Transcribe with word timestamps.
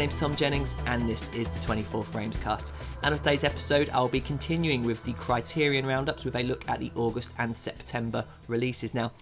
Name's 0.00 0.18
Tom 0.18 0.34
Jennings, 0.34 0.76
and 0.86 1.06
this 1.06 1.30
is 1.34 1.50
the 1.50 1.60
24 1.60 2.04
Frames 2.04 2.38
cast. 2.38 2.72
And 3.02 3.12
on 3.12 3.18
today's 3.18 3.44
episode, 3.44 3.90
I'll 3.90 4.08
be 4.08 4.22
continuing 4.22 4.82
with 4.82 5.04
the 5.04 5.12
Criterion 5.12 5.84
roundups 5.84 6.24
with 6.24 6.36
a 6.36 6.42
look 6.42 6.66
at 6.70 6.80
the 6.80 6.90
August 6.94 7.32
and 7.36 7.54
September 7.54 8.24
releases. 8.48 8.94
Now, 8.94 9.12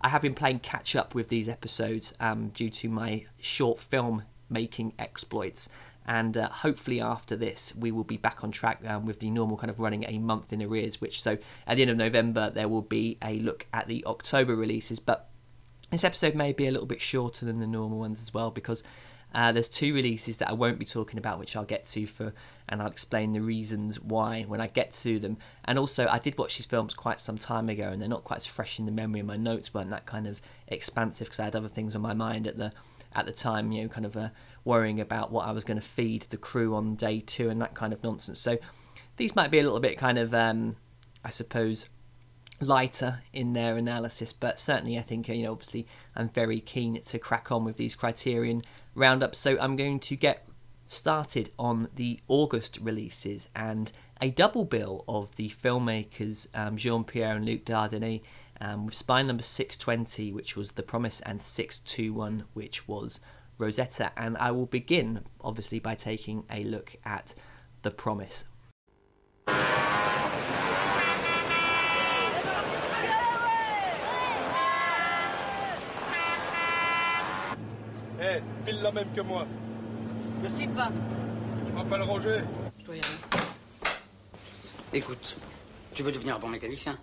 I 0.00 0.08
have 0.08 0.22
been 0.22 0.34
playing 0.34 0.58
catch 0.58 0.96
up 0.96 1.14
with 1.14 1.28
these 1.28 1.48
episodes 1.48 2.12
um, 2.18 2.48
due 2.48 2.68
to 2.68 2.88
my 2.88 3.26
short 3.38 3.78
film 3.78 4.24
making 4.50 4.94
exploits. 4.98 5.68
And 6.04 6.36
uh, 6.36 6.48
hopefully, 6.48 7.00
after 7.00 7.36
this, 7.36 7.72
we 7.76 7.92
will 7.92 8.02
be 8.02 8.16
back 8.16 8.42
on 8.42 8.50
track 8.50 8.84
um, 8.88 9.06
with 9.06 9.20
the 9.20 9.30
normal 9.30 9.56
kind 9.56 9.70
of 9.70 9.78
running 9.78 10.04
a 10.08 10.18
month 10.18 10.52
in 10.52 10.60
arrears. 10.60 11.00
Which, 11.00 11.22
so 11.22 11.38
at 11.64 11.76
the 11.76 11.82
end 11.82 11.92
of 11.92 11.96
November, 11.96 12.50
there 12.50 12.66
will 12.66 12.82
be 12.82 13.18
a 13.22 13.38
look 13.38 13.66
at 13.72 13.86
the 13.86 14.04
October 14.04 14.56
releases. 14.56 14.98
But 14.98 15.30
this 15.92 16.02
episode 16.02 16.34
may 16.34 16.52
be 16.52 16.66
a 16.66 16.72
little 16.72 16.88
bit 16.88 17.00
shorter 17.00 17.46
than 17.46 17.60
the 17.60 17.68
normal 17.68 18.00
ones 18.00 18.20
as 18.20 18.34
well 18.34 18.50
because 18.50 18.82
uh, 19.34 19.50
there's 19.50 19.68
two 19.68 19.92
releases 19.92 20.36
that 20.38 20.48
I 20.48 20.52
won't 20.52 20.78
be 20.78 20.84
talking 20.84 21.18
about, 21.18 21.40
which 21.40 21.56
I'll 21.56 21.64
get 21.64 21.84
to 21.86 22.06
for, 22.06 22.32
and 22.68 22.80
I'll 22.80 22.88
explain 22.88 23.32
the 23.32 23.40
reasons 23.40 24.00
why 24.00 24.44
when 24.44 24.60
I 24.60 24.68
get 24.68 24.92
to 24.94 25.18
them. 25.18 25.38
And 25.64 25.78
also, 25.78 26.06
I 26.06 26.18
did 26.18 26.38
watch 26.38 26.56
these 26.56 26.66
films 26.66 26.94
quite 26.94 27.18
some 27.18 27.36
time 27.36 27.68
ago, 27.68 27.88
and 27.90 28.00
they're 28.00 28.08
not 28.08 28.24
quite 28.24 28.38
as 28.38 28.46
fresh 28.46 28.78
in 28.78 28.86
the 28.86 28.92
memory, 28.92 29.20
and 29.20 29.26
my 29.26 29.36
notes 29.36 29.74
weren't 29.74 29.90
that 29.90 30.06
kind 30.06 30.26
of 30.26 30.40
expansive 30.68 31.26
because 31.26 31.40
I 31.40 31.44
had 31.44 31.56
other 31.56 31.68
things 31.68 31.96
on 31.96 32.02
my 32.02 32.14
mind 32.14 32.46
at 32.46 32.56
the 32.56 32.72
at 33.12 33.26
the 33.26 33.32
time. 33.32 33.72
You 33.72 33.82
know, 33.82 33.88
kind 33.88 34.06
of 34.06 34.16
uh, 34.16 34.28
worrying 34.64 35.00
about 35.00 35.32
what 35.32 35.46
I 35.46 35.52
was 35.52 35.64
going 35.64 35.80
to 35.80 35.86
feed 35.86 36.22
the 36.30 36.36
crew 36.36 36.74
on 36.74 36.94
day 36.94 37.20
two 37.20 37.50
and 37.50 37.60
that 37.60 37.74
kind 37.74 37.92
of 37.92 38.02
nonsense. 38.04 38.38
So 38.38 38.58
these 39.16 39.34
might 39.34 39.50
be 39.50 39.58
a 39.58 39.62
little 39.62 39.80
bit 39.80 39.98
kind 39.98 40.18
of, 40.18 40.32
um, 40.32 40.76
I 41.24 41.30
suppose, 41.30 41.88
lighter 42.60 43.22
in 43.32 43.52
their 43.52 43.76
analysis, 43.76 44.32
but 44.32 44.58
certainly 44.58 44.98
I 44.98 45.02
think, 45.02 45.28
you 45.28 45.42
know, 45.44 45.52
obviously 45.52 45.86
I'm 46.14 46.28
very 46.28 46.60
keen 46.60 47.00
to 47.00 47.18
crack 47.18 47.50
on 47.52 47.64
with 47.64 47.76
these 47.76 47.94
criterion 47.94 48.62
roundups. 48.94 49.38
So 49.38 49.58
I'm 49.60 49.76
going 49.76 50.00
to 50.00 50.16
get 50.16 50.46
started 50.86 51.50
on 51.58 51.88
the 51.94 52.20
August 52.28 52.78
releases 52.80 53.48
and 53.54 53.90
a 54.20 54.30
double 54.30 54.64
bill 54.64 55.04
of 55.08 55.34
the 55.36 55.48
filmmakers 55.50 56.46
um, 56.54 56.76
Jean 56.76 57.04
Pierre 57.04 57.36
and 57.36 57.44
Luc 57.44 57.64
Dardenne 57.64 58.22
um, 58.60 58.86
with 58.86 58.94
Spine 58.94 59.26
number 59.26 59.42
620, 59.42 60.32
which 60.32 60.56
was 60.56 60.72
The 60.72 60.82
Promise, 60.82 61.20
and 61.22 61.40
621, 61.40 62.44
which 62.54 62.86
was 62.86 63.20
Rosetta. 63.58 64.12
And 64.16 64.36
I 64.38 64.52
will 64.52 64.66
begin, 64.66 65.24
obviously, 65.40 65.80
by 65.80 65.94
taking 65.94 66.44
a 66.50 66.62
look 66.64 66.94
at 67.04 67.34
The 67.82 67.90
Promise. 67.90 68.44
Eh, 78.34 78.42
pile 78.64 78.82
la 78.82 78.90
même 78.90 79.12
que 79.14 79.20
moi. 79.20 79.46
Merci 80.42 80.66
pas. 80.66 80.90
Je 81.68 81.72
m'appelle 81.72 82.02
Roger. 82.02 82.42
Je 82.80 82.84
dois 82.84 82.96
y 82.96 82.98
aller. 82.98 83.44
Écoute, 84.92 85.36
tu 85.94 86.02
veux 86.02 86.10
devenir 86.10 86.36
un 86.36 86.38
bon 86.40 86.48
mécanicien 86.48 86.98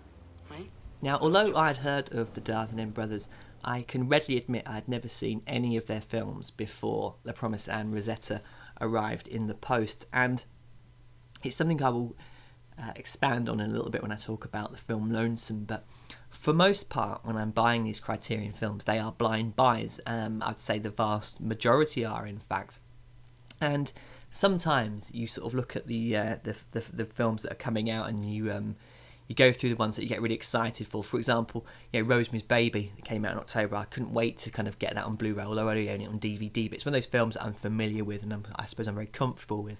Oui. 0.50 0.68
Now, 1.00 1.16
although 1.22 1.56
I'd 1.56 1.78
heard 1.78 2.12
of 2.14 2.34
the 2.34 2.40
Dardenne 2.40 2.92
brothers, 2.92 3.28
I 3.64 3.82
can 3.82 4.08
readily 4.08 4.36
admit 4.36 4.64
I'd 4.66 4.88
never 4.88 5.08
seen 5.08 5.40
any 5.46 5.78
of 5.78 5.86
their 5.86 6.02
films 6.02 6.50
before 6.50 7.14
The 7.24 7.32
Promise 7.32 7.66
and 7.66 7.94
Rosetta 7.94 8.42
arrived 8.80 9.26
in 9.26 9.46
the 9.46 9.54
post, 9.54 10.06
and 10.12 10.44
it's 11.42 11.56
something 11.56 11.82
I 11.82 11.88
will 11.88 12.14
uh, 12.82 12.92
expand 12.96 13.48
on 13.48 13.60
in 13.60 13.70
a 13.70 13.72
little 13.72 13.90
bit 13.90 14.02
when 14.02 14.12
I 14.12 14.16
talk 14.16 14.44
about 14.44 14.72
the 14.72 14.78
film 14.78 15.12
Lonesome. 15.12 15.64
But 15.64 15.84
for 16.30 16.52
most 16.52 16.88
part, 16.88 17.24
when 17.24 17.36
I'm 17.36 17.50
buying 17.50 17.84
these 17.84 18.00
Criterion 18.00 18.52
films, 18.52 18.84
they 18.84 18.98
are 18.98 19.12
blind 19.12 19.56
buys. 19.56 20.00
Um, 20.06 20.42
I'd 20.44 20.58
say 20.58 20.78
the 20.78 20.90
vast 20.90 21.40
majority 21.40 22.04
are, 22.04 22.26
in 22.26 22.38
fact, 22.38 22.78
and 23.60 23.92
sometimes 24.30 25.10
you 25.14 25.26
sort 25.26 25.46
of 25.46 25.54
look 25.54 25.76
at 25.76 25.86
the 25.86 26.16
uh, 26.16 26.36
the, 26.42 26.56
the, 26.72 26.84
the 26.92 27.04
films 27.04 27.42
that 27.42 27.52
are 27.52 27.56
coming 27.56 27.90
out 27.90 28.08
and 28.08 28.24
you 28.24 28.50
um, 28.50 28.76
you 29.28 29.34
go 29.34 29.52
through 29.52 29.70
the 29.70 29.76
ones 29.76 29.96
that 29.96 30.02
you 30.02 30.08
get 30.08 30.20
really 30.20 30.34
excited 30.34 30.86
for. 30.86 31.04
For 31.04 31.18
example, 31.18 31.64
you 31.92 32.02
know, 32.02 32.08
Rosemary's 32.08 32.42
Baby 32.42 32.92
that 32.96 33.04
came 33.04 33.24
out 33.24 33.32
in 33.32 33.38
October. 33.38 33.76
I 33.76 33.84
couldn't 33.84 34.12
wait 34.12 34.38
to 34.38 34.50
kind 34.50 34.66
of 34.66 34.78
get 34.78 34.94
that 34.94 35.04
on 35.04 35.16
Blu-ray, 35.16 35.44
although 35.44 35.68
I 35.68 35.72
only 35.72 35.90
own 35.90 36.00
it 36.00 36.08
on 36.08 36.18
DVD. 36.18 36.68
But 36.68 36.74
it's 36.74 36.84
one 36.84 36.94
of 36.94 36.96
those 36.96 37.06
films 37.06 37.34
that 37.34 37.44
I'm 37.44 37.52
familiar 37.52 38.04
with 38.04 38.24
and 38.24 38.32
I'm, 38.32 38.44
I 38.56 38.66
suppose 38.66 38.88
I'm 38.88 38.94
very 38.94 39.06
comfortable 39.06 39.62
with. 39.62 39.78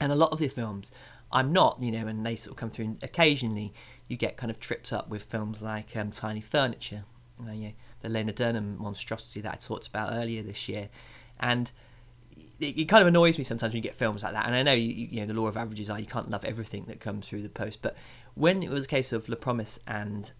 And 0.00 0.12
a 0.12 0.16
lot 0.16 0.32
of 0.32 0.38
the 0.38 0.48
films 0.48 0.90
I'm 1.30 1.52
not, 1.52 1.82
you 1.82 1.90
know, 1.92 2.06
and 2.06 2.24
they 2.24 2.36
sort 2.36 2.52
of 2.52 2.56
come 2.56 2.70
through. 2.70 2.86
And 2.86 3.02
occasionally, 3.02 3.72
you 4.08 4.16
get 4.16 4.36
kind 4.36 4.50
of 4.50 4.58
tripped 4.58 4.92
up 4.92 5.08
with 5.08 5.24
films 5.24 5.62
like 5.62 5.96
um, 5.96 6.10
Tiny 6.10 6.40
Furniture, 6.40 7.04
you 7.40 7.46
know, 7.46 7.72
the 8.00 8.08
Lena 8.08 8.32
Dunham 8.32 8.76
monstrosity 8.78 9.40
that 9.42 9.52
I 9.52 9.56
talked 9.56 9.86
about 9.86 10.12
earlier 10.12 10.42
this 10.42 10.68
year, 10.68 10.88
and 11.38 11.70
it, 12.60 12.78
it, 12.78 12.84
kind 12.86 13.02
of 13.02 13.08
annoys 13.08 13.38
me 13.38 13.44
sometimes 13.44 13.72
when 13.72 13.78
you 13.78 13.82
get 13.82 13.94
films 13.94 14.22
like 14.22 14.32
that. 14.32 14.46
And 14.46 14.54
I 14.54 14.62
know 14.62 14.72
you, 14.72 15.08
you 15.10 15.20
know 15.20 15.26
the 15.26 15.38
law 15.38 15.48
of 15.48 15.56
averages 15.56 15.90
are 15.90 15.98
you 15.98 16.06
can't 16.06 16.30
love 16.30 16.44
everything 16.44 16.84
that 16.86 17.00
comes 17.00 17.28
through 17.28 17.42
the 17.42 17.48
post, 17.48 17.82
but 17.82 17.96
when 18.34 18.62
it 18.62 18.70
was 18.70 18.84
a 18.84 18.88
case 18.88 19.12
of 19.12 19.28
La 19.28 19.36
Promise 19.36 19.80
and 19.86 20.32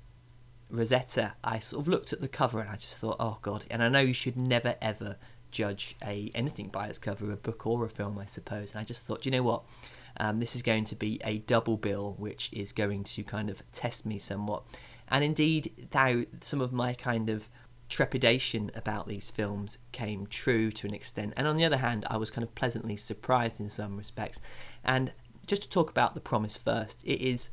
Rosetta, 0.71 1.35
I 1.43 1.59
sort 1.59 1.83
of 1.83 1.89
looked 1.89 2.13
at 2.13 2.21
the 2.21 2.29
cover 2.29 2.61
and 2.61 2.71
I 2.71 2.77
just 2.77 2.99
thought, 2.99 3.17
oh 3.19 3.39
god. 3.43 3.65
And 3.71 3.83
I 3.83 3.89
know 3.89 4.01
you 4.01 4.15
should 4.15 4.37
never 4.37 4.77
ever 4.81 5.17
judge 5.51 5.97
a 6.05 6.31
anything 6.35 6.69
by 6.69 6.89
its 6.89 6.99
cover, 6.99 7.33
a 7.33 7.37
book 7.37 7.67
or 7.67 7.85
a 7.85 7.89
film, 7.89 8.19
I 8.19 8.27
suppose. 8.27 8.73
And 8.73 8.81
I 8.81 8.85
just 8.85 9.05
thought, 9.05 9.25
you 9.25 9.33
know 9.33 9.43
what? 9.43 9.65
Um, 10.17 10.41
this 10.41 10.57
is 10.57 10.63
going 10.63 10.85
to 10.87 10.97
be 10.97 11.21
a 11.25 11.39
double 11.39 11.77
bill, 11.77 12.15
which 12.19 12.51
is 12.53 12.73
going 12.73 13.05
to 13.05 13.23
kind 13.23 13.51
of 13.51 13.63
test 13.73 14.07
me 14.07 14.19
somewhat. 14.19 14.65
And 15.09 15.25
indeed, 15.25 15.89
now 15.95 16.23
some 16.41 16.61
of 16.61 16.73
my 16.73 16.95
kind 16.95 17.31
of 17.31 17.49
trepidation 17.89 18.71
about 18.75 19.09
these 19.09 19.31
films 19.31 19.79
came 19.93 20.27
true 20.27 20.71
to 20.73 20.87
an 20.87 20.95
extent. 20.95 21.33
And 21.37 21.47
on 21.47 21.57
the 21.57 21.65
other 21.65 21.79
hand, 21.79 22.05
I 22.11 22.17
was 22.17 22.31
kind 22.31 22.43
of 22.43 22.55
pleasantly 22.55 22.97
surprised 22.97 23.61
in 23.61 23.69
some 23.69 23.97
respects. 23.97 24.41
And 24.85 25.13
just 25.47 25.63
to 25.63 25.69
talk 25.69 25.91
about 25.91 26.15
The 26.15 26.21
Promise 26.21 26.59
first, 26.59 27.03
it 27.05 27.21
is 27.21 27.49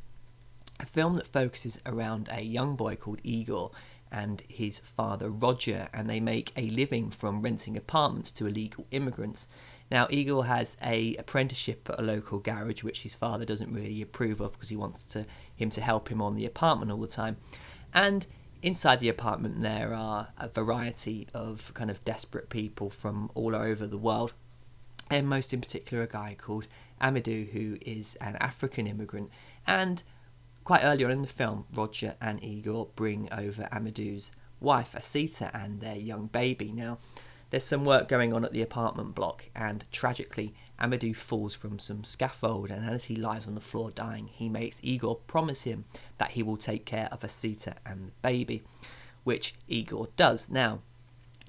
a 0.78 0.84
film 0.86 1.14
that 1.14 1.26
focuses 1.26 1.80
around 1.86 2.28
a 2.30 2.42
young 2.42 2.76
boy 2.76 2.96
called 2.96 3.20
Igor 3.22 3.70
and 4.12 4.42
his 4.48 4.78
father 4.78 5.30
Roger, 5.30 5.88
and 5.92 6.08
they 6.08 6.20
make 6.20 6.52
a 6.56 6.70
living 6.70 7.10
from 7.10 7.42
renting 7.42 7.76
apartments 7.76 8.30
to 8.32 8.46
illegal 8.46 8.86
immigrants. 8.90 9.48
Now, 9.90 10.08
Igor 10.10 10.46
has 10.46 10.76
a 10.82 11.14
apprenticeship 11.16 11.88
at 11.88 12.00
a 12.00 12.02
local 12.02 12.38
garage, 12.38 12.82
which 12.82 13.02
his 13.02 13.14
father 13.14 13.44
doesn't 13.44 13.72
really 13.72 14.02
approve 14.02 14.40
of 14.40 14.52
because 14.52 14.68
he 14.68 14.76
wants 14.76 15.06
to 15.06 15.26
him 15.54 15.70
to 15.70 15.80
help 15.80 16.08
him 16.08 16.20
on 16.20 16.34
the 16.34 16.46
apartment 16.46 16.90
all 16.90 16.98
the 16.98 17.06
time. 17.06 17.36
And 17.94 18.26
inside 18.62 19.00
the 19.00 19.08
apartment, 19.08 19.62
there 19.62 19.94
are 19.94 20.28
a 20.38 20.48
variety 20.48 21.28
of 21.32 21.72
kind 21.74 21.90
of 21.90 22.04
desperate 22.04 22.50
people 22.50 22.90
from 22.90 23.30
all 23.34 23.54
over 23.54 23.86
the 23.86 23.98
world, 23.98 24.32
and 25.08 25.28
most 25.28 25.54
in 25.54 25.60
particular, 25.60 26.02
a 26.02 26.08
guy 26.08 26.36
called 26.36 26.66
Amadou, 27.00 27.52
who 27.52 27.78
is 27.80 28.16
an 28.16 28.36
African 28.36 28.88
immigrant. 28.88 29.30
And 29.66 30.02
quite 30.64 30.82
early 30.82 31.04
on 31.04 31.12
in 31.12 31.22
the 31.22 31.28
film, 31.28 31.64
Roger 31.72 32.16
and 32.20 32.42
Igor 32.42 32.88
bring 32.96 33.28
over 33.32 33.68
Amadou's 33.70 34.32
wife, 34.58 34.94
Assita, 34.96 35.50
and 35.54 35.80
their 35.80 35.96
young 35.96 36.26
baby. 36.26 36.72
Now, 36.72 36.98
there's 37.50 37.64
some 37.64 37.84
work 37.84 38.08
going 38.08 38.32
on 38.32 38.44
at 38.44 38.52
the 38.52 38.62
apartment 38.62 39.14
block, 39.14 39.46
and 39.54 39.84
tragically, 39.92 40.54
Amadou 40.80 41.14
falls 41.14 41.54
from 41.54 41.78
some 41.78 42.04
scaffold, 42.04 42.70
and 42.70 42.88
as 42.88 43.04
he 43.04 43.16
lies 43.16 43.46
on 43.46 43.54
the 43.54 43.60
floor 43.60 43.90
dying, 43.90 44.28
he 44.32 44.48
makes 44.48 44.80
Igor 44.82 45.16
promise 45.26 45.62
him 45.62 45.84
that 46.18 46.32
he 46.32 46.42
will 46.42 46.56
take 46.56 46.84
care 46.84 47.08
of 47.12 47.20
Assita 47.20 47.74
and 47.86 48.08
the 48.08 48.12
baby, 48.22 48.62
which 49.24 49.54
Igor 49.68 50.08
does. 50.16 50.50
Now, 50.50 50.80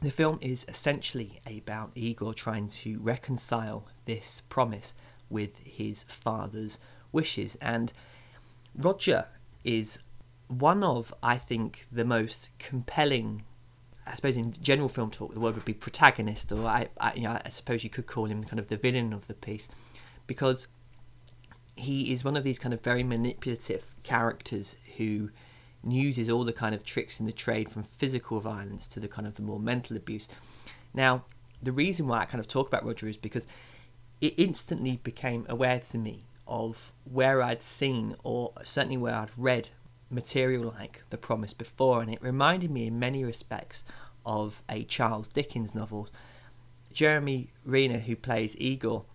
the 0.02 0.12
film 0.12 0.38
is 0.42 0.66
essentially 0.70 1.42
about 1.46 1.92
Igor 1.96 2.34
trying 2.34 2.68
to 2.68 3.00
reconcile 3.00 3.88
this 4.06 4.44
promise 4.48 4.94
with 5.30 5.60
his 5.60 6.04
father's 6.04 6.78
wishes, 7.12 7.58
and 7.60 7.92
Roger 8.76 9.26
is 9.64 9.98
one 10.48 10.84
of, 10.84 11.14
I 11.22 11.38
think, 11.38 11.88
the 11.92 12.06
most 12.06 12.52
compelling 12.60 13.44
I 14.10 14.14
suppose 14.16 14.38
in 14.38 14.54
general 14.62 14.88
film 14.88 15.12
talk, 15.12 15.34
the 15.34 15.40
word 15.40 15.56
would 15.56 15.66
be 15.66 15.74
protagonist, 15.74 16.52
or 16.52 16.66
I, 16.66 16.88
I, 17.00 17.14
you 17.14 17.24
know, 17.24 17.40
I 17.44 17.50
suppose 17.50 17.84
you 17.84 17.90
could 17.90 18.08
call 18.08 18.26
him 18.26 18.44
kind 18.44 18.60
of 18.60 18.70
the 18.70 18.78
villain 18.78 19.14
of 19.14 19.28
the 19.28 19.34
piece, 19.34 19.70
because 20.26 20.68
he 21.76 22.12
is 22.12 22.24
one 22.24 22.36
of 22.38 22.44
these 22.44 22.58
kind 22.58 22.74
of 22.74 22.82
very 22.82 23.04
manipulative 23.04 23.96
characters 24.04 24.76
who 24.98 25.30
uses 25.88 26.30
all 26.30 26.44
the 26.44 26.54
kind 26.54 26.74
of 26.74 26.84
tricks 26.84 27.20
in 27.20 27.26
the 27.26 27.32
trade, 27.32 27.70
from 27.70 27.84
physical 27.84 28.40
violence 28.40 28.88
to 28.88 29.00
the 29.00 29.08
kind 29.08 29.28
of 29.28 29.36
the 29.36 29.42
more 29.42 29.60
mental 29.60 29.96
abuse. 29.96 30.28
Now, 30.94 31.26
the 31.62 31.72
reason 31.72 32.08
why 32.08 32.22
I 32.22 32.26
kind 32.26 32.40
of 32.40 32.48
talk 32.48 32.68
about 32.68 32.86
Roger 32.86 33.08
is 33.08 33.18
because 33.18 33.46
it 34.22 34.34
instantly 34.38 35.00
became 35.04 35.46
aware 35.48 35.80
to 35.80 35.98
me 35.98 36.22
of 36.48 36.94
where 37.04 37.42
I'd 37.44 37.62
seen, 37.62 38.16
or 38.24 38.54
certainly 38.64 38.98
where 38.98 39.16
I'd 39.16 39.30
read 39.38 39.70
material 40.10 40.74
like 40.78 41.04
The 41.10 41.18
Promise 41.18 41.54
before, 41.54 42.02
and 42.02 42.12
it 42.12 42.22
reminded 42.22 42.72
me 42.72 42.88
in 42.88 43.00
many 43.00 43.24
respects 43.24 43.84
of 44.26 44.64
a 44.70 44.84
Charles 44.84 45.28
Dickens 45.28 45.74
novel. 45.76 46.10
Jérémie 46.94 47.50
Renier, 47.66 48.00
who 48.00 48.16
plays 48.16 48.56
Igor, 48.60 49.06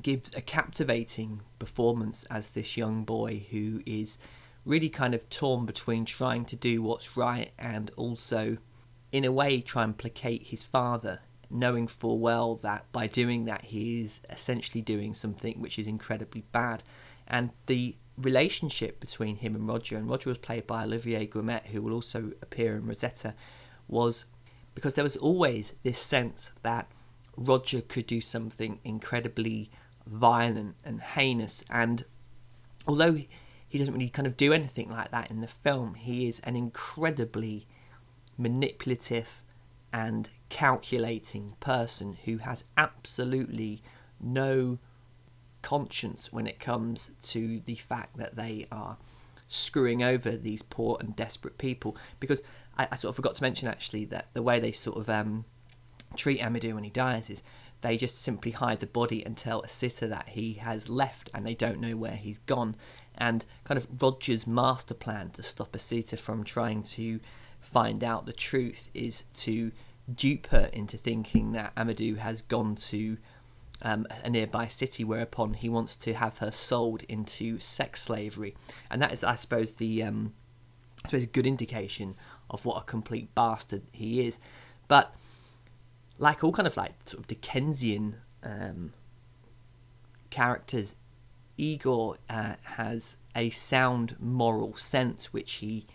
gives 0.00 0.34
a 0.34 0.40
captivating 0.40 1.42
performance 1.58 2.24
as 2.30 2.50
this 2.50 2.76
young 2.76 3.04
boy 3.04 3.46
who 3.50 3.82
is 3.86 4.18
really 4.64 4.88
kind 4.88 5.14
of 5.14 5.28
torn 5.28 5.66
between 5.66 6.04
trying 6.04 6.44
to 6.44 6.56
do 6.56 6.82
what's 6.82 7.16
right 7.16 7.50
and 7.58 7.90
also, 7.96 8.56
in 9.12 9.24
a 9.24 9.32
way, 9.32 9.60
try 9.60 9.84
and 9.84 9.96
placate 9.98 10.44
his 10.44 10.62
father. 10.62 11.20
knowing 11.52 11.86
full 11.86 12.18
well 12.18 12.56
that 12.56 12.90
by 12.92 13.06
doing 13.06 13.44
that 13.44 13.66
he 13.66 14.00
is 14.00 14.22
essentially 14.30 14.80
doing 14.82 15.12
something 15.12 15.60
which 15.60 15.78
is 15.78 15.86
incredibly 15.86 16.42
bad. 16.52 16.82
And 17.26 17.50
the 17.66 17.94
relationship 18.16 19.00
between 19.00 19.36
him 19.36 19.54
and 19.54 19.66
Roger, 19.66 19.96
and 19.96 20.08
Roger 20.08 20.30
was 20.30 20.38
played 20.38 20.66
by 20.66 20.84
Olivier 20.84 21.26
Gourmet, 21.26 21.62
who 21.72 21.82
will 21.82 21.92
also 21.92 22.32
appear 22.42 22.76
in 22.76 22.86
Rosetta, 22.86 23.34
was 23.88 24.26
because 24.74 24.94
there 24.94 25.04
was 25.04 25.16
always 25.16 25.74
this 25.82 25.98
sense 25.98 26.50
that 26.62 26.90
Roger 27.36 27.80
could 27.80 28.06
do 28.06 28.20
something 28.20 28.78
incredibly 28.84 29.70
violent 30.06 30.76
and 30.84 31.00
heinous. 31.00 31.64
And 31.70 32.04
although 32.86 33.18
he 33.68 33.78
doesn't 33.78 33.94
really 33.94 34.08
kind 34.08 34.26
of 34.26 34.36
do 34.36 34.52
anything 34.52 34.90
like 34.90 35.10
that 35.10 35.30
in 35.30 35.40
the 35.40 35.46
film, 35.46 35.94
he 35.94 36.28
is 36.28 36.40
an 36.40 36.56
incredibly 36.56 37.66
manipulative 38.36 39.42
and 39.92 40.30
calculating 40.48 41.54
person 41.60 42.16
who 42.24 42.38
has 42.38 42.64
absolutely 42.76 43.82
no 44.20 44.78
conscience 45.62 46.32
when 46.32 46.46
it 46.46 46.60
comes 46.60 47.10
to 47.22 47.60
the 47.64 47.76
fact 47.76 48.16
that 48.18 48.36
they 48.36 48.66
are 48.70 48.98
screwing 49.48 50.02
over 50.02 50.32
these 50.32 50.62
poor 50.62 50.96
and 51.00 51.14
desperate 51.14 51.58
people. 51.58 51.96
Because 52.20 52.42
I, 52.76 52.88
I 52.92 52.96
sort 52.96 53.10
of 53.10 53.16
forgot 53.16 53.36
to 53.36 53.42
mention 53.42 53.68
actually 53.68 54.04
that 54.06 54.28
the 54.32 54.42
way 54.42 54.60
they 54.60 54.72
sort 54.72 54.98
of 54.98 55.08
um, 55.08 55.44
treat 56.16 56.40
Amadou 56.40 56.74
when 56.74 56.84
he 56.84 56.90
dies 56.90 57.30
is 57.30 57.42
they 57.82 57.96
just 57.96 58.22
simply 58.22 58.52
hide 58.52 58.80
the 58.80 58.86
body 58.86 59.24
and 59.26 59.36
tell 59.36 59.62
Assita 59.62 60.08
that 60.08 60.30
he 60.30 60.54
has 60.54 60.88
left 60.88 61.30
and 61.34 61.44
they 61.44 61.54
don't 61.54 61.80
know 61.80 61.96
where 61.96 62.16
he's 62.16 62.38
gone. 62.40 62.76
And 63.16 63.44
kind 63.64 63.76
of 63.76 63.88
Roger's 64.00 64.46
master 64.46 64.94
plan 64.94 65.30
to 65.30 65.42
stop 65.42 65.72
Assita 65.72 66.18
from 66.18 66.44
trying 66.44 66.82
to 66.84 67.20
find 67.60 68.02
out 68.02 68.26
the 68.26 68.32
truth 68.32 68.88
is 68.94 69.24
to 69.38 69.72
dupe 70.12 70.46
her 70.48 70.70
into 70.72 70.96
thinking 70.96 71.52
that 71.52 71.74
Amadou 71.74 72.18
has 72.18 72.42
gone 72.42 72.76
to 72.76 73.18
um, 73.82 74.06
a 74.24 74.30
nearby 74.30 74.66
city, 74.66 75.04
whereupon 75.04 75.54
he 75.54 75.68
wants 75.68 75.96
to 75.98 76.14
have 76.14 76.38
her 76.38 76.50
sold 76.50 77.02
into 77.08 77.58
sex 77.58 78.02
slavery, 78.02 78.54
and 78.90 79.02
that 79.02 79.12
is, 79.12 79.22
I 79.24 79.34
suppose, 79.34 79.74
the 79.74 80.02
um, 80.02 80.32
I 81.04 81.08
suppose 81.08 81.24
a 81.24 81.26
good 81.26 81.46
indication 81.46 82.14
of 82.48 82.64
what 82.64 82.76
a 82.76 82.84
complete 82.84 83.34
bastard 83.34 83.82
he 83.92 84.26
is. 84.26 84.38
But 84.88 85.14
like 86.18 86.44
all 86.44 86.52
kind 86.52 86.66
of 86.66 86.76
like 86.76 86.94
sort 87.04 87.20
of 87.20 87.26
Dickensian 87.26 88.16
um, 88.42 88.92
characters, 90.30 90.94
Igor 91.56 92.18
uh, 92.30 92.54
has 92.62 93.16
a 93.34 93.50
sound 93.50 94.16
moral 94.20 94.76
sense 94.76 95.32
which 95.32 95.54
he 95.54 95.86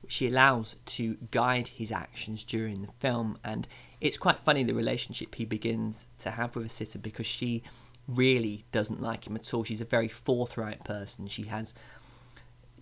which 0.00 0.16
he 0.16 0.26
allows 0.26 0.76
to 0.84 1.16
guide 1.30 1.68
his 1.68 1.92
actions 1.92 2.42
during 2.42 2.82
the 2.82 2.92
film, 2.98 3.38
and 3.44 3.68
it's 4.02 4.18
quite 4.18 4.40
funny 4.40 4.64
the 4.64 4.74
relationship 4.74 5.36
he 5.36 5.44
begins 5.44 6.06
to 6.18 6.32
have 6.32 6.56
with 6.56 6.66
Assita 6.66 7.00
because 7.00 7.26
she 7.26 7.62
really 8.08 8.64
doesn't 8.72 9.00
like 9.00 9.28
him 9.28 9.36
at 9.36 9.54
all. 9.54 9.62
She's 9.62 9.80
a 9.80 9.86
very 9.86 10.08
forthright 10.08 10.84
person. 10.84 11.28
She 11.28 11.44
has 11.44 11.72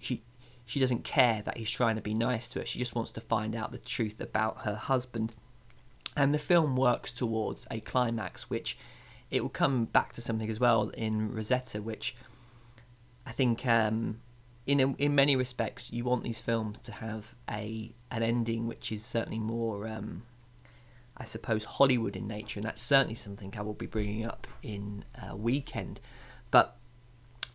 she 0.01 0.23
she 0.65 0.81
doesn't 0.81 1.05
care 1.05 1.43
that 1.43 1.59
he's 1.59 1.71
trying 1.71 1.97
to 1.97 2.03
be 2.03 2.15
nice 2.15 2.49
to 2.49 2.61
her. 2.61 2.67
She 2.67 2.79
just 2.79 2.95
wants 2.95 3.11
to 3.13 3.21
find 3.21 3.55
out 3.55 3.71
the 3.71 3.79
truth 3.79 4.19
about 4.19 4.63
her 4.63 4.77
husband. 4.77 5.35
And 6.17 6.33
the 6.33 6.39
film 6.39 6.75
works 6.75 7.13
towards 7.13 7.67
a 7.71 7.81
climax, 7.81 8.49
which 8.49 8.79
it 9.31 9.43
will 9.43 9.51
come 9.51 9.85
back 9.85 10.15
to 10.15 10.23
something 10.23 10.49
as 10.49 10.59
well 10.59 10.89
in 10.89 11.35
Rosetta, 11.35 11.83
which 11.83 12.17
I 13.27 13.33
think 13.33 13.67
um, 13.67 14.21
in 14.65 14.95
in 14.97 15.15
many 15.15 15.37
respects 15.37 15.93
you 15.93 16.05
want 16.05 16.25
these 16.25 16.41
films 16.41 16.79
to 16.79 16.93
have 16.93 17.35
a 17.51 17.93
an 18.11 18.23
ending 18.23 18.67
which 18.67 18.91
is 18.91 19.05
certainly 19.05 19.39
more 19.39 19.87
um, 19.87 20.23
I 21.21 21.25
suppose 21.25 21.65
Hollywood 21.65 22.17
in 22.17 22.27
nature, 22.27 22.59
and 22.59 22.65
that's 22.65 22.81
certainly 22.81 23.15
something 23.15 23.53
I 23.57 23.61
will 23.61 23.75
be 23.75 23.87
bringing 23.87 24.25
up 24.25 24.47
in 24.63 25.05
uh, 25.15 25.37
weekend. 25.37 26.01
But 26.51 26.79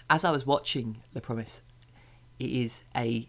as 0.08 0.24
I 0.24 0.30
was 0.30 0.46
watching 0.46 0.98
The 1.14 1.20
Promise, 1.20 1.64
it 2.40 2.50
is 2.50 2.84
a 2.96 3.28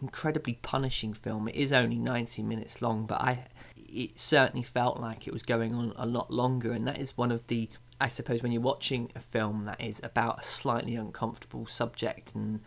incredibly 0.00 0.54
punishing 0.54 1.12
film. 1.12 1.48
It 1.48 1.56
is 1.56 1.72
only 1.72 1.98
90 1.98 2.42
minutes 2.44 2.80
long, 2.80 3.06
but 3.06 3.20
I 3.20 3.46
it 3.76 4.18
certainly 4.18 4.62
felt 4.62 5.00
like 5.00 5.26
it 5.26 5.32
was 5.32 5.42
going 5.42 5.74
on 5.74 5.92
a 5.96 6.06
lot 6.06 6.30
longer, 6.30 6.70
and 6.70 6.86
that 6.86 6.98
is 6.98 7.18
one 7.18 7.32
of 7.32 7.46
the 7.48 7.68
I 8.00 8.08
suppose 8.08 8.42
when 8.42 8.52
you're 8.52 8.62
watching 8.62 9.10
a 9.14 9.20
film 9.20 9.64
that 9.64 9.80
is 9.80 10.00
about 10.02 10.40
a 10.40 10.42
slightly 10.42 10.94
uncomfortable 10.94 11.66
subject, 11.66 12.34
and 12.36 12.60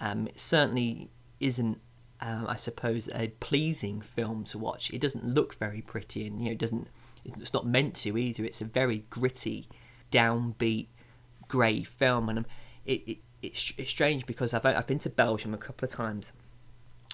um, 0.00 0.28
it 0.28 0.38
certainly 0.38 1.10
isn't, 1.40 1.80
um, 2.22 2.46
I 2.48 2.54
suppose, 2.54 3.08
a 3.12 3.28
pleasing 3.40 4.00
film 4.00 4.44
to 4.44 4.58
watch. 4.58 4.90
It 4.90 5.00
doesn't 5.00 5.24
look 5.24 5.56
very 5.56 5.82
pretty, 5.82 6.26
and 6.26 6.38
you 6.40 6.46
know, 6.46 6.52
it 6.52 6.58
doesn't. 6.58 6.88
It's 7.24 7.52
not 7.52 7.66
meant 7.66 7.96
to 7.96 8.16
either. 8.16 8.44
It's 8.44 8.60
a 8.60 8.64
very 8.64 9.04
gritty, 9.10 9.66
downbeat, 10.12 10.86
grey 11.48 11.82
film, 11.82 12.28
and 12.28 12.46
it, 12.86 13.02
it 13.08 13.18
it's, 13.42 13.72
it's 13.76 13.90
strange 13.90 14.24
because 14.24 14.54
I've 14.54 14.64
I've 14.64 14.86
been 14.86 15.00
to 15.00 15.10
Belgium 15.10 15.52
a 15.52 15.58
couple 15.58 15.84
of 15.84 15.92
times 15.92 16.32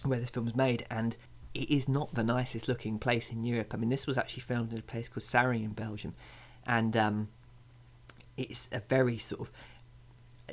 where 0.02 0.20
this 0.20 0.28
film 0.28 0.44
was 0.44 0.54
made, 0.54 0.86
and 0.90 1.16
it 1.54 1.70
is 1.70 1.88
not 1.88 2.14
the 2.14 2.22
nicest 2.22 2.68
looking 2.68 2.98
place 2.98 3.32
in 3.32 3.44
Europe. 3.44 3.72
I 3.72 3.78
mean, 3.78 3.88
this 3.88 4.06
was 4.06 4.18
actually 4.18 4.42
filmed 4.42 4.72
in 4.72 4.78
a 4.78 4.82
place 4.82 5.08
called 5.08 5.24
Seraing 5.24 5.64
in 5.64 5.72
Belgium, 5.72 6.14
and 6.66 6.94
um, 6.94 7.28
it's 8.36 8.68
a 8.72 8.80
very 8.80 9.16
sort 9.16 9.40
of 9.40 9.50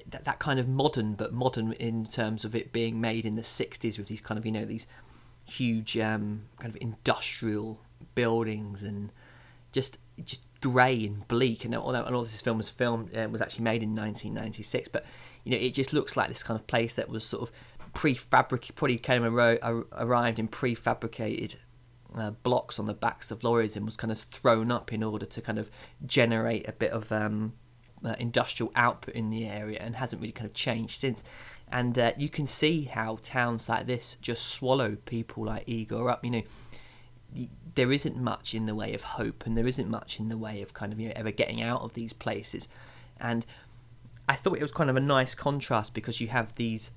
that, 0.08 0.25
that 0.25 0.40
kind 0.40 0.60
of 0.60 0.68
modern, 0.68 1.14
but 1.14 1.34
modern 1.34 1.74
in 1.74 2.06
terms 2.06 2.46
of 2.46 2.56
it 2.56 2.72
being 2.72 3.00
made 3.00 3.25
in 3.25 3.36
the 3.36 3.42
'60s 3.42 3.98
with 3.98 4.08
these 4.08 4.22
kind 4.22 4.38
of 4.38 4.46
you 4.46 4.52
know 4.52 4.66
these 4.66 4.88
huge 5.46 5.98
um, 5.98 6.44
kind 6.60 6.74
of 6.74 6.82
industrial 6.82 7.80
buildings 8.16 8.84
and 8.84 9.12
just 9.72 9.98
just 10.24 10.42
grey 10.62 11.06
and 11.06 11.28
bleak. 11.28 11.66
And 11.66 11.75
although 11.75 12.02
all 12.04 12.24
this 12.24 12.42
film 12.42 12.58
was 12.58 12.70
filmed 12.70 13.16
uh, 13.16 13.28
was 13.30 13.42
actually 13.42 13.64
made 13.64 13.84
in 13.84 13.96
1996, 13.96 14.90
but 14.90 15.06
you 15.44 15.52
know 15.52 15.58
it 15.58 15.74
just 15.74 15.94
looks 15.94 16.18
like 16.18 16.28
this 16.28 16.44
kind 16.44 16.60
of 16.60 16.68
place 16.68 16.96
that 16.96 17.10
was 17.10 17.25
sort 17.25 17.50
of 17.50 17.56
prefabricated, 17.94 18.75
probably 18.75 18.98
came 18.98 19.24
aro- 19.24 19.86
arrived 19.94 20.40
in 20.40 20.48
prefabricated 20.48 21.56
uh, 22.16 22.32
blocks 22.32 22.80
on 22.80 22.86
the 22.86 22.94
backs 22.94 23.32
of 23.32 23.44
lorries 23.44 23.75
and 23.75 23.86
was 23.86 23.98
kind 23.98 24.12
of 24.12 24.20
thrown 24.20 24.72
up 24.72 24.94
in 24.94 25.04
order 25.04 25.25
to 25.25 25.42
kind 25.42 25.58
of 25.58 25.70
generate 26.06 26.68
a 26.68 26.72
bit 26.72 26.92
of 26.92 27.12
um, 27.12 27.54
uh, 28.04 28.16
industrial 28.20 28.72
output 28.75 29.16
in 29.16 29.30
the 29.30 29.46
area 29.46 29.80
and 29.82 29.96
hasn't 29.96 30.22
really 30.22 30.32
kind 30.32 30.46
of 30.46 30.54
changed 30.54 31.00
since. 31.00 31.24
And 31.72 31.98
uh, 31.98 32.12
you 32.18 32.30
can 32.30 32.46
see 32.46 32.84
how 32.84 33.20
towns 33.22 33.68
like 33.68 33.88
this 33.88 34.18
just 34.22 34.46
swallow 34.46 34.98
people 35.06 35.46
like 35.46 35.68
Igor 35.68 36.10
up. 36.10 36.24
You 36.24 36.32
know, 36.32 37.48
there 37.75 37.92
isn't 37.92 38.18
much 38.18 38.54
in 38.54 38.66
the 38.66 38.75
way 38.75 38.94
of 38.94 39.02
hope, 39.02 39.46
and 39.46 39.58
there 39.58 39.68
isn't 39.68 39.90
much 39.90 40.20
in 40.20 40.30
the 40.30 40.38
way 40.38 40.62
of 40.62 40.74
kind 40.74 40.94
of 40.94 41.00
you 41.00 41.08
know 41.08 41.14
ever 41.16 41.32
getting 41.32 41.62
out 41.62 41.82
of 41.82 41.94
these 41.94 42.14
places. 42.14 42.68
And 43.20 43.46
I 44.28 44.36
thought 44.36 44.58
it 44.58 44.62
was 44.62 44.72
kind 44.72 44.90
of 44.90 44.96
a 44.96 45.02
nice 45.02 45.36
contrast 45.36 45.94
because 45.94 46.22
you 46.22 46.28
have 46.28 46.54
these 46.56 46.92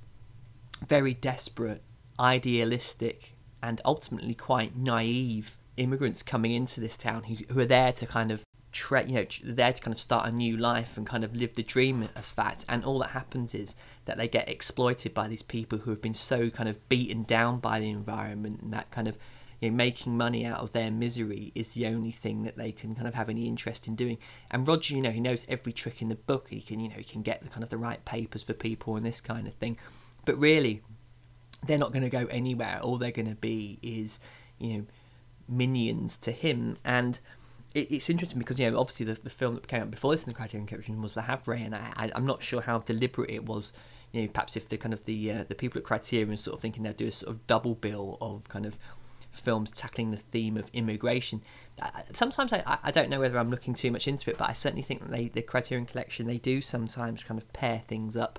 very 0.86 1.14
desperate, 1.14 1.82
idealistic, 2.18 3.32
and 3.62 3.80
ultimately 3.84 4.34
quite 4.34 4.76
naive 4.76 5.56
immigrants 5.76 6.22
coming 6.22 6.52
into 6.52 6.80
this 6.80 6.96
town 6.96 7.24
who, 7.24 7.36
who 7.52 7.60
are 7.60 7.66
there 7.66 7.92
to 7.92 8.06
kind 8.06 8.30
of 8.30 8.44
you 8.90 9.14
know 9.14 9.26
there 9.44 9.72
to 9.72 9.80
kind 9.80 9.94
of 9.94 10.00
start 10.00 10.28
a 10.28 10.32
new 10.32 10.56
life 10.56 10.96
and 10.96 11.06
kind 11.06 11.24
of 11.24 11.34
live 11.34 11.54
the 11.54 11.62
dream 11.62 12.08
as 12.16 12.30
fact. 12.30 12.64
And 12.68 12.84
all 12.84 12.98
that 13.00 13.10
happens 13.10 13.54
is 13.54 13.74
that 14.04 14.16
they 14.16 14.28
get 14.28 14.48
exploited 14.48 15.14
by 15.14 15.28
these 15.28 15.42
people 15.42 15.78
who 15.78 15.90
have 15.90 16.02
been 16.02 16.14
so 16.14 16.50
kind 16.50 16.68
of 16.68 16.88
beaten 16.88 17.22
down 17.22 17.58
by 17.58 17.80
the 17.80 17.90
environment 17.90 18.60
and 18.62 18.72
that 18.72 18.90
kind 18.90 19.08
of 19.08 19.18
you 19.60 19.70
know 19.70 19.76
making 19.76 20.16
money 20.16 20.44
out 20.44 20.60
of 20.60 20.72
their 20.72 20.90
misery 20.90 21.52
is 21.54 21.74
the 21.74 21.86
only 21.86 22.12
thing 22.12 22.42
that 22.44 22.56
they 22.56 22.72
can 22.72 22.94
kind 22.94 23.08
of 23.08 23.14
have 23.14 23.28
any 23.28 23.46
interest 23.46 23.86
in 23.86 23.94
doing. 23.94 24.18
And 24.50 24.66
Roger 24.66 24.94
you 24.94 25.02
know 25.02 25.10
he 25.10 25.20
knows 25.20 25.44
every 25.48 25.72
trick 25.72 26.02
in 26.02 26.08
the 26.08 26.14
book. 26.14 26.48
He 26.48 26.60
can 26.60 26.80
you 26.80 26.88
know 26.88 26.96
he 26.96 27.04
can 27.04 27.22
get 27.22 27.42
the 27.42 27.48
kind 27.48 27.62
of 27.62 27.70
the 27.70 27.78
right 27.78 28.04
papers 28.04 28.42
for 28.42 28.54
people 28.54 28.96
and 28.96 29.04
this 29.04 29.20
kind 29.20 29.46
of 29.46 29.54
thing. 29.54 29.78
But 30.24 30.38
really 30.38 30.82
they're 31.66 31.78
not 31.78 31.92
going 31.92 32.02
to 32.02 32.10
go 32.10 32.26
anywhere. 32.26 32.80
All 32.82 32.98
they're 32.98 33.10
going 33.10 33.28
to 33.28 33.34
be 33.34 33.78
is 33.82 34.18
you 34.58 34.78
know 34.78 34.86
minions 35.48 36.18
to 36.18 36.32
him. 36.32 36.76
And 36.84 37.18
it, 37.78 37.94
it's 37.94 38.10
interesting 38.10 38.38
because 38.38 38.58
you 38.58 38.70
know 38.70 38.78
obviously 38.78 39.06
the, 39.06 39.14
the 39.14 39.30
film 39.30 39.54
that 39.54 39.68
came 39.68 39.82
out 39.82 39.90
before 39.90 40.12
this 40.12 40.24
in 40.24 40.30
the 40.30 40.34
Criterion 40.34 40.66
Collection 40.66 41.00
was 41.00 41.16
Le 41.16 41.22
Havre, 41.22 41.54
and 41.54 41.74
I, 41.74 41.92
I, 41.96 42.10
am 42.14 42.26
not 42.26 42.42
sure 42.42 42.60
how 42.60 42.78
deliberate 42.78 43.30
it 43.30 43.44
was. 43.44 43.72
You 44.12 44.22
know, 44.22 44.28
perhaps 44.28 44.56
if 44.56 44.68
the 44.68 44.76
kind 44.76 44.94
of 44.94 45.04
the 45.04 45.32
uh, 45.32 45.44
the 45.48 45.54
people 45.54 45.78
at 45.78 45.84
Criterion 45.84 46.36
sort 46.36 46.56
of 46.56 46.60
thinking 46.60 46.82
they'd 46.82 46.96
do 46.96 47.08
a 47.08 47.12
sort 47.12 47.34
of 47.34 47.46
double 47.46 47.74
bill 47.74 48.18
of 48.20 48.48
kind 48.48 48.66
of 48.66 48.78
films 49.30 49.70
tackling 49.70 50.10
the 50.10 50.16
theme 50.16 50.56
of 50.56 50.70
immigration. 50.72 51.42
Sometimes 52.12 52.52
I, 52.52 52.78
I 52.82 52.90
don't 52.90 53.10
know 53.10 53.20
whether 53.20 53.38
I'm 53.38 53.50
looking 53.50 53.74
too 53.74 53.90
much 53.90 54.08
into 54.08 54.30
it, 54.30 54.38
but 54.38 54.48
I 54.48 54.52
certainly 54.52 54.82
think 54.82 55.02
that 55.02 55.10
they 55.10 55.28
the 55.28 55.42
Criterion 55.42 55.86
Collection 55.86 56.26
they 56.26 56.38
do 56.38 56.60
sometimes 56.60 57.22
kind 57.22 57.40
of 57.40 57.52
pair 57.52 57.82
things 57.86 58.16
up 58.16 58.38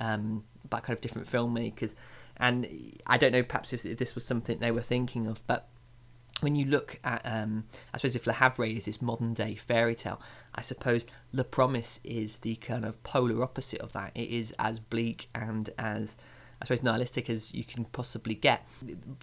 um, 0.00 0.44
by 0.68 0.80
kind 0.80 0.96
of 0.96 1.00
different 1.00 1.30
filmmakers. 1.30 1.94
And 2.36 2.66
I 3.06 3.16
don't 3.16 3.32
know, 3.32 3.44
perhaps 3.44 3.72
if, 3.72 3.86
if 3.86 3.98
this 3.98 4.16
was 4.16 4.24
something 4.24 4.58
they 4.58 4.72
were 4.72 4.82
thinking 4.82 5.28
of, 5.28 5.46
but 5.46 5.68
when 6.40 6.54
you 6.54 6.66
look 6.66 6.98
at, 7.04 7.22
um, 7.24 7.64
I 7.92 7.98
suppose 7.98 8.16
if 8.16 8.26
Le 8.26 8.32
Havre 8.32 8.66
is 8.66 8.84
this 8.84 9.00
modern 9.00 9.34
day 9.34 9.54
fairy 9.54 9.94
tale, 9.94 10.20
I 10.54 10.60
suppose 10.60 11.06
Le 11.32 11.44
Promise 11.44 12.00
is 12.04 12.38
the 12.38 12.56
kind 12.56 12.84
of 12.84 13.02
polar 13.02 13.42
opposite 13.42 13.80
of 13.80 13.92
that. 13.92 14.12
It 14.14 14.28
is 14.30 14.54
as 14.58 14.78
bleak 14.78 15.28
and 15.34 15.70
as 15.78 16.16
I 16.60 16.66
suppose 16.66 16.82
nihilistic 16.82 17.28
as 17.28 17.52
you 17.54 17.64
can 17.64 17.84
possibly 17.86 18.34
get. 18.34 18.66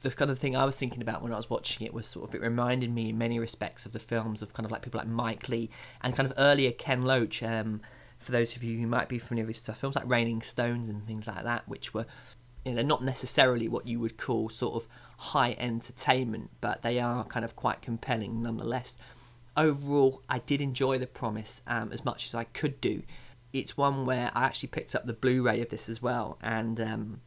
The 0.01 0.11
kind 0.11 0.29
of 0.29 0.37
thing 0.37 0.55
I 0.55 0.65
was 0.65 0.77
thinking 0.77 1.01
about 1.01 1.21
when 1.21 1.33
I 1.33 1.37
was 1.37 1.49
watching 1.49 1.85
it 1.85 1.93
was 1.93 2.05
sort 2.05 2.29
of 2.29 2.35
it 2.35 2.41
reminded 2.41 2.93
me 2.93 3.09
in 3.09 3.17
many 3.17 3.39
respects 3.39 3.85
of 3.85 3.93
the 3.93 3.99
films 3.99 4.41
of 4.41 4.53
kind 4.53 4.65
of 4.65 4.71
like 4.71 4.81
people 4.81 4.99
like 4.99 5.07
Mike 5.07 5.49
Leigh 5.49 5.69
and 6.01 6.15
kind 6.15 6.29
of 6.29 6.33
earlier 6.37 6.71
Ken 6.71 7.01
Loach. 7.01 7.41
Um, 7.43 7.81
for 8.17 8.31
those 8.31 8.55
of 8.55 8.63
you 8.63 8.77
who 8.77 8.85
might 8.85 9.09
be 9.09 9.17
familiar 9.17 9.47
with 9.47 9.57
stuff, 9.57 9.79
films 9.79 9.95
like 9.95 10.07
Raining 10.07 10.43
Stones 10.43 10.87
and 10.87 11.05
things 11.07 11.25
like 11.25 11.43
that, 11.43 11.67
which 11.67 11.91
were 11.93 12.05
you 12.63 12.71
know, 12.71 12.75
they're 12.75 12.83
not 12.83 13.03
necessarily 13.03 13.67
what 13.67 13.87
you 13.87 13.99
would 13.99 14.17
call 14.17 14.49
sort 14.49 14.75
of 14.75 14.87
high 15.21 15.55
entertainment, 15.59 16.49
but 16.61 16.81
they 16.81 16.99
are 16.99 17.23
kind 17.25 17.45
of 17.45 17.55
quite 17.55 17.79
compelling 17.81 18.41
nonetheless. 18.41 18.97
Overall, 19.55 20.23
I 20.27 20.39
did 20.39 20.61
enjoy 20.61 20.97
The 20.97 21.05
Promise 21.05 21.61
um, 21.67 21.91
as 21.91 22.03
much 22.03 22.25
as 22.25 22.33
I 22.33 22.45
could 22.45 22.81
do. 22.81 23.03
It's 23.53 23.77
one 23.77 24.07
where 24.07 24.31
I 24.33 24.45
actually 24.45 24.69
picked 24.69 24.95
up 24.95 25.05
the 25.05 25.13
Blu-ray 25.13 25.61
of 25.61 25.69
this 25.69 25.89
as 25.89 26.01
well, 26.01 26.39
and 26.41 26.81
um, 26.81 27.21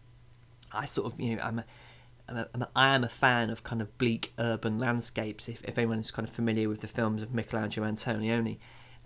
I 0.73 0.87
sort 0.87 1.13
of 1.13 1.21
you 1.21 1.37
know 1.37 1.43
I'm 1.43 1.59
a, 2.29 2.49
I 2.75 2.95
am 2.95 3.05
a 3.05 3.09
fan 3.09 3.51
of 3.51 3.63
kind 3.63 3.81
of 3.81 3.97
bleak 3.97 4.33
urban 4.41 4.79
landscapes. 4.79 5.49
If, 5.49 5.63
if 5.65 5.79
anyone 5.79 6.01
is 6.01 6.11
kind 6.11 6.27
of 6.27 6.35
familiar 6.35 6.69
with 6.69 6.81
the 6.81 6.89
films 6.89 7.23
of 7.23 7.33
Michelangelo 7.33 7.87
Antonioni, 7.87 8.59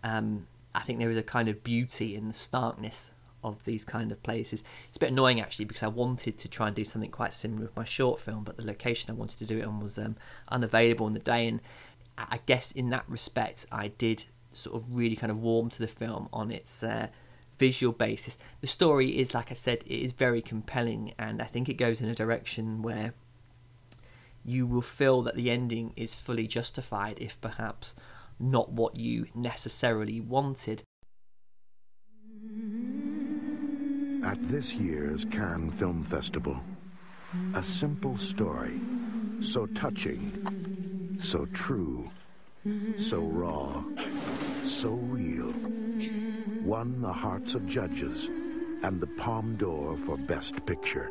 um, 0.03 0.47
I 0.75 0.81
think 0.81 0.99
there 0.99 1.11
is 1.11 1.17
a 1.17 1.23
kind 1.23 1.49
of 1.49 1.63
beauty 1.63 2.15
in 2.15 2.29
the 2.29 2.35
starkness 2.35 3.11
of 3.45 3.65
these 3.65 3.85
kind 3.85 4.11
of 4.11 4.23
places. 4.23 4.65
It's 4.89 4.97
a 4.97 5.01
bit 5.01 5.11
annoying 5.11 5.41
actually 5.41 5.67
because 5.67 5.83
I 5.83 5.89
wanted 5.89 6.39
to 6.39 6.49
try 6.49 6.67
and 6.67 6.77
do 6.77 6.85
something 6.85 7.11
quite 7.11 7.33
similar 7.33 7.63
with 7.63 7.77
my 7.77 7.85
short 7.85 8.21
film, 8.21 8.45
but 8.45 8.57
the 8.57 8.65
location 8.65 9.11
I 9.11 9.15
wanted 9.15 9.39
to 9.39 9.47
do 9.47 9.59
it 9.59 9.65
on 9.65 9.81
was 9.81 9.99
um, 9.99 10.17
unavailable 10.49 11.07
on 11.07 11.15
the 11.15 11.21
day. 11.21 11.47
And 11.47 11.61
I 12.17 12.41
guess 12.47 12.73
in 12.73 12.91
that 12.91 13.05
respect, 13.09 13.67
I 13.71 13.89
did 13.89 14.25
sort 14.53 14.77
of 14.77 14.85
really 14.91 15.17
kind 15.17 15.31
of 15.31 15.39
warm 15.39 15.71
to 15.71 15.79
the 15.79 15.89
film 15.89 16.29
on 16.33 16.51
its 16.51 16.83
uh, 16.83 17.09
visual 17.59 17.93
basis. 17.93 18.39
The 18.61 18.67
story 18.67 19.19
is, 19.19 19.35
like 19.35 19.51
I 19.51 19.55
said, 19.55 19.83
it 19.87 20.01
is 20.01 20.13
very 20.13 20.43
compelling, 20.43 21.15
and 21.19 21.41
I 21.43 21.47
think 21.47 21.69
it 21.69 21.75
goes 21.75 22.01
in 22.01 22.09
a 22.09 22.15
direction 22.15 22.83
where 22.83 23.15
you 24.45 24.67
will 24.67 24.83
feel 24.83 25.23
that 25.23 25.35
the 25.35 25.51
ending 25.51 25.93
is 25.97 26.15
fully 26.15 26.47
justified 26.47 27.19
if 27.21 27.41
perhaps 27.41 27.95
not 28.41 28.73
what 28.73 28.97
you 28.97 29.27
necessarily 29.35 30.21
wanted. 30.21 30.83
At 34.29 34.47
this 34.47 34.75
year's 34.75 35.25
Cannes 35.25 35.71
Film 35.71 36.03
Festival, 36.03 36.61
a 37.55 37.63
simple 37.63 38.19
story, 38.19 38.79
so 39.41 39.65
touching, 39.65 41.17
so 41.19 41.47
true, 41.55 42.11
so 42.99 43.21
raw, 43.21 43.83
so 44.67 44.91
real, 44.91 45.51
won 46.61 47.01
the 47.01 47.11
hearts 47.11 47.55
of 47.55 47.67
judges 47.67 48.29
and 48.83 49.01
the 49.01 49.07
Palme 49.07 49.57
d'Or 49.57 49.97
for 49.97 50.19
Best 50.19 50.67
Picture. 50.67 51.11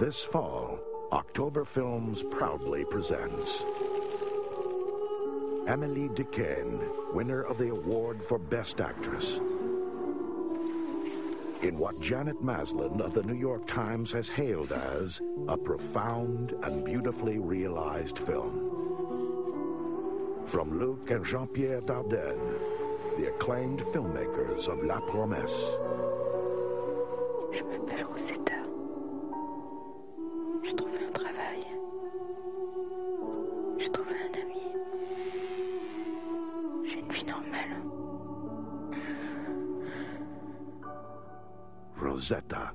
This 0.00 0.24
fall, 0.24 0.80
October 1.12 1.64
Films 1.64 2.24
proudly 2.28 2.84
presents 2.86 3.62
Émilie 5.66 6.12
Dequenne, 6.12 6.80
winner 7.14 7.42
of 7.42 7.56
the 7.56 7.68
award 7.68 8.20
for 8.20 8.36
Best 8.36 8.80
Actress. 8.80 9.36
In 11.62 11.78
what 11.78 12.00
Janet 12.00 12.42
Maslin 12.42 13.00
of 13.00 13.14
the 13.14 13.22
New 13.22 13.36
York 13.36 13.64
Times 13.68 14.10
has 14.10 14.28
hailed 14.28 14.72
as 14.72 15.20
a 15.46 15.56
profound 15.56 16.56
and 16.64 16.84
beautifully 16.84 17.38
realized 17.38 18.18
film. 18.18 18.70
From 20.46 20.80
Luc 20.80 21.08
and 21.12 21.24
Jean-Pierre 21.24 21.82
Dardenne, 21.82 22.58
the 23.16 23.28
acclaimed 23.28 23.82
filmmakers 23.92 24.66
of 24.66 24.82
La 24.82 24.98
Promesse. 24.98 25.64
Rosetta. 42.22 42.70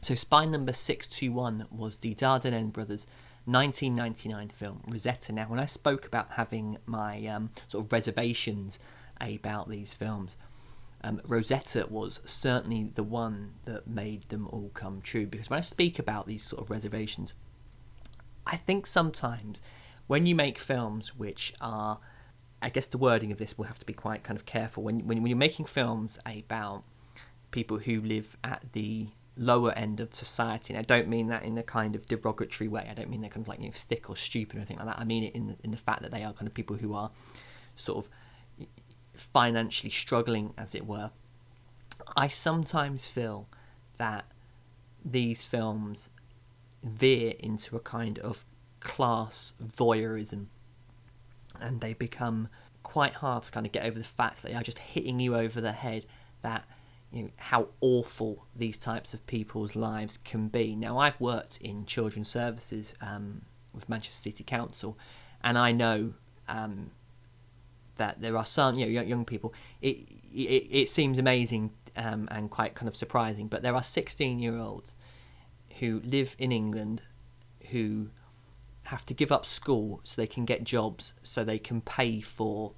So, 0.00 0.14
Spine 0.14 0.52
Number 0.52 0.72
621 0.72 1.66
was 1.72 1.98
the 1.98 2.14
Dardenne 2.14 2.72
brothers' 2.72 3.06
1999 3.46 4.50
film, 4.50 4.82
Rosetta. 4.86 5.32
Now, 5.32 5.48
when 5.48 5.58
I 5.58 5.64
spoke 5.64 6.06
about 6.06 6.32
having 6.32 6.78
my 6.86 7.26
um, 7.26 7.50
sort 7.66 7.86
of 7.86 7.92
reservations 7.92 8.78
about 9.20 9.68
these 9.68 9.94
films, 9.94 10.36
um, 11.02 11.20
Rosetta 11.26 11.86
was 11.88 12.20
certainly 12.24 12.84
the 12.94 13.02
one 13.02 13.54
that 13.64 13.88
made 13.88 14.28
them 14.28 14.46
all 14.48 14.70
come 14.74 15.00
true. 15.00 15.26
Because 15.26 15.50
when 15.50 15.58
I 15.58 15.62
speak 15.62 15.98
about 15.98 16.28
these 16.28 16.44
sort 16.44 16.62
of 16.62 16.70
reservations, 16.70 17.34
I 18.46 18.56
think 18.56 18.86
sometimes 18.86 19.60
when 20.06 20.26
you 20.26 20.36
make 20.36 20.58
films 20.58 21.16
which 21.16 21.52
are, 21.60 21.98
I 22.62 22.68
guess 22.68 22.86
the 22.86 22.98
wording 22.98 23.32
of 23.32 23.38
this 23.38 23.58
will 23.58 23.64
have 23.66 23.78
to 23.80 23.86
be 23.86 23.92
quite 23.92 24.22
kind 24.22 24.38
of 24.38 24.46
careful. 24.46 24.82
When, 24.82 25.00
when, 25.00 25.22
when 25.22 25.26
you're 25.26 25.36
making 25.36 25.66
films 25.66 26.18
about 26.24 26.84
people 27.50 27.78
who 27.78 28.00
live 28.00 28.36
at 28.44 28.72
the 28.72 29.08
lower 29.36 29.72
end 29.72 29.98
of 29.98 30.14
society, 30.14 30.72
and 30.72 30.78
I 30.78 30.82
don't 30.82 31.08
mean 31.08 31.26
that 31.28 31.42
in 31.42 31.58
a 31.58 31.62
kind 31.62 31.96
of 31.96 32.06
derogatory 32.06 32.68
way. 32.68 32.86
I 32.88 32.94
don't 32.94 33.10
mean 33.10 33.20
they're 33.20 33.30
kind 33.30 33.44
of 33.44 33.48
like 33.48 33.58
you 33.58 33.66
know, 33.66 33.72
thick 33.72 34.08
or 34.08 34.16
stupid 34.16 34.56
or 34.56 34.58
anything 34.60 34.78
like 34.78 34.86
that. 34.86 34.98
I 34.98 35.04
mean 35.04 35.24
it 35.24 35.34
in 35.34 35.48
the, 35.48 35.56
in 35.64 35.72
the 35.72 35.76
fact 35.76 36.02
that 36.02 36.12
they 36.12 36.22
are 36.22 36.32
kind 36.32 36.46
of 36.46 36.54
people 36.54 36.76
who 36.76 36.94
are 36.94 37.10
sort 37.74 38.04
of 38.04 38.10
financially 39.14 39.90
struggling, 39.90 40.54
as 40.56 40.74
it 40.74 40.86
were. 40.86 41.10
I 42.16 42.28
sometimes 42.28 43.06
feel 43.06 43.48
that 43.96 44.24
these 45.04 45.44
films 45.44 46.08
veer 46.82 47.34
into 47.38 47.76
a 47.76 47.80
kind 47.80 48.18
of 48.20 48.44
class 48.80 49.54
voyeurism 49.62 50.46
and 51.60 51.80
they 51.80 51.92
become 51.92 52.48
quite 52.82 53.14
hard 53.14 53.44
to 53.44 53.50
kind 53.50 53.66
of 53.66 53.72
get 53.72 53.84
over 53.84 53.98
the 53.98 54.04
fact 54.04 54.42
that 54.42 54.48
they 54.48 54.54
are 54.54 54.62
just 54.62 54.78
hitting 54.78 55.20
you 55.20 55.36
over 55.36 55.60
the 55.60 55.72
head 55.72 56.04
that 56.42 56.64
you 57.12 57.24
know, 57.24 57.28
how 57.36 57.68
awful 57.80 58.46
these 58.56 58.78
types 58.78 59.12
of 59.12 59.26
people's 59.26 59.76
lives 59.76 60.16
can 60.16 60.48
be. 60.48 60.74
Now, 60.74 60.98
I've 60.98 61.20
worked 61.20 61.58
in 61.58 61.84
children's 61.84 62.28
services 62.28 62.94
um, 63.00 63.42
with 63.74 63.88
Manchester 63.88 64.22
City 64.22 64.44
Council, 64.44 64.98
and 65.44 65.58
I 65.58 65.72
know 65.72 66.14
um, 66.48 66.90
that 67.96 68.20
there 68.20 68.36
are 68.36 68.44
some 68.44 68.78
you 68.78 68.86
know 68.86 69.02
young 69.02 69.24
people. 69.24 69.52
It 69.82 70.08
it, 70.32 70.66
it 70.70 70.88
seems 70.88 71.18
amazing 71.18 71.72
um, 71.96 72.28
and 72.30 72.50
quite 72.50 72.74
kind 72.74 72.88
of 72.88 72.96
surprising, 72.96 73.48
but 73.48 73.62
there 73.62 73.74
are 73.74 73.82
16 73.82 74.38
year 74.38 74.56
olds 74.56 74.96
who 75.78 76.00
live 76.04 76.34
in 76.38 76.50
England 76.52 77.02
who 77.70 78.08
have 78.92 79.06
to 79.06 79.14
give 79.14 79.32
up 79.32 79.46
school 79.46 80.00
so 80.04 80.14
they 80.20 80.26
can 80.26 80.44
get 80.44 80.64
jobs 80.64 81.14
so 81.22 81.42
they 81.42 81.58
can 81.58 81.80
pay 81.80 82.20
for 82.20 82.72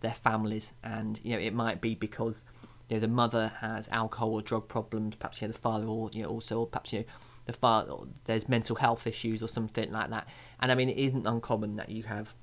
their 0.00 0.14
families. 0.14 0.72
And 0.82 1.20
you 1.22 1.34
know 1.34 1.38
it 1.40 1.52
might 1.52 1.80
be 1.80 1.94
because 1.94 2.42
you 2.88 2.96
know 2.96 3.00
the 3.00 3.08
mother 3.08 3.52
has 3.60 3.86
alcohol 3.88 4.32
or 4.32 4.42
drug 4.42 4.66
problems 4.66 5.14
perhaps 5.16 5.40
you 5.40 5.46
know 5.46 5.52
the 5.52 5.58
father 5.58 5.86
or 5.86 6.10
you 6.12 6.22
know 6.22 6.30
also 6.30 6.60
or 6.60 6.66
perhaps 6.66 6.92
you 6.92 7.00
know 7.00 7.04
the 7.44 7.52
father 7.52 7.92
there's 8.24 8.48
mental 8.48 8.76
health 8.76 9.06
issues 9.06 9.42
or 9.42 9.48
something 9.48 9.92
like 9.92 10.10
that. 10.10 10.26
And 10.58 10.72
i 10.72 10.74
mean 10.74 10.88
it 10.88 10.96
isn't 10.96 11.26
uncommon 11.26 11.76
that 11.76 11.90
you 11.90 12.04
have 12.04 12.34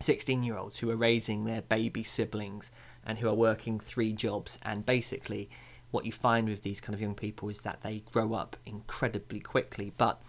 16 0.00 0.42
year 0.42 0.56
olds 0.56 0.78
who 0.78 0.90
are 0.90 0.96
raising 0.96 1.44
their 1.44 1.62
baby 1.62 2.04
siblings 2.04 2.70
and 3.04 3.18
who 3.18 3.28
are 3.28 3.34
working 3.34 3.80
three 3.80 4.12
jobs. 4.12 4.58
And 4.62 4.84
basically 4.84 5.48
what 5.90 6.04
you 6.04 6.12
find 6.12 6.48
with 6.48 6.62
these 6.62 6.82
kind 6.82 6.94
of 6.94 7.00
young 7.00 7.14
people 7.14 7.48
is 7.48 7.62
that 7.62 7.82
they 7.82 8.02
grow 8.12 8.34
up 8.34 8.56
incredibly 8.66 9.40
quickly. 9.40 9.92
But 9.96 10.20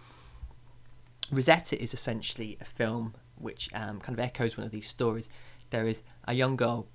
Rosetta 1.30 1.80
is 1.80 1.94
essentially 1.94 2.58
a 2.60 2.64
film 2.64 3.14
which 3.36 3.70
um, 3.72 4.00
kind 4.00 4.18
of 4.18 4.24
echoes 4.24 4.56
one 4.56 4.66
of 4.66 4.72
these 4.72 4.88
stories. 4.88 5.28
There 5.70 5.86
is 5.86 6.02
a 6.26 6.34
young 6.34 6.56
girl, 6.56 6.88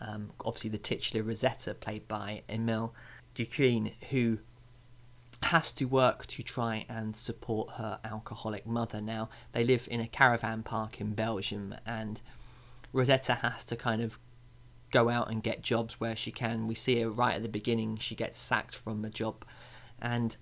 um, 0.00 0.32
obviously 0.44 0.70
the 0.70 0.78
titular 0.78 1.24
Rosetta, 1.24 1.74
played 1.74 2.08
by 2.08 2.42
Émilie 2.48 2.90
Dequenne, 3.34 3.92
who 4.10 4.38
has 5.44 5.72
to 5.72 5.84
work 5.86 6.26
to 6.26 6.42
try 6.42 6.86
and 6.88 7.16
support 7.16 7.74
her 7.76 7.98
alcoholic 8.04 8.66
mother. 8.66 9.00
Now, 9.00 9.28
they 9.52 9.64
live 9.64 9.88
in 9.90 10.00
a 10.00 10.06
caravan 10.06 10.62
park 10.62 11.00
in 11.00 11.14
Belgium, 11.14 11.74
and 11.86 12.20
Rosetta 12.92 13.34
has 13.34 13.64
to 13.64 13.76
kind 13.76 14.02
of 14.02 14.18
go 14.90 15.08
out 15.08 15.30
and 15.30 15.42
get 15.42 15.62
jobs 15.62 15.98
where 15.98 16.14
she 16.14 16.30
can. 16.30 16.66
We 16.66 16.74
see 16.74 17.00
her 17.00 17.10
right 17.10 17.36
at 17.36 17.42
the 17.42 17.48
beginning, 17.48 17.96
she 17.96 18.14
gets 18.14 18.38
sacked 18.38 18.74
from 18.74 19.04
a 19.04 19.10
job, 19.10 19.44
and 20.00 20.36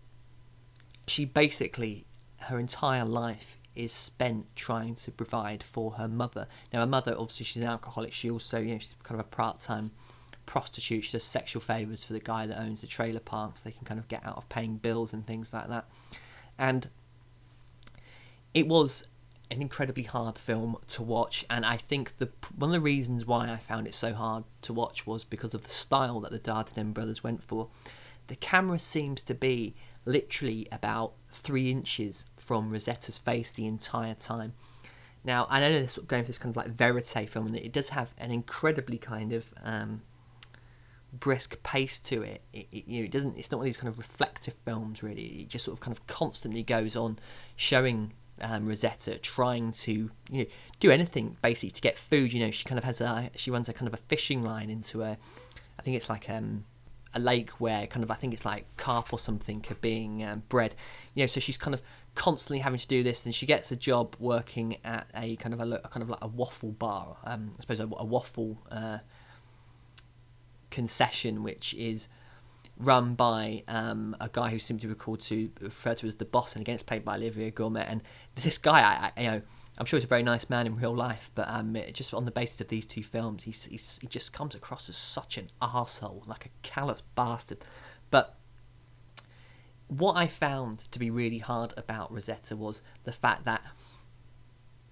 she 1.07 1.25
basically 1.25 2.05
her 2.41 2.59
entire 2.59 3.05
life 3.05 3.57
is 3.75 3.93
spent 3.93 4.47
trying 4.57 4.95
to 4.97 5.11
provide 5.11 5.63
for 5.63 5.93
her 5.93 6.09
mother. 6.09 6.47
Now, 6.73 6.81
her 6.81 6.87
mother, 6.87 7.15
obviously, 7.17 7.45
she's 7.45 7.63
an 7.63 7.69
alcoholic. 7.69 8.13
She 8.13 8.31
also, 8.31 8.59
you 8.59 8.73
know, 8.73 8.79
she's 8.79 8.95
kind 9.03 9.21
of 9.21 9.27
a 9.27 9.29
part-time 9.29 9.93
prostitute. 10.47 11.05
She 11.05 11.13
does 11.13 11.25
sexual 11.25 11.61
favors 11.61 12.03
for 12.03 12.13
the 12.13 12.21
guy 12.21 12.47
that 12.47 12.61
owns 12.61 12.81
the 12.81 12.87
trailer 12.87 13.21
park, 13.21 13.59
So 13.59 13.63
they 13.65 13.73
can 13.73 13.85
kind 13.85 14.01
of 14.01 14.09
get 14.09 14.27
out 14.27 14.37
of 14.37 14.49
paying 14.49 14.77
bills 14.77 15.13
and 15.13 15.27
things 15.27 15.53
like 15.53 15.69
that. 15.69 15.89
And 16.59 16.89
it 18.53 18.67
was 18.67 19.05
an 19.51 19.61
incredibly 19.61 20.05
hard 20.05 20.39
film 20.39 20.77
to 20.89 21.03
watch, 21.03 21.45
and 21.51 21.67
I 21.67 21.77
think 21.77 22.19
the 22.19 22.29
one 22.57 22.71
of 22.71 22.75
the 22.75 22.81
reasons 22.81 23.27
why 23.27 23.51
I 23.51 23.57
found 23.57 23.87
it 23.87 23.95
so 23.95 24.15
hard 24.15 24.45
to 24.63 24.73
watch 24.73 25.07
was 25.07 25.25
because 25.25 25.55
of 25.55 25.65
the 25.65 25.71
style 25.71 26.21
that 26.21 26.31
the 26.31 26.39
Dardenne 26.39 26.95
brothers 26.95 27.25
went 27.25 27.43
for. 27.43 27.69
The 28.29 28.37
camera 28.37 28.79
seems 28.79 29.23
to 29.23 29.35
be 29.35 29.75
literally 30.05 30.69
about 30.71 31.15
three 31.31 31.71
inches 31.71 32.25
from 32.51 32.69
Rosetta's 32.69 33.17
face 33.17 33.53
the 33.53 33.65
entire 33.65 34.15
time. 34.15 34.55
Now, 35.23 35.47
I 35.49 35.61
know 35.61 35.71
they're 35.71 36.05
going 36.09 36.25
for 36.25 36.27
this 36.27 36.39
kind 36.39 36.51
of 36.51 36.57
like 36.57 36.67
verite 36.67 37.31
film, 37.31 37.47
and 37.47 37.55
it 37.55 37.73
does 37.73 37.91
have 37.91 38.13
an 38.19 38.33
incredibly 38.33 38.99
kind 38.99 39.33
of 39.33 39.55
um, 39.63 40.03
brisk 41.13 41.63
pace 41.63 42.01
to 42.01 42.23
it. 42.23 42.43
It, 42.53 42.67
it. 42.73 42.89
You 42.89 42.99
know, 42.99 43.05
it 43.05 43.13
doesn't. 43.13 43.39
It's 43.39 43.53
not 43.53 43.59
one 43.59 43.67
of 43.67 43.73
these 43.73 43.77
kind 43.77 43.87
of 43.87 43.99
reflective 43.99 44.55
films, 44.65 45.01
really. 45.01 45.43
It 45.43 45.49
just 45.49 45.65
sort 45.65 45.77
of 45.77 45.81
kind 45.81 45.97
of 45.97 46.05
constantly 46.09 46.65
goes 46.65 46.97
on 46.97 47.21
showing 47.55 48.15
um, 48.41 48.67
Rosetta 48.67 49.19
trying 49.19 49.71
to 49.71 50.11
you 50.29 50.39
know 50.39 50.47
do 50.81 50.91
anything 50.91 51.37
basically 51.43 51.71
to 51.71 51.81
get 51.81 51.99
food. 51.99 52.33
You 52.33 52.47
know, 52.47 52.51
she 52.51 52.65
kind 52.65 52.79
of 52.79 52.85
has 52.85 53.01
a 53.01 53.31
she 53.37 53.53
runs 53.53 53.69
a 53.69 53.73
kind 53.73 53.87
of 53.87 53.95
a 53.95 54.03
fishing 54.09 54.43
line 54.43 54.71
into 54.71 55.05
a, 55.05 55.17
I 55.79 55.83
think 55.83 55.97
it's 55.97 56.09
like 56.09 56.29
um 56.29 56.65
a 57.15 57.19
lake 57.19 57.51
where 57.53 57.87
kind 57.87 58.05
of 58.05 58.11
I 58.11 58.15
think 58.15 58.33
it's 58.33 58.45
like 58.45 58.67
carp 58.77 59.13
or 59.13 59.19
something 59.19 59.65
are 59.71 59.75
being 59.77 60.25
um, 60.25 60.43
bred. 60.49 60.75
You 61.15 61.25
know, 61.25 61.27
so 61.27 61.41
she's 61.41 61.57
kind 61.57 61.75
of 61.75 61.83
constantly 62.15 62.59
having 62.59 62.79
to 62.79 62.87
do 62.87 63.03
this, 63.03 63.25
and 63.25 63.35
she 63.35 63.47
gets 63.47 63.71
a 63.73 63.77
job 63.77 64.17
working 64.19 64.77
at 64.85 65.09
a 65.15 65.37
kind 65.37 65.55
of 65.55 65.61
a, 65.61 65.81
a 65.85 65.89
kind 65.89 66.03
of 66.03 66.11
like 66.11 66.23
a 66.23 66.29
waffle 66.29 66.73
bar. 66.73 67.17
Um, 67.25 67.53
I 67.57 67.61
suppose 67.61 67.81
a, 67.81 67.89
a 67.97 68.05
waffle 68.05 68.59
uh, 68.71 68.99
concession, 70.71 71.43
which 71.43 71.75
is 71.75 72.09
run 72.77 73.15
by 73.15 73.63
um, 73.69 74.17
a 74.21 74.29
guy 74.33 74.49
who 74.49 74.59
seems 74.59 74.81
to 74.81 74.89
be 74.89 74.95
called 74.95 75.21
to 75.21 75.51
refer 75.61 75.95
to 75.95 76.07
as 76.07 76.17
the 76.17 76.25
boss, 76.25 76.55
and 76.55 76.63
again 76.63 76.75
it's 76.75 76.83
played 76.83 77.05
by 77.05 77.17
Olivier 77.17 77.51
Gourmet. 77.51 77.85
And 77.87 78.03
this 78.35 78.59
guy, 78.59 78.81
I, 78.81 79.13
I, 79.17 79.21
you 79.23 79.31
know, 79.31 79.43
I'm 79.79 79.87
sure 79.87 79.99
he's 79.99 80.05
a 80.05 80.09
very 80.09 80.23
nice 80.23 80.51
man 80.51 80.67
in 80.67 80.77
real 80.77 80.95
life, 80.95 81.31
but 81.35 81.49
um, 81.49 81.77
just 81.93 82.13
on 82.13 82.25
the 82.25 82.31
basis 82.31 82.61
of 82.61 82.69
these 82.69 82.87
two 82.87 83.03
films, 83.03 83.43
he's, 83.43 83.67
he's 83.67 83.99
he 84.01 84.07
just 84.07 84.33
comes 84.33 84.55
across 84.55 84.89
as 84.89 84.97
such 84.97 85.39
an 85.39 85.51
asshole, 85.63 86.25
like 86.27 86.47
a 86.47 86.51
callous 86.63 87.03
bastard. 87.15 87.59
But 88.11 88.40
what 89.91 90.17
I 90.17 90.29
found 90.29 90.91
to 90.93 90.99
be 90.99 91.11
really 91.11 91.39
hard 91.39 91.75
about 91.77 92.13
Rosetta 92.13 92.57
was 92.57 92.81
the 93.05 93.13
fact 93.13 93.45
that 93.45 93.63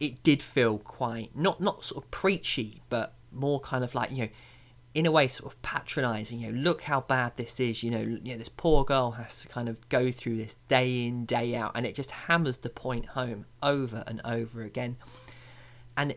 it 0.00 0.22
did 0.22 0.42
feel 0.42 0.78
quite 0.78 1.36
not 1.36 1.60
not 1.60 1.84
sort 1.84 2.04
of 2.04 2.10
preachy, 2.10 2.82
but 2.88 3.14
more 3.30 3.60
kind 3.60 3.84
of 3.84 3.94
like 3.94 4.10
you 4.10 4.24
know 4.24 4.28
in 4.94 5.06
a 5.06 5.10
way 5.10 5.28
sort 5.28 5.52
of 5.52 5.60
patronizing 5.62 6.40
you 6.40 6.50
know 6.50 6.58
look 6.58 6.82
how 6.82 7.00
bad 7.02 7.36
this 7.36 7.60
is 7.60 7.82
you 7.82 7.90
know 7.90 8.00
you 8.00 8.32
know 8.32 8.38
this 8.38 8.48
poor 8.48 8.84
girl 8.84 9.12
has 9.12 9.42
to 9.42 9.48
kind 9.48 9.68
of 9.68 9.88
go 9.90 10.10
through 10.10 10.36
this 10.36 10.56
day 10.66 11.06
in 11.06 11.24
day 11.26 11.54
out 11.54 11.70
and 11.74 11.86
it 11.86 11.94
just 11.94 12.10
hammers 12.10 12.58
the 12.58 12.70
point 12.70 13.06
home 13.06 13.46
over 13.62 14.02
and 14.06 14.20
over 14.24 14.62
again. 14.62 14.96
And 15.96 16.14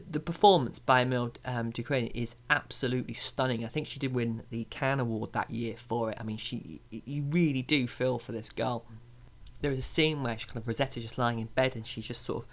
the, 0.00 0.20
performance 0.20 0.78
by 0.78 1.04
Émilie 1.04 1.36
um, 1.44 1.72
is 2.14 2.36
absolutely 2.50 3.14
stunning. 3.14 3.64
I 3.64 3.68
think 3.68 3.86
she 3.86 3.98
did 3.98 4.14
win 4.14 4.42
the 4.50 4.64
Cannes 4.64 5.00
Award 5.00 5.32
that 5.32 5.50
year 5.50 5.76
for 5.76 6.10
it. 6.10 6.18
I 6.20 6.22
mean, 6.22 6.36
she 6.36 6.80
you 6.90 7.22
really 7.22 7.62
do 7.62 7.86
feel 7.86 8.18
for 8.18 8.32
this 8.32 8.50
girl. 8.50 8.84
There 9.60 9.70
is 9.70 9.78
a 9.78 9.82
scene 9.82 10.22
where 10.22 10.36
she 10.38 10.46
kind 10.46 10.58
of 10.58 10.68
Rosetta 10.68 11.00
just 11.00 11.18
lying 11.18 11.38
in 11.38 11.46
bed 11.46 11.74
and 11.74 11.86
she's 11.86 12.06
just 12.06 12.24
sort 12.24 12.44
of 12.44 12.48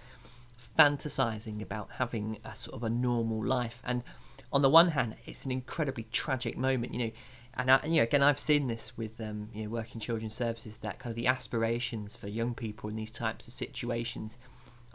fantasizing 0.77 1.61
about 1.61 1.89
having 1.97 2.37
a 2.43 2.55
sort 2.55 2.75
of 2.75 2.83
a 2.83 2.89
normal 2.89 3.45
life. 3.45 3.81
And 3.83 4.03
on 4.51 4.61
the 4.61 4.69
one 4.69 4.89
hand, 4.89 5.15
it's 5.25 5.45
an 5.45 5.51
incredibly 5.51 6.03
tragic 6.11 6.57
moment, 6.57 6.93
you 6.93 7.05
know. 7.05 7.11
And 7.53 7.69
I, 7.69 7.85
you 7.85 7.97
know, 7.97 8.03
again, 8.03 8.23
I've 8.23 8.39
seen 8.39 8.67
this 8.67 8.97
with 8.97 9.19
um, 9.19 9.49
you 9.53 9.63
know, 9.63 9.69
working 9.69 9.99
children's 9.99 10.33
services 10.33 10.77
that 10.77 10.99
kind 10.99 11.11
of 11.11 11.17
the 11.17 11.27
aspirations 11.27 12.15
for 12.15 12.27
young 12.27 12.53
people 12.53 12.89
in 12.89 12.95
these 12.95 13.11
types 13.11 13.47
of 13.47 13.53
situations 13.53 14.37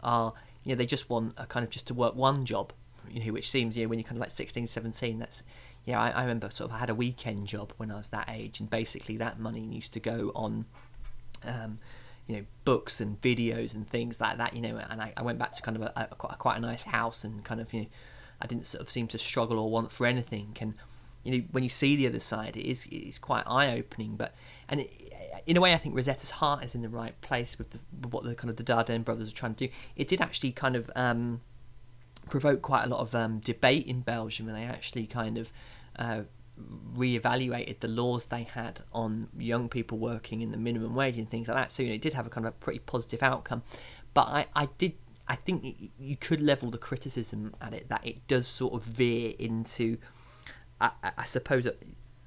are, 0.01 0.33
you 0.63 0.73
know, 0.73 0.77
they 0.77 0.85
just 0.85 1.09
want 1.09 1.33
a 1.37 1.45
kind 1.45 1.63
of 1.63 1.69
just 1.69 1.87
to 1.87 1.93
work 1.93 2.15
one 2.15 2.45
job, 2.45 2.73
you 3.09 3.23
know, 3.23 3.33
which 3.33 3.49
seems, 3.49 3.77
you 3.77 3.83
know, 3.83 3.89
when 3.89 3.99
you're 3.99 4.07
kind 4.07 4.17
of 4.17 4.21
like 4.21 4.31
16, 4.31 4.67
17, 4.67 5.19
that's, 5.19 5.43
know, 5.93 5.99
I, 5.99 6.09
I 6.09 6.21
remember 6.21 6.49
sort 6.49 6.69
of 6.69 6.75
I 6.75 6.79
had 6.79 6.89
a 6.89 6.95
weekend 6.95 7.47
job 7.47 7.73
when 7.77 7.91
I 7.91 7.95
was 7.95 8.09
that 8.09 8.29
age, 8.29 8.59
and 8.59 8.69
basically 8.69 9.17
that 9.17 9.39
money 9.39 9.61
used 9.61 9.93
to 9.93 9.99
go 9.99 10.31
on, 10.35 10.65
um, 11.43 11.79
you 12.27 12.35
know 12.35 12.45
books 12.65 12.99
and 12.99 13.19
videos 13.21 13.73
and 13.73 13.89
things 13.89 14.19
like 14.19 14.37
that 14.37 14.53
you 14.53 14.61
know 14.61 14.77
and 14.89 15.01
I, 15.01 15.13
I 15.15 15.21
went 15.21 15.39
back 15.39 15.53
to 15.53 15.61
kind 15.61 15.77
of 15.77 15.83
a, 15.83 16.09
a, 16.11 16.15
quite 16.35 16.57
a 16.57 16.59
nice 16.59 16.83
house 16.83 17.23
and 17.23 17.43
kind 17.43 17.61
of 17.61 17.73
you 17.73 17.81
know 17.81 17.87
I 18.41 18.47
didn't 18.47 18.67
sort 18.67 18.81
of 18.81 18.89
seem 18.89 19.07
to 19.07 19.17
struggle 19.17 19.57
or 19.57 19.69
want 19.69 19.91
for 19.91 20.05
anything. 20.05 20.55
And 20.61 20.73
you 21.23 21.31
know 21.31 21.43
when 21.51 21.63
you 21.63 21.69
see 21.69 21.95
the 21.95 22.07
other 22.07 22.19
side 22.19 22.55
it 22.55 22.65
is 22.65 22.87
it's 22.91 23.19
quite 23.19 23.43
eye 23.47 23.77
opening 23.77 24.15
but 24.15 24.35
and 24.69 24.81
it, 24.81 25.06
in 25.47 25.57
a 25.57 25.61
way 25.61 25.73
I 25.73 25.77
think 25.77 25.95
Rosetta's 25.95 26.31
heart 26.31 26.63
is 26.63 26.75
in 26.75 26.81
the 26.81 26.89
right 26.89 27.19
place 27.21 27.57
with, 27.57 27.71
the, 27.71 27.79
with 28.01 28.11
what 28.11 28.23
the 28.23 28.35
kind 28.35 28.49
of 28.49 28.57
the 28.57 28.63
Dardenne 28.63 29.03
brothers 29.03 29.31
are 29.31 29.35
trying 29.35 29.55
to 29.55 29.67
do 29.67 29.73
it 29.95 30.07
did 30.07 30.21
actually 30.21 30.51
kind 30.51 30.75
of 30.75 30.91
um, 30.95 31.41
provoke 32.29 32.61
quite 32.61 32.83
a 32.83 32.87
lot 32.87 32.99
of 32.99 33.15
um, 33.15 33.39
debate 33.39 33.87
in 33.87 34.01
Belgium 34.01 34.47
and 34.47 34.57
they 34.57 34.63
actually 34.63 35.07
kind 35.07 35.37
of 35.37 35.51
uh, 35.97 36.23
re-evaluated 36.93 37.79
the 37.79 37.87
laws 37.87 38.25
they 38.25 38.43
had 38.43 38.81
on 38.91 39.29
young 39.37 39.69
people 39.69 39.97
working 39.97 40.41
in 40.41 40.51
the 40.51 40.57
minimum 40.57 40.93
wage 40.93 41.17
and 41.17 41.29
things 41.29 41.47
like 41.47 41.55
that. 41.55 41.71
So 41.71 41.81
you 41.81 41.89
know, 41.89 41.95
it 41.95 42.01
did 42.01 42.13
have 42.13 42.27
a 42.27 42.29
kind 42.29 42.45
of 42.45 42.53
a 42.53 42.57
pretty 42.57 42.79
positive 42.79 43.23
outcome. 43.23 43.63
But 44.13 44.27
I, 44.27 44.45
I 44.55 44.67
did, 44.77 44.93
I 45.27 45.35
think 45.35 45.63
it, 45.63 45.91
you 45.97 46.17
could 46.17 46.41
level 46.41 46.69
the 46.71 46.77
criticism 46.77 47.55
at 47.61 47.73
it 47.73 47.87
that 47.89 48.05
it 48.05 48.27
does 48.27 48.47
sort 48.47 48.73
of 48.73 48.83
veer 48.83 49.33
into, 49.39 49.97
I, 50.81 50.91
I 51.17 51.23
suppose, 51.23 51.65
a, 51.65 51.75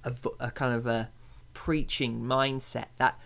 a, 0.05 0.15
a 0.39 0.51
kind 0.51 0.75
of 0.75 0.87
a 0.87 1.11
preaching 1.55 2.23
mindset 2.23 2.87
that 2.99 3.19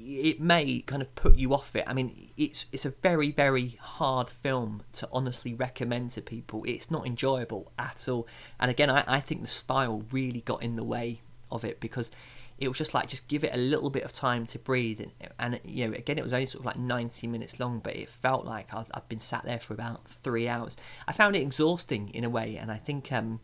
it 0.00 0.40
may 0.40 0.80
kind 0.82 1.02
of 1.02 1.12
put 1.14 1.36
you 1.36 1.52
off 1.52 1.74
it. 1.74 1.84
I 1.86 1.92
mean, 1.92 2.30
it's 2.36 2.66
it's 2.72 2.86
a 2.86 2.90
very 2.90 3.32
very 3.32 3.78
hard 3.80 4.28
film 4.28 4.82
to 4.94 5.08
honestly 5.12 5.54
recommend 5.54 6.12
to 6.12 6.22
people. 6.22 6.64
It's 6.66 6.90
not 6.90 7.06
enjoyable 7.06 7.72
at 7.78 8.08
all. 8.08 8.28
And 8.60 8.70
again, 8.70 8.90
I, 8.90 9.04
I 9.06 9.20
think 9.20 9.42
the 9.42 9.48
style 9.48 10.04
really 10.12 10.40
got 10.40 10.62
in 10.62 10.76
the 10.76 10.84
way 10.84 11.20
of 11.50 11.64
it 11.64 11.80
because 11.80 12.10
it 12.58 12.68
was 12.68 12.76
just 12.76 12.92
like 12.92 13.08
just 13.08 13.28
give 13.28 13.44
it 13.44 13.54
a 13.54 13.58
little 13.58 13.90
bit 13.90 14.04
of 14.04 14.12
time 14.12 14.46
to 14.46 14.58
breathe. 14.58 15.00
And, 15.00 15.12
and 15.38 15.60
you 15.64 15.86
know, 15.86 15.94
again, 15.94 16.18
it 16.18 16.24
was 16.24 16.32
only 16.32 16.46
sort 16.46 16.60
of 16.60 16.66
like 16.66 16.78
ninety 16.78 17.26
minutes 17.26 17.58
long, 17.58 17.80
but 17.80 17.96
it 17.96 18.08
felt 18.08 18.44
like 18.44 18.72
i 18.72 18.84
had 18.94 19.08
been 19.08 19.20
sat 19.20 19.44
there 19.44 19.60
for 19.60 19.74
about 19.74 20.06
three 20.06 20.48
hours. 20.48 20.76
I 21.06 21.12
found 21.12 21.34
it 21.34 21.42
exhausting 21.42 22.08
in 22.10 22.24
a 22.24 22.30
way, 22.30 22.56
and 22.56 22.70
I 22.70 22.76
think 22.76 23.10
um, 23.12 23.40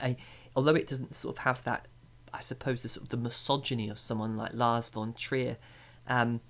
I, 0.00 0.16
although 0.54 0.74
it 0.74 0.88
doesn't 0.88 1.14
sort 1.14 1.36
of 1.36 1.44
have 1.44 1.62
that 1.64 1.86
I 2.32 2.40
suppose 2.40 2.82
the 2.82 2.88
sort 2.88 3.04
of 3.04 3.08
the 3.10 3.16
misogyny 3.16 3.88
of 3.88 3.98
someone 3.98 4.36
like 4.36 4.52
Lars 4.54 4.88
von 4.88 5.14
Trier, 5.14 5.56
um, 6.06 6.40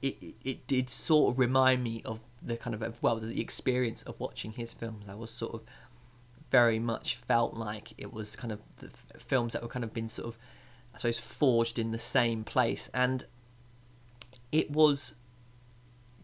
it, 0.00 0.34
it 0.42 0.66
did 0.66 0.90
sort 0.90 1.32
of 1.32 1.38
remind 1.38 1.82
me 1.82 2.02
of 2.04 2.20
the 2.42 2.56
kind 2.56 2.74
of 2.74 3.02
well 3.02 3.16
the 3.16 3.40
experience 3.40 4.02
of 4.02 4.18
watching 4.18 4.52
his 4.52 4.72
films. 4.72 5.06
I 5.08 5.14
was 5.14 5.30
sort 5.30 5.54
of 5.54 5.64
very 6.50 6.78
much 6.78 7.16
felt 7.16 7.54
like 7.54 7.94
it 7.96 8.12
was 8.12 8.36
kind 8.36 8.52
of 8.52 8.60
the 8.78 8.90
films 9.18 9.52
that 9.54 9.62
were 9.62 9.68
kind 9.68 9.84
of 9.84 9.94
been 9.94 10.08
sort 10.08 10.28
of 10.28 10.38
I 10.94 10.98
suppose 10.98 11.18
forged 11.18 11.78
in 11.78 11.90
the 11.92 11.98
same 11.98 12.44
place, 12.44 12.90
and 12.92 13.24
it 14.50 14.70
was 14.70 15.14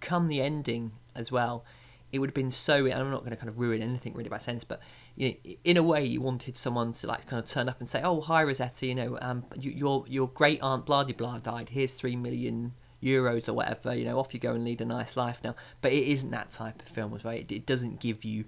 come 0.00 0.28
the 0.28 0.40
ending 0.40 0.92
as 1.14 1.32
well. 1.32 1.64
It 2.12 2.18
would 2.18 2.30
have 2.30 2.34
been 2.34 2.50
so. 2.50 2.86
I'm 2.86 3.10
not 3.10 3.20
going 3.20 3.30
to 3.30 3.36
kind 3.36 3.48
of 3.48 3.58
ruin 3.58 3.82
anything 3.82 4.14
really 4.14 4.28
by 4.28 4.38
sense, 4.38 4.64
but 4.64 4.80
you 5.18 5.30
know, 5.30 5.54
in 5.64 5.76
a 5.76 5.82
way, 5.82 6.04
you 6.04 6.20
wanted 6.20 6.56
someone 6.56 6.92
to 6.92 7.08
like 7.08 7.26
kind 7.26 7.42
of 7.42 7.50
turn 7.50 7.68
up 7.68 7.80
and 7.80 7.88
say, 7.88 8.00
"Oh, 8.04 8.20
hi 8.20 8.44
Rosetta, 8.44 8.86
you 8.86 8.94
know, 8.94 9.18
um, 9.20 9.44
your 9.58 10.04
your 10.06 10.28
great 10.28 10.62
aunt 10.62 10.86
blah 10.86 11.02
blah 11.02 11.38
died. 11.38 11.70
Here's 11.70 11.92
three 11.92 12.14
million 12.14 12.74
euros 13.02 13.48
or 13.48 13.54
whatever. 13.54 13.92
You 13.96 14.04
know, 14.04 14.20
off 14.20 14.32
you 14.32 14.38
go 14.38 14.52
and 14.54 14.64
lead 14.64 14.80
a 14.80 14.84
nice 14.84 15.16
life 15.16 15.40
now." 15.42 15.56
But 15.80 15.92
it 15.92 16.04
isn't 16.04 16.30
that 16.30 16.52
type 16.52 16.80
of 16.80 16.86
film, 16.86 17.10
well. 17.10 17.34
It, 17.34 17.50
it 17.50 17.66
doesn't 17.66 17.98
give 17.98 18.24
you 18.24 18.44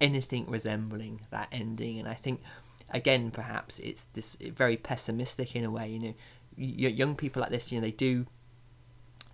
anything 0.00 0.50
resembling 0.50 1.20
that 1.30 1.48
ending, 1.52 1.98
and 1.98 2.08
I 2.08 2.14
think 2.14 2.40
again, 2.88 3.30
perhaps 3.30 3.78
it's 3.80 4.04
this 4.14 4.34
very 4.40 4.78
pessimistic 4.78 5.54
in 5.54 5.62
a 5.62 5.70
way. 5.70 5.90
You 5.90 6.14
know, 6.56 6.88
young 6.88 7.16
people 7.16 7.42
like 7.42 7.50
this, 7.50 7.70
you 7.70 7.78
know, 7.78 7.84
they 7.84 7.92
do. 7.92 8.24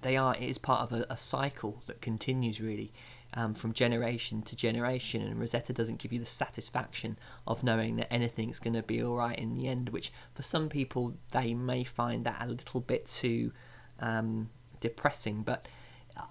They 0.02 0.16
are. 0.16 0.34
It 0.34 0.42
is 0.42 0.58
part 0.58 0.80
of 0.80 0.92
a, 0.92 1.06
a 1.08 1.16
cycle 1.16 1.82
that 1.86 2.00
continues 2.00 2.60
really 2.60 2.92
um, 3.34 3.54
from 3.54 3.72
generation 3.72 4.42
to 4.42 4.56
generation, 4.56 5.22
and 5.22 5.38
Rosetta 5.38 5.72
doesn't 5.72 5.98
give 5.98 6.12
you 6.12 6.18
the 6.18 6.26
satisfaction 6.26 7.18
of 7.46 7.62
knowing 7.62 7.96
that 7.96 8.12
anything's 8.12 8.58
going 8.58 8.74
to 8.74 8.82
be 8.82 9.02
all 9.02 9.16
right 9.16 9.38
in 9.38 9.54
the 9.54 9.68
end. 9.68 9.90
Which 9.90 10.12
for 10.34 10.42
some 10.42 10.68
people 10.68 11.14
they 11.30 11.54
may 11.54 11.84
find 11.84 12.24
that 12.24 12.40
a 12.40 12.46
little 12.46 12.80
bit 12.80 13.06
too 13.06 13.52
um, 14.00 14.50
depressing, 14.80 15.42
but 15.42 15.66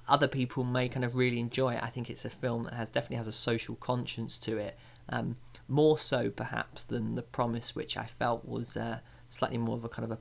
other 0.07 0.27
people 0.27 0.63
may 0.63 0.89
kind 0.89 1.05
of 1.05 1.15
really 1.15 1.39
enjoy 1.39 1.75
it. 1.75 1.83
I 1.83 1.87
think 1.87 2.09
it's 2.09 2.25
a 2.25 2.29
film 2.29 2.63
that 2.63 2.73
has 2.73 2.89
definitely 2.89 3.17
has 3.17 3.27
a 3.27 3.31
social 3.31 3.75
conscience 3.75 4.37
to 4.39 4.57
it, 4.57 4.77
um, 5.07 5.37
more 5.67 5.97
so 5.97 6.29
perhaps 6.29 6.83
than 6.83 7.15
The 7.15 7.21
Promise, 7.21 7.75
which 7.75 7.97
I 7.97 8.05
felt 8.05 8.45
was 8.45 8.75
uh, 8.75 8.99
slightly 9.29 9.57
more 9.57 9.77
of 9.77 9.83
a 9.83 9.89
kind 9.89 10.11
of 10.11 10.17
a, 10.17 10.19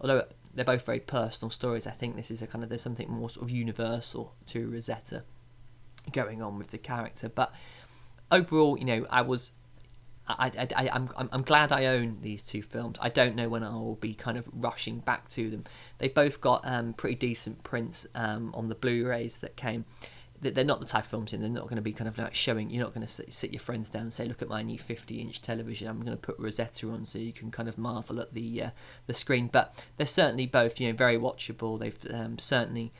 although 0.00 0.26
they're 0.54 0.64
both 0.64 0.84
very 0.84 1.00
personal 1.00 1.50
stories. 1.50 1.86
I 1.86 1.92
think 1.92 2.16
this 2.16 2.30
is 2.30 2.42
a 2.42 2.46
kind 2.46 2.62
of 2.62 2.68
there's 2.68 2.82
something 2.82 3.10
more 3.10 3.30
sort 3.30 3.44
of 3.44 3.50
universal 3.50 4.34
to 4.46 4.68
Rosetta 4.68 5.24
going 6.12 6.42
on 6.42 6.58
with 6.58 6.70
the 6.70 6.78
character. 6.78 7.28
But 7.28 7.54
overall, 8.30 8.78
you 8.78 8.84
know, 8.84 9.06
I 9.10 9.22
was. 9.22 9.52
I, 10.28 10.52
I, 10.56 10.68
I, 10.84 10.96
am 10.96 11.10
I'm, 11.16 11.28
I'm 11.32 11.42
glad 11.42 11.72
I 11.72 11.86
own 11.86 12.18
these 12.22 12.44
two 12.44 12.62
films. 12.62 12.98
I 13.00 13.08
don't 13.08 13.34
know 13.34 13.48
when 13.48 13.64
I 13.64 13.70
will 13.70 13.96
be 13.96 14.14
kind 14.14 14.38
of 14.38 14.48
rushing 14.52 15.00
back 15.00 15.28
to 15.30 15.50
them. 15.50 15.64
They 15.98 16.06
both 16.06 16.40
got 16.40 16.60
um, 16.64 16.92
pretty 16.92 17.16
decent 17.16 17.64
prints 17.64 18.06
um, 18.14 18.52
on 18.54 18.68
the 18.68 18.76
Blu-rays 18.76 19.38
that 19.38 19.56
came. 19.56 19.86
they're 20.40 20.64
not 20.64 20.80
the 20.80 20.86
type 20.86 21.04
of 21.04 21.10
films 21.10 21.32
and 21.32 21.42
they're 21.42 21.50
not 21.50 21.64
going 21.64 21.76
to 21.76 21.82
be 21.82 21.92
kind 21.92 22.06
of 22.06 22.16
like 22.16 22.34
showing 22.34 22.70
you're 22.70 22.84
not 22.84 22.94
going 22.94 23.06
to 23.06 23.32
sit, 23.32 23.52
your 23.52 23.60
friends 23.60 23.88
down 23.88 24.02
and 24.02 24.14
say 24.14 24.24
look 24.24 24.40
at 24.40 24.48
my 24.48 24.62
new 24.62 24.78
50 24.78 25.20
inch 25.20 25.42
television 25.42 25.86
i'm 25.86 26.00
going 26.00 26.16
to 26.16 26.22
put 26.22 26.38
rosetta 26.38 26.88
on 26.88 27.04
so 27.04 27.18
you 27.18 27.32
can 27.32 27.50
kind 27.50 27.68
of 27.68 27.76
marvel 27.76 28.20
at 28.20 28.32
the 28.32 28.62
uh, 28.62 28.70
the 29.06 29.12
screen 29.12 29.48
but 29.48 29.74
they're 29.96 30.06
certainly 30.06 30.46
both 30.46 30.80
you 30.80 30.88
know 30.88 30.96
very 30.96 31.18
watchable 31.18 31.78
they've 31.78 31.98
um, 32.10 32.38
certainly 32.38 32.90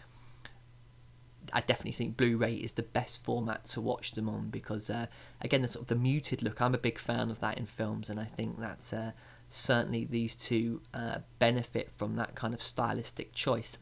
I 1.52 1.60
definitely 1.60 1.92
think 1.92 2.16
Blu-ray 2.16 2.54
is 2.54 2.72
the 2.72 2.82
best 2.82 3.22
format 3.22 3.64
to 3.68 3.80
watch 3.80 4.12
them 4.12 4.28
on 4.28 4.48
because 4.50 4.90
uh, 4.90 5.06
again 5.40 5.62
the 5.62 5.68
sort 5.68 5.82
of 5.82 5.88
the 5.88 5.94
muted 5.94 6.42
look 6.42 6.60
I'm 6.60 6.74
a 6.74 6.78
big 6.78 6.98
fan 6.98 7.30
of 7.30 7.40
that 7.40 7.58
in 7.58 7.66
films 7.66 8.10
and 8.10 8.18
I 8.18 8.24
think 8.24 8.58
that's 8.58 8.92
uh, 8.92 9.12
certainly 9.48 10.04
these 10.04 10.34
two 10.36 10.82
uh, 10.94 11.18
benefit 11.38 11.90
from 11.96 12.16
that 12.16 12.34
kind 12.34 12.54
of 12.54 12.62
stylistic 12.62 13.34
choice. 13.34 13.78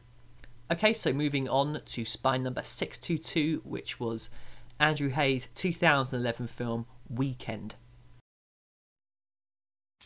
Okay, 0.70 0.92
so 0.92 1.12
moving 1.12 1.48
on 1.48 1.80
to 1.84 2.04
spine 2.04 2.42
number 2.42 2.62
622 2.62 3.62
which 3.64 3.98
was 3.98 4.30
Andrew 4.80 5.10
Haigh's 5.10 5.48
2011 5.54 6.46
film 6.46 6.86
Weekend. 7.08 7.74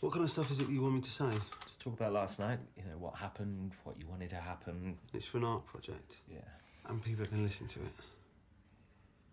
What 0.03 0.13
kind 0.13 0.25
of 0.25 0.31
stuff 0.33 0.51
is 0.51 0.59
it 0.59 0.69
you 0.69 0.83
want 0.83 0.97
me 0.97 1.01
to 1.01 1.11
say? 1.11 1.31
Just 1.69 1.81
talk 1.81 1.93
about 1.95 2.13
last 2.13 2.41
night, 2.41 2.59
you 2.77 2.83
know, 2.83 2.99
what 2.99 3.15
happened, 3.15 3.71
what 3.85 3.97
you 3.97 4.05
wanted 4.09 4.31
to 4.31 4.37
happen. 4.37 4.99
It's 5.15 5.27
for 5.27 5.39
an 5.39 5.45
art 5.45 5.65
project. 5.65 6.17
Yeah. 6.29 6.41
And 6.89 7.03
people 7.03 7.25
can 7.27 7.43
listen 7.43 7.67
to 7.69 7.81
it. 7.81 7.93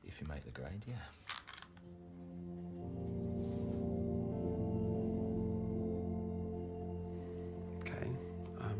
If 0.06 0.22
you 0.22 0.28
make 0.28 0.44
the 0.46 0.52
grade, 0.52 0.84
yeah. 0.88 0.96
Okay. 7.82 8.08
Um, 8.62 8.80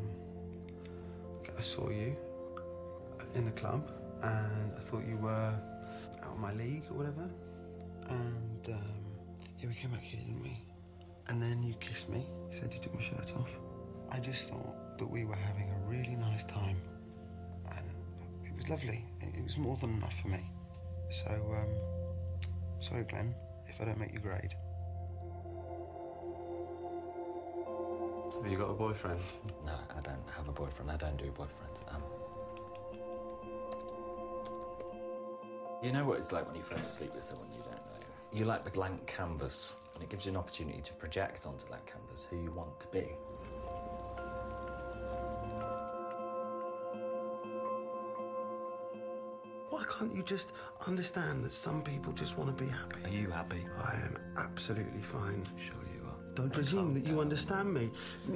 I 1.58 1.62
saw 1.62 1.90
you 1.90 2.16
in 3.36 3.46
the 3.46 3.52
club, 3.52 3.92
and 4.24 4.72
I 4.76 4.80
thought 4.80 5.04
you 5.08 5.18
were 5.18 5.54
out 6.24 6.32
of 6.32 6.40
my 6.40 6.54
league 6.54 6.84
or 6.90 6.98
whatever. 6.98 7.30
And 8.10 8.70
um, 8.70 9.06
yeah, 9.60 9.68
we 9.68 9.76
came 9.76 9.92
back 9.92 10.02
here, 10.02 10.20
didn't 10.22 10.42
we? 10.42 10.58
And 11.28 11.42
then 11.42 11.62
you 11.62 11.74
kissed 11.76 12.10
me. 12.10 12.26
You 12.52 12.58
said 12.58 12.74
you 12.74 12.80
took 12.80 12.96
my 12.96 13.02
shirt 13.02 13.34
off. 13.38 13.50
I 14.12 14.20
just 14.20 14.50
thought 14.50 14.98
that 14.98 15.06
we 15.06 15.26
were 15.26 15.36
having 15.36 15.70
a 15.70 15.90
really 15.90 16.16
nice 16.16 16.44
time, 16.46 16.78
was 18.60 18.70
lovely. 18.70 19.06
It 19.22 19.38
it 19.38 19.44
was 19.44 19.58
more 19.58 19.78
than 19.78 19.92
enough 19.92 20.20
for 20.20 20.28
me. 20.28 20.42
So, 21.10 21.30
um, 21.30 22.82
sorry, 22.82 23.04
Glenn, 23.04 23.34
if 23.68 23.80
I 23.82 23.86
don't 23.86 23.98
make 23.98 24.12
your 24.14 24.22
grade. 24.22 24.54
Have 28.36 28.52
you 28.52 28.58
got 28.58 28.70
a 28.70 28.74
boyfriend? 28.74 29.20
No, 29.66 29.74
I 29.98 30.02
don't 30.02 30.30
have 30.36 30.48
a 30.48 30.52
boyfriend. 30.52 30.92
I 30.92 30.98
don't 30.98 31.18
do 31.18 31.32
boyfriends. 31.32 31.80
Um, 31.94 32.04
you 35.82 35.92
know 35.94 36.06
what 36.06 36.18
it's 36.18 36.32
like 36.32 36.46
when 36.46 36.56
you 36.56 36.62
first 36.62 36.96
sleep 36.96 37.16
with 37.16 37.24
someone 37.24 37.48
you 37.52 37.64
don't 37.64 37.72
know? 37.72 38.06
You 38.32 38.46
like 38.46 38.64
the 38.64 38.72
blank 38.72 39.08
canvas, 39.08 39.74
and 39.96 40.04
it 40.04 40.10
gives 40.10 40.26
you 40.26 40.32
an 40.32 40.38
opportunity 40.38 40.82
to 40.82 40.94
project 40.94 41.48
onto 41.48 41.68
that 41.70 41.86
canvas 41.86 42.28
who 42.30 42.38
you 42.38 42.52
want 42.52 42.80
to 42.82 42.88
be. 42.88 43.08
Can't 50.00 50.16
you 50.16 50.24
just 50.24 50.54
understand 50.88 51.44
that 51.44 51.52
some 51.52 51.82
people 51.82 52.14
just 52.14 52.38
want 52.38 52.58
to 52.58 52.64
be 52.64 52.72
happy? 52.72 53.04
Are 53.04 53.10
you 53.10 53.30
happy? 53.30 53.66
I 53.84 53.96
am 53.96 54.16
absolutely 54.38 55.02
fine. 55.02 55.44
Sure 55.58 55.76
you 55.94 56.08
are. 56.08 56.16
Don't 56.36 56.54
presume 56.54 56.94
that 56.94 57.06
you 57.06 57.20
understand 57.20 57.74
me. 57.74 57.92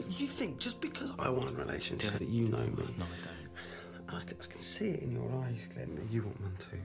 You 0.09 0.27
think 0.27 0.59
just 0.59 0.81
because 0.81 1.13
I 1.17 1.29
want 1.29 1.51
a 1.51 1.53
relationship 1.53 2.19
that 2.19 2.27
you 2.27 2.49
know 2.49 2.57
me. 2.57 2.83
No, 2.97 3.05
I 3.05 3.17
don't. 4.09 4.13
I 4.13 4.23
can, 4.25 4.37
I 4.43 4.45
can 4.45 4.59
see 4.59 4.89
it 4.89 5.03
in 5.03 5.13
your 5.13 5.31
eyes, 5.45 5.69
Glenn, 5.73 5.95
that 5.95 6.11
you 6.11 6.23
want 6.23 6.41
one 6.41 6.57
too. 6.59 6.81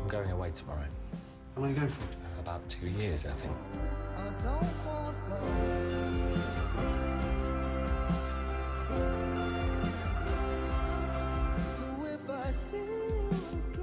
I'm 0.00 0.08
going 0.08 0.30
away 0.30 0.50
tomorrow. 0.50 0.78
How 1.54 1.60
long 1.60 1.70
are 1.70 1.74
you 1.74 1.78
going 1.78 1.90
for? 1.90 2.04
Uh, 2.04 2.40
about 2.40 2.66
two 2.70 2.86
years, 2.86 3.26
I 3.26 3.32
think. 3.32 3.52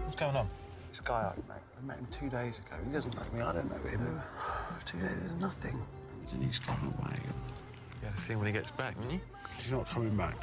What's 0.04 0.16
going 0.20 0.36
on? 0.36 0.50
This 0.90 1.00
guy 1.00 1.32
I 1.32 1.36
met, 1.48 1.62
I 1.78 1.86
met 1.86 1.98
him 1.98 2.08
two 2.10 2.30
days 2.30 2.60
ago. 2.60 2.76
He 2.86 2.92
doesn't 2.92 3.16
know 3.16 3.24
me, 3.34 3.42
I 3.42 3.54
don't 3.54 3.70
know 3.70 3.78
him. 3.88 4.22
Two 4.86 4.98
days 5.00 5.10
is 5.10 5.42
nothing. 5.42 5.80
And 6.34 6.44
he's 6.44 6.60
gone 6.60 6.94
away. 7.00 7.20
You 8.02 8.08
have 8.08 8.16
to 8.16 8.22
see 8.22 8.36
when 8.36 8.48
he 8.48 8.52
gets 8.52 8.72
back, 8.72 8.96
didn't 8.96 9.12
you? 9.12 9.22
He's 9.58 9.72
not 9.72 9.88
coming 9.88 10.16
back. 10.18 10.36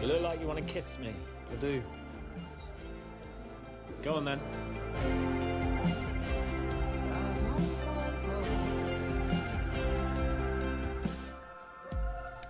You 0.00 0.08
look 0.08 0.22
like 0.22 0.40
you 0.40 0.46
want 0.46 0.58
to 0.58 0.64
kiss 0.64 0.98
me. 0.98 1.14
I 1.50 1.54
do. 1.60 1.82
Go 4.02 4.14
on 4.14 4.24
then. 4.24 4.40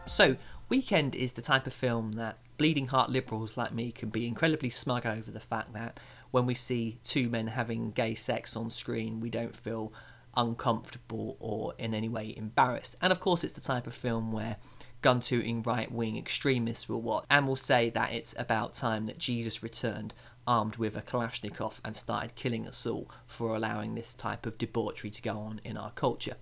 So, 0.07 0.37
Weekend 0.69 1.15
is 1.15 1.33
the 1.33 1.43
type 1.43 1.67
of 1.67 1.75
film 1.75 2.13
that 2.13 2.39
bleeding 2.57 2.87
heart 2.87 3.11
liberals 3.11 3.57
like 3.57 3.73
me 3.73 3.93
can 3.93 4.09
be 4.09 4.27
incredibly 4.27 4.71
smug 4.71 5.05
over 5.05 5.31
the 5.31 5.41
fact 5.41 5.75
that 5.75 6.01
when 6.31 6.47
we 6.47 6.55
see 6.55 6.99
two 7.05 7.29
men 7.29 7.49
having 7.49 7.91
gay 7.91 8.15
sex 8.15 8.57
on 8.57 8.71
screen, 8.71 9.21
we 9.21 9.29
don't 9.29 9.55
feel 9.55 9.93
uncomfortable 10.37 11.37
or 11.41 11.75
in 11.79 11.93
any 11.93 12.09
way 12.09 12.35
embarrassed. 12.37 12.97
And 13.03 13.13
of 13.13 13.21
course, 13.21 13.45
it's 13.45 13.53
the 13.53 13.61
type 13.61 13.87
of 13.87 13.95
film 13.95 14.33
where 14.33 14.57
gun 15.03 15.21
tooting 15.21 15.63
right 15.63 15.91
wing 15.91 16.17
extremists 16.17 16.89
will 16.89 17.03
watch 17.03 17.25
and 17.29 17.47
will 17.47 17.57
say 17.57 17.91
that 17.91 18.13
it's 18.13 18.35
about 18.39 18.75
time 18.75 19.07
that 19.07 19.19
Jesus 19.19 19.63
returned 19.63 20.15
armed 20.47 20.77
with 20.77 20.97
a 20.97 21.03
Kalashnikov 21.03 21.81
and 21.85 21.97
started 21.97 22.35
killing 22.35 22.67
us 22.67 22.87
all 22.87 23.11
for 23.27 23.55
allowing 23.55 23.95
this 23.95 24.15
type 24.15 24.47
of 24.47 24.59
debauchery 24.59 25.11
to 25.11 25.23
go 25.23 25.39
on 25.39 25.61
in 25.65 25.77
our 25.77 25.91
culture. 25.93 26.37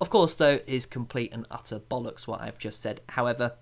Of 0.00 0.10
course, 0.10 0.34
though, 0.34 0.60
is 0.66 0.86
complete 0.86 1.32
and 1.32 1.46
utter 1.50 1.78
bollocks 1.78 2.26
what 2.26 2.40
I've 2.40 2.58
just 2.58 2.80
said. 2.80 3.00
However, 3.10 3.52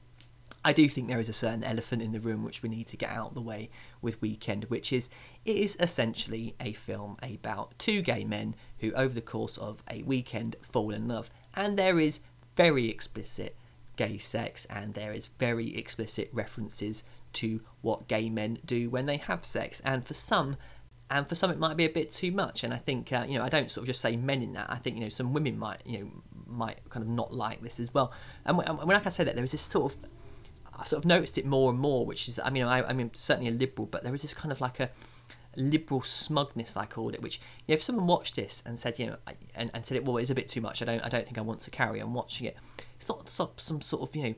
I 0.64 0.72
do 0.72 0.88
think 0.88 1.08
there 1.08 1.20
is 1.20 1.28
a 1.30 1.34
certain 1.34 1.64
elephant 1.64 2.02
in 2.02 2.12
the 2.12 2.20
room 2.20 2.44
which 2.44 2.62
we 2.62 2.68
need 2.68 2.86
to 2.88 2.96
get 2.96 3.10
out 3.10 3.28
of 3.28 3.34
the 3.34 3.40
way 3.40 3.70
with 4.02 4.20
Weekend, 4.20 4.64
which 4.64 4.92
is 4.92 5.08
it 5.44 5.56
is 5.56 5.76
essentially 5.80 6.54
a 6.60 6.74
film 6.74 7.16
about 7.22 7.78
two 7.78 8.02
gay 8.02 8.24
men 8.24 8.54
who, 8.80 8.92
over 8.92 9.14
the 9.14 9.22
course 9.22 9.56
of 9.56 9.82
a 9.90 10.02
weekend, 10.02 10.56
fall 10.62 10.92
in 10.92 11.08
love. 11.08 11.30
And 11.54 11.78
there 11.78 11.98
is 11.98 12.20
very 12.56 12.90
explicit 12.90 13.56
gay 13.96 14.18
sex, 14.18 14.66
and 14.68 14.94
there 14.94 15.12
is 15.12 15.28
very 15.38 15.76
explicit 15.76 16.28
references 16.32 17.04
to 17.34 17.60
what 17.80 18.08
gay 18.08 18.28
men 18.28 18.58
do 18.64 18.90
when 18.90 19.06
they 19.06 19.16
have 19.16 19.44
sex. 19.44 19.80
And 19.84 20.06
for 20.06 20.14
some, 20.14 20.56
and 21.10 21.28
for 21.28 21.34
some 21.34 21.50
it 21.50 21.58
might 21.58 21.76
be 21.76 21.84
a 21.84 21.90
bit 21.90 22.12
too 22.12 22.32
much. 22.32 22.64
And 22.64 22.72
I 22.72 22.78
think 22.78 23.12
uh, 23.12 23.24
you 23.28 23.38
know 23.38 23.44
I 23.44 23.48
don't 23.48 23.70
sort 23.70 23.82
of 23.82 23.86
just 23.86 24.00
say 24.00 24.16
men 24.16 24.42
in 24.42 24.52
that. 24.54 24.70
I 24.70 24.76
think 24.76 24.96
you 24.96 25.02
know 25.02 25.08
some 25.08 25.32
women 25.32 25.58
might 25.58 25.80
you 25.84 25.98
know 25.98 26.10
might 26.46 26.88
kind 26.90 27.04
of 27.04 27.10
not 27.10 27.32
like 27.32 27.62
this 27.62 27.80
as 27.80 27.92
well. 27.94 28.12
And 28.44 28.58
when, 28.58 28.66
when 28.66 28.96
I 28.96 29.00
can 29.00 29.10
say 29.10 29.24
that, 29.24 29.34
there 29.34 29.44
is 29.44 29.52
this 29.52 29.62
sort 29.62 29.92
of 29.92 29.98
I 30.80 30.84
sort 30.84 31.04
of 31.04 31.06
noticed 31.06 31.36
it 31.36 31.44
more 31.44 31.70
and 31.70 31.78
more, 31.78 32.06
which 32.06 32.28
is, 32.28 32.38
I 32.42 32.48
mean, 32.48 32.64
I, 32.64 32.82
I 32.82 32.92
mean, 32.92 33.10
certainly 33.12 33.50
a 33.50 33.52
liberal, 33.54 33.86
but 33.86 34.02
there 34.02 34.12
was 34.12 34.22
this 34.22 34.32
kind 34.32 34.50
of 34.50 34.60
like 34.62 34.80
a 34.80 34.88
liberal 35.56 36.02
smugness, 36.02 36.76
I 36.76 36.86
called 36.86 37.14
it. 37.14 37.20
Which, 37.20 37.38
you 37.66 37.72
know, 37.72 37.74
if 37.74 37.82
someone 37.82 38.06
watched 38.06 38.36
this 38.36 38.62
and 38.64 38.78
said, 38.78 38.98
you 38.98 39.06
know, 39.06 39.16
and, 39.54 39.70
and 39.74 39.84
said 39.84 39.96
it, 39.96 40.04
well, 40.04 40.16
it's 40.16 40.30
a 40.30 40.34
bit 40.34 40.48
too 40.48 40.62
much. 40.62 40.80
I 40.80 40.86
don't, 40.86 41.04
I 41.04 41.08
don't 41.08 41.24
think 41.24 41.36
I 41.36 41.42
want 41.42 41.60
to 41.62 41.70
carry 41.70 42.00
on 42.00 42.14
watching 42.14 42.46
it. 42.46 42.56
It's 42.96 43.08
not 43.08 43.28
some 43.60 43.80
sort 43.82 44.08
of, 44.08 44.16
you 44.16 44.22
know, 44.22 44.34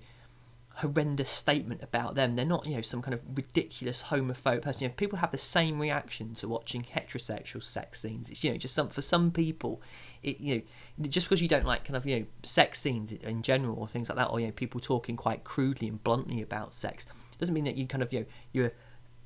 horrendous 0.76 1.30
statement 1.30 1.82
about 1.82 2.14
them. 2.14 2.36
They're 2.36 2.44
not, 2.44 2.66
you 2.66 2.76
know, 2.76 2.82
some 2.82 3.02
kind 3.02 3.14
of 3.14 3.20
ridiculous 3.34 4.04
homophobe 4.04 4.62
person. 4.62 4.82
You 4.82 4.88
know, 4.88 4.94
people 4.96 5.18
have 5.18 5.30
the 5.30 5.38
same 5.38 5.78
reaction 5.78 6.34
to 6.36 6.48
watching 6.48 6.82
heterosexual 6.82 7.62
sex 7.62 8.00
scenes. 8.00 8.30
It's, 8.30 8.42
you 8.42 8.50
know, 8.50 8.56
just 8.56 8.74
some 8.74 8.88
for 8.88 9.02
some 9.02 9.30
people, 9.30 9.82
it, 10.22 10.40
you 10.40 10.56
know, 10.56 11.08
just 11.08 11.26
because 11.26 11.42
you 11.42 11.48
don't 11.48 11.66
like 11.66 11.84
kind 11.84 11.96
of, 11.96 12.06
you 12.06 12.20
know, 12.20 12.26
sex 12.42 12.80
scenes 12.80 13.12
in 13.12 13.42
general 13.42 13.76
or 13.78 13.88
things 13.88 14.08
like 14.08 14.16
that, 14.16 14.30
or 14.30 14.40
you 14.40 14.46
know, 14.46 14.52
people 14.52 14.80
talking 14.80 15.16
quite 15.16 15.44
crudely 15.44 15.88
and 15.88 16.02
bluntly 16.02 16.42
about 16.42 16.74
sex, 16.74 17.06
doesn't 17.38 17.54
mean 17.54 17.64
that 17.64 17.76
you 17.76 17.86
kind 17.86 18.02
of, 18.02 18.12
you 18.12 18.20
know, 18.20 18.26
you're 18.52 18.72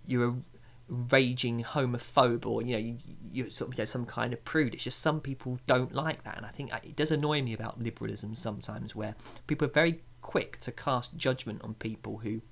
you're 0.06 0.28
a 0.28 0.34
raging 0.88 1.64
homophobe 1.64 2.46
or 2.46 2.62
you 2.62 2.72
know 2.72 2.78
you, 2.78 2.96
you're 3.32 3.50
sort 3.50 3.72
of 3.72 3.76
you 3.76 3.82
know, 3.82 3.86
some 3.86 4.06
kind 4.06 4.32
of 4.32 4.44
prude 4.44 4.72
it's 4.72 4.84
just 4.84 5.00
some 5.00 5.20
people 5.20 5.58
don't 5.66 5.92
like 5.92 6.22
that 6.22 6.36
and 6.36 6.46
i 6.46 6.48
think 6.50 6.72
uh, 6.72 6.78
it 6.84 6.94
does 6.94 7.10
annoy 7.10 7.42
me 7.42 7.52
about 7.52 7.82
liberalism 7.82 8.36
sometimes 8.36 8.94
where 8.94 9.16
people 9.48 9.66
are 9.66 9.70
very 9.72 10.00
quick 10.26 10.58
to 10.58 10.72
cast 10.72 11.16
judgment 11.16 11.62
on 11.62 11.72
people 11.74 12.18
who 12.18 12.42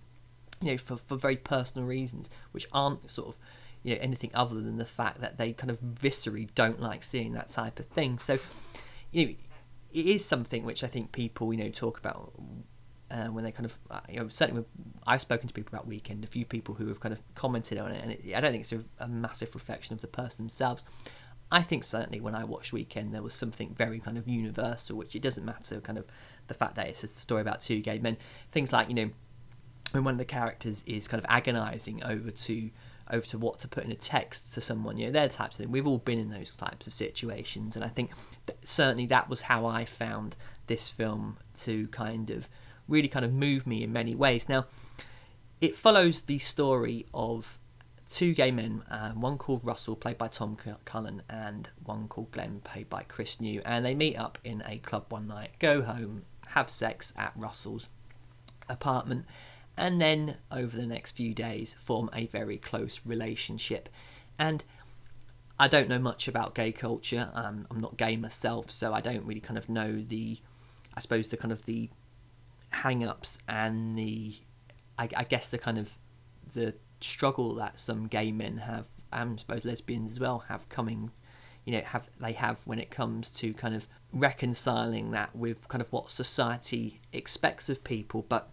you 0.61 0.71
know 0.71 0.79
for, 0.79 0.97
for 0.97 1.17
very 1.17 1.37
personal 1.37 1.85
reasons 1.85 2.31
which 2.53 2.69
aren't 2.71 3.11
sort 3.11 3.27
of 3.27 3.39
you 3.83 3.93
know 3.93 4.01
anything 4.01 4.31
other 4.33 4.55
than 4.55 4.77
the 4.77 4.85
fact 4.85 5.21
that 5.21 5.39
they 5.39 5.53
kind 5.53 5.73
of 5.73 5.81
viscerally 5.81 6.49
don't 6.55 6.81
like 6.81 7.03
seeing 7.03 7.33
that 7.33 7.49
type 7.49 7.81
of 7.81 7.87
thing 7.87 8.17
so 8.17 8.39
you 9.11 9.27
know 9.27 9.33
it 9.93 10.07
is 10.07 10.25
something 10.25 10.65
which 10.65 10.85
i 10.85 10.87
think 10.87 11.11
people 11.11 11.53
you 11.53 11.59
know 11.59 11.69
talk 11.69 11.99
about 11.99 12.33
uh, 13.11 13.27
when 13.27 13.43
they 13.43 13.51
kind 13.51 13.67
of 13.67 13.77
uh, 13.91 13.99
you 14.09 14.21
know 14.21 14.29
certainly 14.29 14.65
I've 15.05 15.21
spoken 15.21 15.47
to 15.47 15.55
people 15.55 15.75
about 15.75 15.87
Weekend, 15.87 16.25
a 16.25 16.27
few 16.27 16.45
people 16.45 16.75
who 16.75 16.89
have 16.89 17.01
kind 17.01 17.13
of 17.13 17.23
commented 17.35 17.79
on 17.79 17.93
it, 17.93 18.03
and 18.03 18.13
it, 18.13 18.35
I 18.35 18.41
don't 18.41 18.53
think 18.53 18.63
it's 18.63 18.73
a, 18.73 18.83
a 18.99 19.09
massive 19.09 19.55
reflection 19.55 19.93
of 19.95 20.01
the 20.01 20.07
person 20.07 20.47
themselves. 20.47 20.83
I 21.55 21.63
think 21.63 21.85
certainly 21.85 22.21
when 22.21 22.35
I 22.35 22.43
watched 22.43 22.73
Weekend, 22.73 23.15
there 23.15 23.23
was 23.23 23.33
something 23.33 23.75
very 23.75 24.01
kind 24.01 24.19
of 24.19 24.27
universal, 24.27 24.97
which 24.97 25.15
it 25.15 25.23
doesn't 25.23 25.45
matter 25.45 25.81
kind 25.81 25.97
of 25.97 26.07
the 26.49 26.55
fact 26.55 26.75
that 26.75 26.89
it's 26.89 27.05
a 27.05 27.09
story 27.09 27.43
about 27.43 27.61
two 27.61 27.81
gay 27.81 28.01
men. 28.01 28.17
Things 28.51 28.73
like 28.73 28.89
you 28.89 28.95
know 28.95 29.11
when 29.93 30.03
one 30.03 30.15
of 30.15 30.19
the 30.19 30.25
characters 30.25 30.83
is 30.85 31.07
kind 31.07 31.23
of 31.23 31.31
agonising 31.31 32.03
over 32.03 32.33
to 32.33 32.71
over 33.09 33.25
to 33.27 33.39
what 33.39 33.61
to 33.61 33.69
put 33.69 33.85
in 33.85 33.93
a 33.93 33.95
text 33.95 34.53
to 34.55 34.61
someone, 34.61 34.97
you 34.97 35.07
know, 35.07 35.13
they're 35.13 35.29
types 35.29 35.57
of 35.57 35.65
thing. 35.65 35.71
We've 35.71 35.87
all 35.87 35.99
been 35.99 36.19
in 36.19 36.31
those 36.31 36.57
types 36.57 36.89
of 36.89 36.93
situations, 36.93 37.77
and 37.77 37.85
I 37.85 37.89
think 37.89 38.11
that 38.47 38.57
certainly 38.67 39.07
that 39.07 39.29
was 39.29 39.43
how 39.43 39.65
I 39.65 39.85
found 39.85 40.35
this 40.67 40.89
film 40.89 41.37
to 41.61 41.87
kind 41.89 42.31
of 42.31 42.49
really 42.89 43.07
kind 43.07 43.25
of 43.25 43.33
move 43.33 43.65
me 43.65 43.85
in 43.85 43.93
many 43.93 44.17
ways. 44.17 44.49
Now, 44.49 44.67
it 45.61 45.77
follows 45.77 46.23
the 46.23 46.39
story 46.39 47.07
of 47.15 47.61
two 48.11 48.35
gay 48.35 48.51
men, 48.51 48.83
uh, 48.91 49.11
one 49.11 49.39
called 49.39 49.65
Russell, 49.65 49.97
played 49.97 50.19
by 50.19 50.29
Tom 50.29 50.57
Cullen, 50.85 51.23
and 51.29 51.69
one 51.85 52.09
called 52.09 52.31
Glenn, 52.31 52.61
played 52.65 52.89
by 52.89 53.03
Chris 53.03 53.41
New, 53.41 53.63
and 53.65 53.85
they 53.85 53.95
meet 53.95 54.17
up 54.17 54.39
in 54.45 54.63
a 54.67 54.79
club 54.79 55.07
one 55.09 55.27
night, 55.27 55.51
go 55.59 55.83
home, 55.83 56.25
have 56.49 56.71
sex 56.71 57.13
at 57.17 57.33
Russell's 57.37 57.89
apartment 58.69 59.27
and 59.77 60.01
then 60.01 60.37
over 60.51 60.77
the 60.77 60.87
next 60.87 61.13
few 61.13 61.35
days 61.35 61.77
form 61.81 62.09
a 62.13 62.27
very 62.27 62.57
close 62.57 63.01
relationship. 63.05 63.89
And 64.39 64.65
I 65.59 65.69
don't 65.69 65.89
know 65.89 65.99
much 65.99 66.29
about 66.29 66.55
gay 66.55 66.73
culture. 66.73 67.31
Um, 67.35 67.67
I'm 67.71 67.81
not 67.81 67.97
gay 67.97 68.17
myself, 68.17 68.71
so 68.71 68.93
I 68.93 69.01
don't 69.01 69.25
really 69.25 69.41
kind 69.41 69.59
of 69.59 69.69
know 69.69 70.01
the, 70.01 70.39
I 70.95 71.01
suppose 71.01 71.29
the 71.29 71.37
kind 71.37 71.53
of 71.53 71.65
the 71.65 71.91
hang-ups 72.71 73.39
and 73.49 73.99
the, 73.99 74.37
I, 74.99 75.09
I 75.17 75.25
guess 75.25 75.49
the 75.49 75.59
kind 75.59 75.79
of 75.79 75.99
the 76.55 76.75
struggle 77.01 77.55
that 77.55 77.79
some 77.79 78.07
gay 78.07 78.33
men 78.33 78.59
have, 78.59 78.87
and 79.13 79.35
I 79.35 79.37
suppose 79.37 79.65
lesbians 79.65 80.13
as 80.13 80.21
well 80.21 80.41
have 80.49 80.69
coming, 80.69 81.11
you 81.65 81.73
know, 81.73 81.81
have 81.81 82.09
they 82.21 82.33
have 82.33 82.67
when 82.67 82.79
it 82.79 82.91
comes 82.91 83.31
to 83.31 83.53
kind 83.55 83.75
of 83.75 83.89
reconciling 84.13 85.11
that 85.13 85.35
with 85.35 85.69
kind 85.69 85.83
of 85.83 85.93
what 85.93 86.11
society 86.11 87.01
expects 87.13 87.69
of 87.69 87.85
people, 87.85 88.25
but 88.29 88.51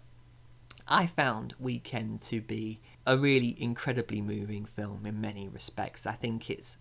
I 0.88 1.06
found 1.06 1.54
Weekend 1.60 2.22
to 2.24 2.42
be 2.42 2.82
a 3.06 3.18
really 3.18 3.56
incredibly 3.62 4.22
moving 4.22 4.66
film 4.66 5.06
in 5.06 5.22
many 5.22 5.48
respects. 5.48 6.06
I 6.06 6.14
think 6.14 6.50
it's. 6.50 6.78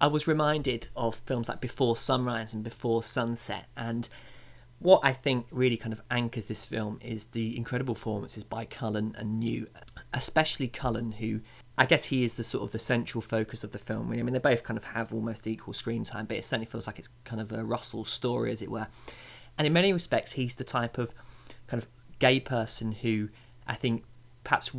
I 0.00 0.08
was 0.08 0.26
reminded 0.26 0.88
of 0.96 1.14
films 1.14 1.48
like 1.48 1.60
Before 1.60 1.96
Sunrise 1.96 2.54
and 2.54 2.64
Before 2.64 3.04
Sunset, 3.04 3.66
and 3.76 4.08
what 4.80 5.00
I 5.04 5.12
think 5.12 5.46
really 5.52 5.76
kind 5.76 5.92
of 5.92 6.02
anchors 6.10 6.48
this 6.48 6.64
film 6.64 6.98
is 7.00 7.26
the 7.26 7.56
incredible 7.56 7.94
performances 7.94 8.42
by 8.42 8.64
Cullen 8.64 9.14
and 9.16 9.38
New, 9.38 9.68
especially 10.14 10.68
Cullen, 10.68 11.12
who 11.12 11.40
I 11.78 11.86
guess 11.86 12.04
he 12.04 12.22
is 12.22 12.34
the 12.34 12.44
sort 12.44 12.64
of 12.64 12.72
the 12.72 12.78
central 12.78 13.22
focus 13.22 13.64
of 13.64 13.72
the 13.72 13.78
film. 13.78 14.12
I 14.12 14.22
mean, 14.22 14.32
they 14.32 14.38
both 14.38 14.62
kind 14.62 14.76
of 14.76 14.84
have 14.84 15.12
almost 15.12 15.46
equal 15.46 15.72
screen 15.72 16.04
time, 16.04 16.26
but 16.26 16.36
it 16.36 16.44
certainly 16.44 16.66
feels 16.66 16.86
like 16.86 16.98
it's 16.98 17.08
kind 17.24 17.40
of 17.40 17.50
a 17.50 17.64
Russell 17.64 18.04
story, 18.04 18.52
as 18.52 18.60
it 18.60 18.70
were. 18.70 18.88
And 19.56 19.66
in 19.66 19.72
many 19.72 19.92
respects, 19.92 20.32
he's 20.32 20.54
the 20.54 20.64
type 20.64 20.98
of 20.98 21.14
kind 21.66 21.82
of 21.82 21.88
gay 22.18 22.40
person 22.40 22.92
who 22.92 23.30
I 23.66 23.74
think 23.74 24.04
perhaps 24.44 24.70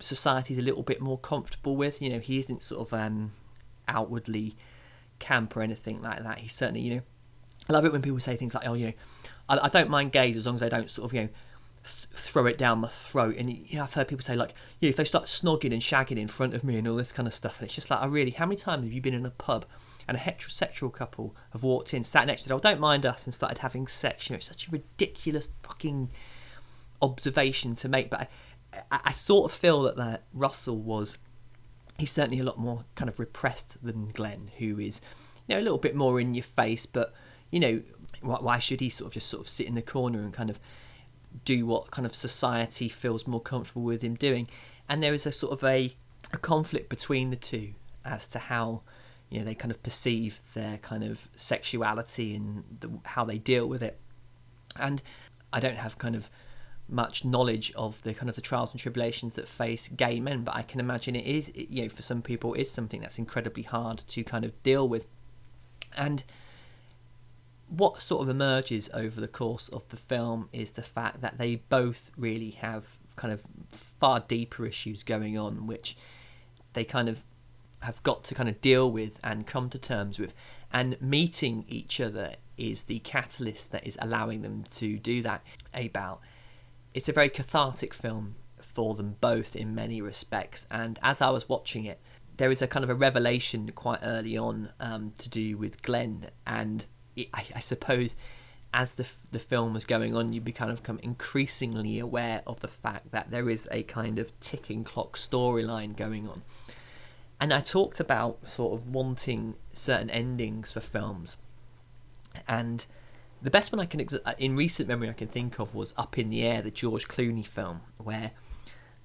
society's 0.00 0.58
a 0.58 0.62
little 0.62 0.82
bit 0.82 1.00
more 1.00 1.18
comfortable 1.18 1.76
with. 1.76 2.02
You 2.02 2.10
know, 2.10 2.18
he 2.18 2.38
isn't 2.38 2.62
sort 2.62 2.86
of 2.86 2.92
um, 2.92 3.32
outwardly 3.88 4.56
camp 5.18 5.56
or 5.56 5.62
anything 5.62 6.02
like 6.02 6.22
that. 6.22 6.40
He's 6.40 6.52
certainly, 6.52 6.80
you 6.80 6.96
know, 6.96 7.02
I 7.68 7.72
love 7.72 7.84
it 7.86 7.92
when 7.92 8.02
people 8.02 8.20
say 8.20 8.36
things 8.36 8.54
like, 8.54 8.68
"Oh, 8.68 8.74
you 8.74 8.88
know, 8.88 8.92
I, 9.48 9.58
I 9.62 9.68
don't 9.68 9.88
mind 9.88 10.12
gays 10.12 10.36
as 10.36 10.44
long 10.44 10.56
as 10.56 10.60
they 10.60 10.68
don't 10.68 10.90
sort 10.90 11.06
of, 11.06 11.14
you 11.14 11.22
know." 11.22 11.28
Th- 11.84 12.08
throw 12.12 12.46
it 12.46 12.58
down 12.58 12.80
my 12.80 12.88
throat. 12.88 13.36
And 13.36 13.50
you 13.50 13.76
know, 13.76 13.84
I've 13.84 13.94
heard 13.94 14.08
people 14.08 14.24
say 14.24 14.36
like 14.36 14.54
yeah 14.80 14.88
if 14.88 14.96
they 14.96 15.04
start 15.04 15.26
snogging 15.26 15.72
and 15.72 15.82
shagging 15.82 16.18
in 16.18 16.28
front 16.28 16.54
of 16.54 16.64
me 16.64 16.78
and 16.78 16.88
all 16.88 16.96
this 16.96 17.12
kind 17.12 17.28
of 17.28 17.34
stuff 17.34 17.58
and 17.58 17.66
it's 17.66 17.74
just 17.74 17.90
like 17.90 18.00
I 18.00 18.06
really? 18.06 18.30
How 18.30 18.46
many 18.46 18.56
times 18.56 18.84
have 18.84 18.92
you 18.92 19.00
been 19.00 19.14
in 19.14 19.26
a 19.26 19.30
pub 19.30 19.66
and 20.08 20.16
a 20.16 20.20
heterosexual 20.20 20.92
couple 20.92 21.36
have 21.52 21.62
walked 21.62 21.94
in 21.94 22.04
sat 22.04 22.26
next 22.26 22.42
to 22.42 22.48
them 22.48 22.56
oh 22.56 22.60
don't 22.60 22.80
mind 22.80 23.04
us 23.06 23.24
and 23.24 23.34
started 23.34 23.58
having 23.58 23.86
sex? 23.86 24.28
You 24.28 24.34
know 24.34 24.38
it's 24.38 24.48
such 24.48 24.68
a 24.68 24.70
ridiculous 24.70 25.48
fucking 25.62 26.10
observation 27.02 27.74
to 27.76 27.88
make, 27.88 28.10
but 28.10 28.28
I, 28.90 29.00
I 29.04 29.12
sort 29.12 29.50
of 29.50 29.56
feel 29.56 29.82
that 29.82 29.96
that 29.96 30.24
Russell 30.32 30.78
was 30.78 31.18
he's 31.98 32.10
certainly 32.10 32.40
a 32.40 32.44
lot 32.44 32.58
more 32.58 32.84
kind 32.94 33.08
of 33.08 33.18
repressed 33.18 33.82
than 33.84 34.08
Glenn, 34.08 34.50
who 34.58 34.78
is 34.78 35.00
you 35.46 35.54
know 35.54 35.60
a 35.60 35.64
little 35.64 35.78
bit 35.78 35.94
more 35.94 36.20
in 36.20 36.34
your 36.34 36.44
face, 36.44 36.86
but 36.86 37.12
you 37.50 37.60
know 37.60 37.82
why 38.20 38.58
should 38.58 38.80
he 38.80 38.88
sort 38.88 39.08
of 39.08 39.12
just 39.12 39.28
sort 39.28 39.42
of 39.42 39.48
sit 39.48 39.66
in 39.66 39.74
the 39.74 39.82
corner 39.82 40.20
and 40.20 40.32
kind 40.32 40.48
of 40.48 40.58
do 41.44 41.66
what 41.66 41.90
kind 41.90 42.06
of 42.06 42.14
society 42.14 42.88
feels 42.88 43.26
more 43.26 43.40
comfortable 43.40 43.82
with 43.82 44.02
him 44.02 44.14
doing? 44.14 44.48
And 44.88 45.02
there 45.02 45.14
is 45.14 45.26
a 45.26 45.32
sort 45.32 45.52
of 45.52 45.64
a, 45.64 45.90
a 46.32 46.38
conflict 46.38 46.88
between 46.88 47.30
the 47.30 47.36
two 47.36 47.74
as 48.04 48.26
to 48.28 48.38
how 48.38 48.82
you 49.30 49.38
know 49.38 49.44
they 49.44 49.54
kind 49.54 49.70
of 49.70 49.82
perceive 49.82 50.40
their 50.54 50.78
kind 50.78 51.02
of 51.02 51.28
sexuality 51.34 52.34
and 52.34 52.64
the, 52.80 52.90
how 53.04 53.24
they 53.24 53.38
deal 53.38 53.66
with 53.66 53.82
it. 53.82 53.98
And 54.76 55.02
I 55.52 55.60
don't 55.60 55.76
have 55.76 55.98
kind 55.98 56.14
of 56.14 56.30
much 56.88 57.24
knowledge 57.24 57.72
of 57.76 58.02
the 58.02 58.12
kind 58.12 58.28
of 58.28 58.36
the 58.36 58.42
trials 58.42 58.70
and 58.70 58.80
tribulations 58.80 59.32
that 59.34 59.48
face 59.48 59.88
gay 59.88 60.20
men, 60.20 60.42
but 60.42 60.54
I 60.54 60.62
can 60.62 60.80
imagine 60.80 61.16
it 61.16 61.24
is, 61.24 61.50
you 61.54 61.82
know, 61.82 61.88
for 61.88 62.02
some 62.02 62.22
people, 62.22 62.54
is 62.54 62.70
something 62.70 63.00
that's 63.00 63.18
incredibly 63.18 63.62
hard 63.62 64.02
to 64.08 64.22
kind 64.24 64.44
of 64.44 64.62
deal 64.62 64.86
with. 64.86 65.06
And 65.96 66.24
what 67.76 68.02
sort 68.02 68.22
of 68.22 68.28
emerges 68.28 68.90
over 68.92 69.20
the 69.20 69.28
course 69.28 69.68
of 69.68 69.88
the 69.88 69.96
film 69.96 70.48
is 70.52 70.72
the 70.72 70.82
fact 70.82 71.20
that 71.20 71.38
they 71.38 71.56
both 71.56 72.10
really 72.16 72.50
have 72.50 72.98
kind 73.16 73.32
of 73.32 73.46
far 73.70 74.20
deeper 74.20 74.66
issues 74.66 75.02
going 75.02 75.38
on, 75.38 75.66
which 75.66 75.96
they 76.72 76.84
kind 76.84 77.08
of 77.08 77.24
have 77.80 78.02
got 78.02 78.24
to 78.24 78.34
kind 78.34 78.48
of 78.48 78.60
deal 78.60 78.90
with 78.90 79.20
and 79.22 79.46
come 79.46 79.68
to 79.70 79.78
terms 79.78 80.18
with. 80.18 80.34
And 80.72 81.00
meeting 81.00 81.64
each 81.68 82.00
other 82.00 82.34
is 82.56 82.84
the 82.84 83.00
catalyst 83.00 83.72
that 83.72 83.86
is 83.86 83.98
allowing 84.00 84.42
them 84.42 84.64
to 84.76 84.98
do 84.98 85.22
that. 85.22 85.42
About 85.74 86.20
it's 86.92 87.08
a 87.08 87.12
very 87.12 87.28
cathartic 87.28 87.92
film 87.92 88.36
for 88.60 88.94
them 88.94 89.16
both 89.20 89.54
in 89.54 89.74
many 89.74 90.00
respects. 90.00 90.66
And 90.70 90.98
as 91.02 91.20
I 91.20 91.30
was 91.30 91.48
watching 91.48 91.84
it, 91.84 92.00
there 92.36 92.50
is 92.50 92.62
a 92.62 92.66
kind 92.66 92.82
of 92.82 92.90
a 92.90 92.94
revelation 92.94 93.70
quite 93.74 94.00
early 94.02 94.36
on 94.36 94.70
um, 94.80 95.12
to 95.18 95.28
do 95.28 95.56
with 95.56 95.82
Glenn, 95.82 96.30
and 96.46 96.84
it, 97.16 97.28
I, 97.32 97.44
I, 97.56 97.60
suppose 97.60 98.16
as 98.72 98.94
the 98.94 99.06
the 99.30 99.38
film 99.38 99.74
was 99.74 99.84
going 99.84 100.16
on, 100.16 100.32
you 100.32 100.40
kind 100.40 100.70
of 100.70 100.82
become 100.82 100.98
increasingly 101.02 101.98
aware 101.98 102.42
of 102.46 102.60
the 102.60 102.68
fact 102.68 103.12
that 103.12 103.30
there 103.30 103.48
is 103.48 103.68
a 103.70 103.82
kind 103.84 104.18
of 104.18 104.38
ticking 104.40 104.84
clock 104.84 105.16
storyline 105.16 105.96
going 105.96 106.28
on. 106.28 106.42
And 107.40 107.52
I 107.52 107.60
talked 107.60 108.00
about 108.00 108.48
sort 108.48 108.74
of 108.74 108.88
wanting 108.88 109.56
certain 109.72 110.10
endings 110.10 110.72
for 110.72 110.80
films, 110.80 111.36
and 112.48 112.86
the 113.42 113.50
best 113.50 113.72
one 113.72 113.80
I 113.80 113.84
can 113.84 114.00
ex- 114.00 114.14
uh, 114.14 114.32
in 114.38 114.56
recent 114.56 114.88
memory 114.88 115.10
I 115.10 115.12
can 115.12 115.28
think 115.28 115.58
of 115.58 115.74
was 115.74 115.92
Up 115.96 116.18
in 116.18 116.30
the 116.30 116.42
Air, 116.42 116.62
the 116.62 116.70
George 116.70 117.06
Clooney 117.06 117.46
film, 117.46 117.82
where 117.98 118.30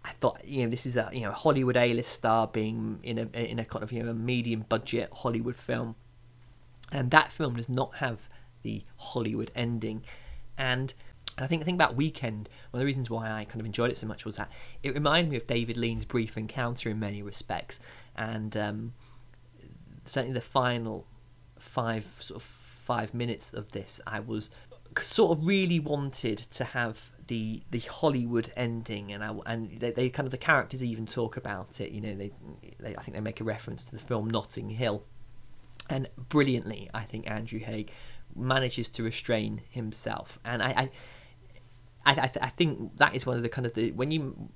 I 0.04 0.12
thought 0.12 0.45
you 0.45 0.63
know 0.63 0.69
this 0.69 0.86
is 0.86 0.95
a 0.95 1.10
you 1.12 1.22
know 1.22 1.32
Hollywood 1.32 1.76
A-list 1.76 2.12
star 2.12 2.48
being 2.48 3.00
in 3.04 3.17
a 3.17 3.38
in 3.38 3.60
a 3.60 3.65
kind 3.65 3.84
of 3.84 3.91
you 3.91 4.02
know 4.02 4.12
a 4.12 4.13
medium 4.13 4.65
budget 4.67 5.10
Hollywood 5.13 5.56
film, 5.56 5.95
and 6.91 7.12
that 7.12 7.32
film 7.32 7.56
does 7.56 7.69
not 7.69 7.97
have 7.97 8.30
the 8.62 8.84
Hollywood 8.97 9.52
ending, 9.56 10.04
and 10.58 10.93
I 11.38 11.47
think 11.47 11.62
the 11.62 11.65
thing 11.65 11.75
about 11.75 11.95
Weekend, 11.95 12.49
one 12.71 12.80
of 12.80 12.82
the 12.82 12.86
reasons 12.86 13.10
why 13.10 13.32
I 13.32 13.45
kind 13.45 13.62
of 13.62 13.65
enjoyed 13.65 13.91
it 13.91 13.97
so 13.97 14.08
much 14.08 14.25
was 14.25 14.36
that 14.36 14.52
it 14.84 14.93
reminded 14.93 15.32
me 15.32 15.38
of 15.38 15.47
David 15.47 15.78
Lean's 15.78 16.06
Brief 16.06 16.38
Encounter 16.38 16.89
in 16.89 16.99
many 16.99 17.21
respects, 17.21 17.80
and 18.15 18.56
um, 18.58 18.93
certainly 20.06 20.34
the 20.34 20.41
final 20.41 21.06
five 21.58 22.06
sort 22.19 22.41
of 22.41 22.43
five 22.43 23.13
minutes 23.13 23.54
of 23.54 23.71
this, 23.71 24.02
I 24.08 24.19
was 24.19 24.49
sort 24.97 25.38
of 25.38 25.45
really 25.45 25.80
wanted 25.80 26.38
to 26.39 26.63
have 26.63 27.12
the 27.28 27.62
the 27.69 27.80
Hollywood 27.80 28.52
ending, 28.58 29.12
and 29.12 29.23
I 29.23 29.34
and 29.45 29.80
they, 29.80 29.91
they 29.91 30.10
kind 30.10 30.25
of 30.25 30.32
the 30.32 30.38
characters 30.38 30.84
even 30.84 31.06
talk 31.06 31.38
about 31.38 31.80
it. 31.80 31.91
You 31.91 32.02
know, 32.02 32.15
they, 32.15 32.32
they 32.80 32.95
I 32.95 33.02
think 33.04 33.15
they 33.15 33.21
make 33.21 33.39
a 33.39 33.43
reference 33.43 33.86
to 33.86 33.91
the 33.91 33.99
film 33.99 34.30
Notting 34.30 34.71
Hill, 34.71 35.06
and 35.89 36.08
brilliantly, 36.30 36.89
I 36.93 37.04
think 37.04 37.30
Andrew 37.30 37.60
Haigh 37.60 37.88
manages 38.36 38.88
to 38.89 39.04
restrain 39.04 39.62
himself, 39.69 40.39
and 40.43 40.62
I. 40.62 40.69
I 40.69 40.91
I, 42.06 42.13
I, 42.13 42.32
I 42.43 42.49
think 42.49 42.95
that 42.95 43.13
is 43.13 43.25
one 43.25 43.36
of 43.36 43.43
the 43.43 43.49
kind 43.49 43.67
of 43.67 43.73
the 43.73 43.91
when 43.91 44.10
you 44.10 44.49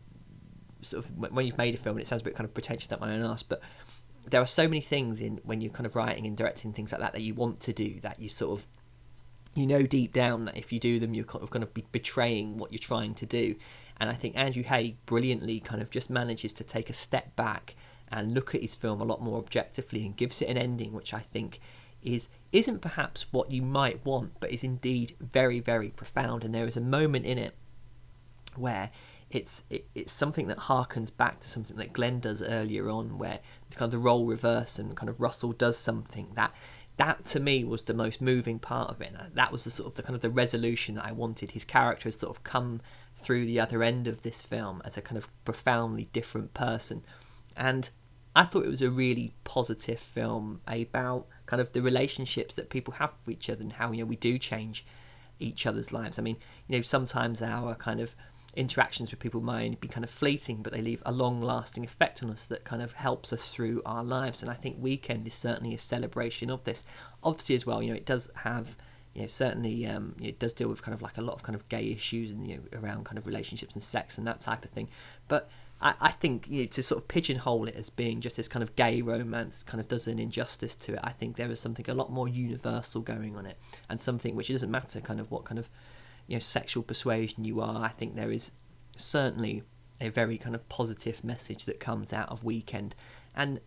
sort 0.82 1.04
of 1.04 1.12
when 1.18 1.46
you've 1.46 1.58
made 1.58 1.76
a 1.76 1.78
film 1.78 1.98
and 1.98 2.02
it 2.02 2.08
sounds 2.08 2.22
a 2.22 2.26
bit 2.26 2.36
kind 2.36 2.46
of 2.46 2.54
pretentious 2.54 2.92
up 2.94 3.02
my 3.02 3.14
own 3.14 3.22
ass, 3.22 3.44
but 3.44 3.62
there 4.30 4.42
are 4.42 4.48
so 4.48 4.64
many 4.68 4.82
things 4.82 5.20
in 5.20 5.40
when 5.44 5.62
you're 5.62 5.72
kind 5.72 5.86
of 5.86 5.96
writing 5.96 6.26
and 6.26 6.38
directing 6.38 6.74
things 6.74 6.92
like 6.92 7.02
that 7.02 7.14
that 7.14 7.22
you 7.22 7.34
want 7.34 7.60
to 7.60 7.74
do 7.74 8.00
that 8.02 8.20
you 8.20 8.30
sort 8.30 8.60
of 8.60 8.68
you 9.56 9.68
know 9.68 9.84
deep 9.84 10.14
down 10.14 10.46
that 10.46 10.58
if 10.58 10.72
you 10.72 10.80
do 10.80 11.00
them 11.00 11.14
you're 11.14 11.26
kind 11.26 11.44
of 11.44 11.50
going 11.50 11.66
to 11.66 11.68
be 11.68 11.86
betraying 11.92 12.58
what 12.58 12.72
you're 12.72 12.80
trying 12.80 13.14
to 13.14 13.26
do 13.26 13.56
and 13.98 14.10
i 14.10 14.14
think 14.14 14.36
andrew 14.38 14.64
haigh 14.64 14.96
brilliantly 15.06 15.60
kind 15.60 15.82
of 15.82 15.90
just 15.90 16.10
manages 16.10 16.54
to 16.54 16.64
take 16.64 16.90
a 16.90 16.94
step 16.94 17.36
back 17.36 17.76
and 18.14 18.34
look 18.34 18.56
at 18.56 18.62
his 18.62 18.76
film 18.76 19.02
a 19.02 19.06
lot 19.06 19.22
more 19.22 19.38
objectively 19.38 20.06
and 20.06 20.16
gives 20.16 20.42
it 20.42 20.48
an 20.48 20.58
ending 20.58 20.94
which 20.94 21.14
i 21.14 21.20
think 21.20 21.60
is 22.02 22.30
isn't 22.52 22.80
perhaps 22.80 23.26
what 23.32 23.52
you 23.52 23.62
might 23.62 24.06
want 24.06 24.32
but 24.40 24.52
is 24.52 24.64
indeed 24.64 25.16
very 25.20 25.60
very 25.60 25.90
profound 25.90 26.44
and 26.44 26.54
there 26.54 26.68
is 26.68 26.78
a 26.78 26.82
moment 26.82 27.26
in 27.26 27.38
it 27.38 27.56
where 28.56 28.92
it's 29.36 29.64
it, 29.70 29.88
it's 29.96 30.14
something 30.14 30.48
that 30.48 30.58
harkens 30.58 31.16
back 31.16 31.40
to 31.40 31.50
something 31.50 31.78
that 31.78 31.94
Glenn 31.94 32.20
does 32.20 32.42
earlier 32.42 32.90
on, 32.90 33.18
where 33.18 33.40
kind 33.72 33.86
of 33.86 33.92
the 33.92 33.98
role 33.98 34.26
reverse 34.26 34.80
and 34.80 34.96
kind 34.96 35.10
of 35.10 35.20
Russell 35.20 35.52
does 35.52 35.78
something 35.78 36.32
that 36.36 36.54
that 36.98 37.26
to 37.26 37.40
me 37.40 37.64
was 37.64 37.84
the 37.84 37.94
most 37.94 38.22
moving 38.22 38.60
part 38.60 38.92
of 38.92 39.02
it. 39.02 39.14
That 39.34 39.52
was 39.52 39.64
the 39.64 39.72
sort 39.72 39.90
of 39.90 39.96
the 39.96 40.04
kind 40.04 40.16
of 40.16 40.22
the 40.22 40.30
resolution 40.30 40.96
that 40.96 41.06
I 41.06 41.12
wanted. 41.12 41.52
His 41.52 41.66
character 41.66 42.06
has 42.08 42.18
sort 42.20 42.36
of 42.36 42.44
come 42.44 42.82
through 43.16 43.46
the 43.46 43.60
other 43.60 43.82
end 43.82 44.08
of 44.08 44.22
this 44.22 44.44
film 44.44 44.82
as 44.86 44.98
a 44.98 45.02
kind 45.02 45.18
of 45.18 45.28
profoundly 45.44 46.10
different 46.14 46.54
person, 46.54 47.04
and 47.58 47.90
I 48.36 48.44
thought 48.44 48.66
it 48.66 48.70
was 48.70 48.82
a 48.82 48.90
really 48.90 49.34
positive 49.44 50.00
film 50.00 50.62
about 50.68 51.28
kind 51.46 51.62
of 51.62 51.72
the 51.72 51.82
relationships 51.82 52.56
that 52.56 52.70
people 52.70 52.96
have 52.96 53.14
for 53.14 53.32
each 53.32 53.50
other 53.50 53.62
and 53.62 53.74
how 53.74 53.92
you 53.92 54.00
know 54.00 54.06
we 54.06 54.16
do 54.16 54.40
change 54.40 54.86
each 55.40 55.66
other's 55.66 55.92
lives. 55.92 56.18
I 56.18 56.22
mean, 56.22 56.38
you 56.68 56.78
know, 56.78 56.82
sometimes 56.82 57.42
our 57.42 57.76
kind 57.76 58.00
of 58.00 58.16
interactions 58.56 59.10
with 59.10 59.20
people 59.20 59.42
might 59.42 59.80
be 59.80 59.88
kind 59.88 60.04
of 60.04 60.10
fleeting, 60.10 60.62
but 60.62 60.74
they 60.74 60.82
leave 60.82 61.02
a 61.06 61.12
long 61.12 61.42
lasting 61.42 61.84
effect 61.84 62.22
on 62.22 62.30
us 62.30 62.46
that 62.46 62.64
kind 62.64 62.82
of 62.82 62.94
helps 62.94 63.34
us 63.34 63.50
through 63.50 63.82
our 63.86 64.04
lives. 64.04 64.42
And 64.42 64.52
I 64.52 64.54
think 64.54 64.78
Weekend 64.80 65.26
is 65.28 65.34
certainly 65.34 65.74
a 65.74 65.80
celebration 65.80 66.50
of 66.50 66.64
this. 66.64 66.84
Obviously, 67.24 67.56
as 67.56 67.66
well, 67.66 67.82
you 67.82 67.90
know, 67.90 67.96
it 67.96 68.06
does 68.06 68.30
have, 68.36 68.76
you 69.14 69.22
know, 69.22 69.28
certainly 69.28 69.86
um, 69.88 70.16
it 70.22 70.40
does 70.40 70.54
deal 70.54 70.70
with 70.70 70.84
kind 70.84 70.94
of 70.94 71.02
like 71.02 71.18
a 71.18 71.22
lot 71.22 71.34
of 71.34 71.44
kind 71.44 71.56
of 71.56 71.68
gay 71.70 71.92
issues 71.92 72.32
and, 72.32 72.48
you 72.48 72.58
know, 72.58 72.80
around 72.80 73.06
kind 73.06 73.18
of 73.18 73.26
relationships 73.26 73.74
and 73.74 73.82
sex 73.82 74.18
and 74.18 74.28
that 74.28 74.40
type 74.40 74.64
of 74.64 74.70
thing. 74.70 74.88
But 75.28 75.50
I, 75.84 75.94
I 76.00 76.12
think 76.12 76.48
you 76.50 76.62
know, 76.62 76.68
to 76.70 76.82
sort 76.82 77.02
of 77.02 77.08
pigeonhole 77.08 77.68
it 77.68 77.76
as 77.76 77.90
being 77.90 78.22
just 78.22 78.38
this 78.38 78.48
kind 78.48 78.64
of 78.64 78.76
gay 78.76 79.02
romance 79.02 79.62
kind 79.62 79.82
of 79.82 79.88
does 79.88 80.08
an 80.08 80.18
injustice 80.18 80.76
to 80.76 80.94
it. 80.94 81.00
I 81.04 81.12
think 81.12 81.36
there 81.36 81.52
is 81.52 81.60
something 81.60 81.86
a 81.90 81.94
lot 81.94 82.12
more 82.12 82.28
universal 82.28 83.02
going 83.02 83.36
on 83.36 83.46
it 83.46 83.60
and 83.90 84.00
something 84.00 84.36
which 84.36 84.48
doesn't 84.48 84.72
matter 84.72 85.02
kind 85.02 85.20
of 85.20 85.30
what 85.30 85.44
kind 85.44 85.60
of 85.60 85.70
you 86.26 86.36
know 86.36 86.40
sexual 86.40 86.82
persuasion 86.82 87.44
you 87.44 87.60
are. 87.62 87.84
I 87.84 87.90
think 87.90 88.16
there 88.16 88.32
is 88.32 88.52
certainly 88.96 89.64
a 90.00 90.10
very 90.10 90.38
kind 90.38 90.56
of 90.56 90.68
positive 90.70 91.24
message 91.24 91.66
that 91.66 91.80
comes 91.80 92.14
out 92.14 92.30
of 92.30 92.44
Weekend, 92.44 92.96
and 93.36 93.60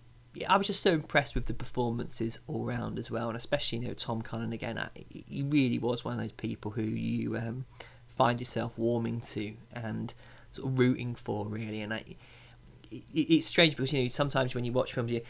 I 0.49 0.57
was 0.57 0.67
just 0.67 0.83
so 0.83 0.93
impressed 0.93 1.35
with 1.35 1.47
the 1.47 1.55
performances 1.55 2.39
all 2.47 2.65
round 2.65 2.99
as 2.99 3.11
well, 3.11 3.29
and 3.29 3.37
especially 3.37 3.79
you 3.79 3.89
know 3.89 3.95
Tom 3.95 4.23
Cullen 4.23 4.53
again. 4.53 4.79
I, 4.79 4.89
he 5.11 5.43
really 5.43 5.79
was 5.79 6.05
one 6.05 6.15
of 6.15 6.21
those 6.21 6.33
people 6.33 6.73
who 6.73 6.83
you 6.83 7.37
um, 7.37 7.67
find 8.09 8.41
yourself 8.41 8.79
warming 8.79 9.21
to 9.21 9.55
and 9.73 10.15
sort 10.57 10.69
of 10.69 10.79
rooting 10.79 11.15
for 11.15 11.47
really, 11.47 11.81
and 11.81 11.95
I, 11.95 12.05
it, 12.91 13.05
it's 13.13 13.47
strange 13.47 13.77
because 13.77 13.93
you 13.93 14.03
know 14.03 14.09
sometimes 14.09 14.55
when 14.55 14.65
you 14.65 14.73
watch 14.73 14.93
films 14.93 15.13
you. 15.13 15.23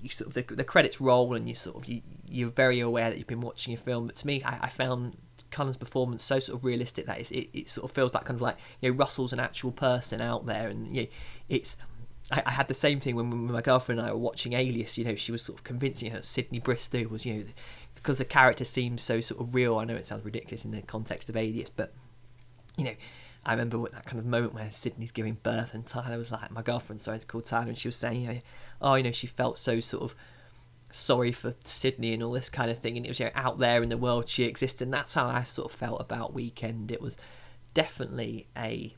You 0.00 0.08
sort 0.10 0.28
of 0.28 0.34
the, 0.34 0.54
the 0.54 0.62
credits 0.62 1.00
roll 1.00 1.34
and 1.34 1.48
you 1.48 1.56
sort 1.56 1.74
of 1.74 1.86
you, 1.88 2.02
you're 2.24 2.50
very 2.50 2.78
aware 2.78 3.10
that 3.10 3.18
you've 3.18 3.26
been 3.26 3.40
watching 3.40 3.74
a 3.74 3.76
film. 3.76 4.06
But 4.06 4.14
to 4.16 4.28
me, 4.28 4.40
I, 4.44 4.66
I 4.66 4.68
found 4.68 5.16
Cullen's 5.50 5.76
performance 5.76 6.24
so 6.24 6.38
sort 6.38 6.58
of 6.58 6.64
realistic 6.64 7.06
that 7.06 7.18
it's, 7.18 7.30
it, 7.30 7.48
it 7.52 7.70
sort 7.70 7.88
of 7.88 7.94
feels 7.94 8.14
like 8.14 8.24
kind 8.24 8.36
of 8.36 8.42
like 8.42 8.56
you 8.80 8.90
know 8.90 8.96
Russell's 8.96 9.32
an 9.32 9.40
actual 9.40 9.72
person 9.72 10.20
out 10.20 10.46
there, 10.46 10.68
and 10.68 10.94
you 10.94 11.02
know, 11.02 11.08
it's. 11.48 11.76
I, 12.30 12.42
I, 12.44 12.50
had 12.50 12.68
the 12.68 12.74
same 12.74 13.00
thing 13.00 13.16
when, 13.16 13.30
when 13.30 13.52
my 13.52 13.62
girlfriend 13.62 14.00
and 14.00 14.08
I 14.08 14.12
were 14.12 14.18
watching 14.18 14.52
Alias. 14.52 14.98
You 14.98 15.04
know, 15.04 15.14
she 15.14 15.32
was 15.32 15.40
sort 15.40 15.58
of 15.58 15.64
convincing 15.64 16.10
her 16.10 16.20
Sydney 16.20 16.58
Bristow 16.58 17.08
was 17.08 17.24
you 17.24 17.34
know 17.34 17.44
because 17.94 18.18
the 18.18 18.26
character 18.26 18.66
seems 18.66 19.00
so 19.02 19.20
sort 19.20 19.40
of 19.40 19.54
real. 19.54 19.78
I 19.78 19.84
know 19.84 19.94
it 19.94 20.04
sounds 20.04 20.24
ridiculous 20.24 20.64
in 20.64 20.70
the 20.72 20.82
context 20.82 21.28
of 21.28 21.36
Alias, 21.36 21.70
but 21.70 21.94
you 22.76 22.84
know. 22.84 22.94
I 23.44 23.52
remember 23.52 23.78
that 23.92 24.04
kind 24.04 24.18
of 24.18 24.26
moment 24.26 24.54
where 24.54 24.70
Sydney's 24.70 25.12
giving 25.12 25.38
birth 25.42 25.74
and 25.74 25.86
Tyler 25.86 26.18
was 26.18 26.30
like, 26.30 26.50
my 26.50 26.62
girlfriend, 26.62 27.00
sorry, 27.00 27.16
it's 27.16 27.24
called 27.24 27.44
Tyler, 27.44 27.68
and 27.68 27.78
she 27.78 27.88
was 27.88 27.96
saying, 27.96 28.22
you 28.22 28.28
know, 28.28 28.40
oh, 28.82 28.94
you 28.94 29.02
know, 29.02 29.12
she 29.12 29.26
felt 29.26 29.58
so 29.58 29.80
sort 29.80 30.02
of 30.02 30.14
sorry 30.90 31.32
for 31.32 31.54
Sydney 31.64 32.14
and 32.14 32.22
all 32.22 32.32
this 32.32 32.50
kind 32.50 32.70
of 32.70 32.78
thing, 32.78 32.96
and 32.96 33.06
it 33.06 33.08
was 33.08 33.20
you 33.20 33.26
know, 33.26 33.32
out 33.34 33.58
there 33.58 33.82
in 33.82 33.88
the 33.88 33.96
world 33.96 34.28
she 34.28 34.44
existed. 34.44 34.84
And 34.86 34.94
that's 34.94 35.14
how 35.14 35.26
I 35.26 35.44
sort 35.44 35.72
of 35.72 35.78
felt 35.78 36.00
about 36.00 36.34
Weekend. 36.34 36.90
It 36.90 37.00
was 37.00 37.16
definitely 37.74 38.46
a 38.56 38.94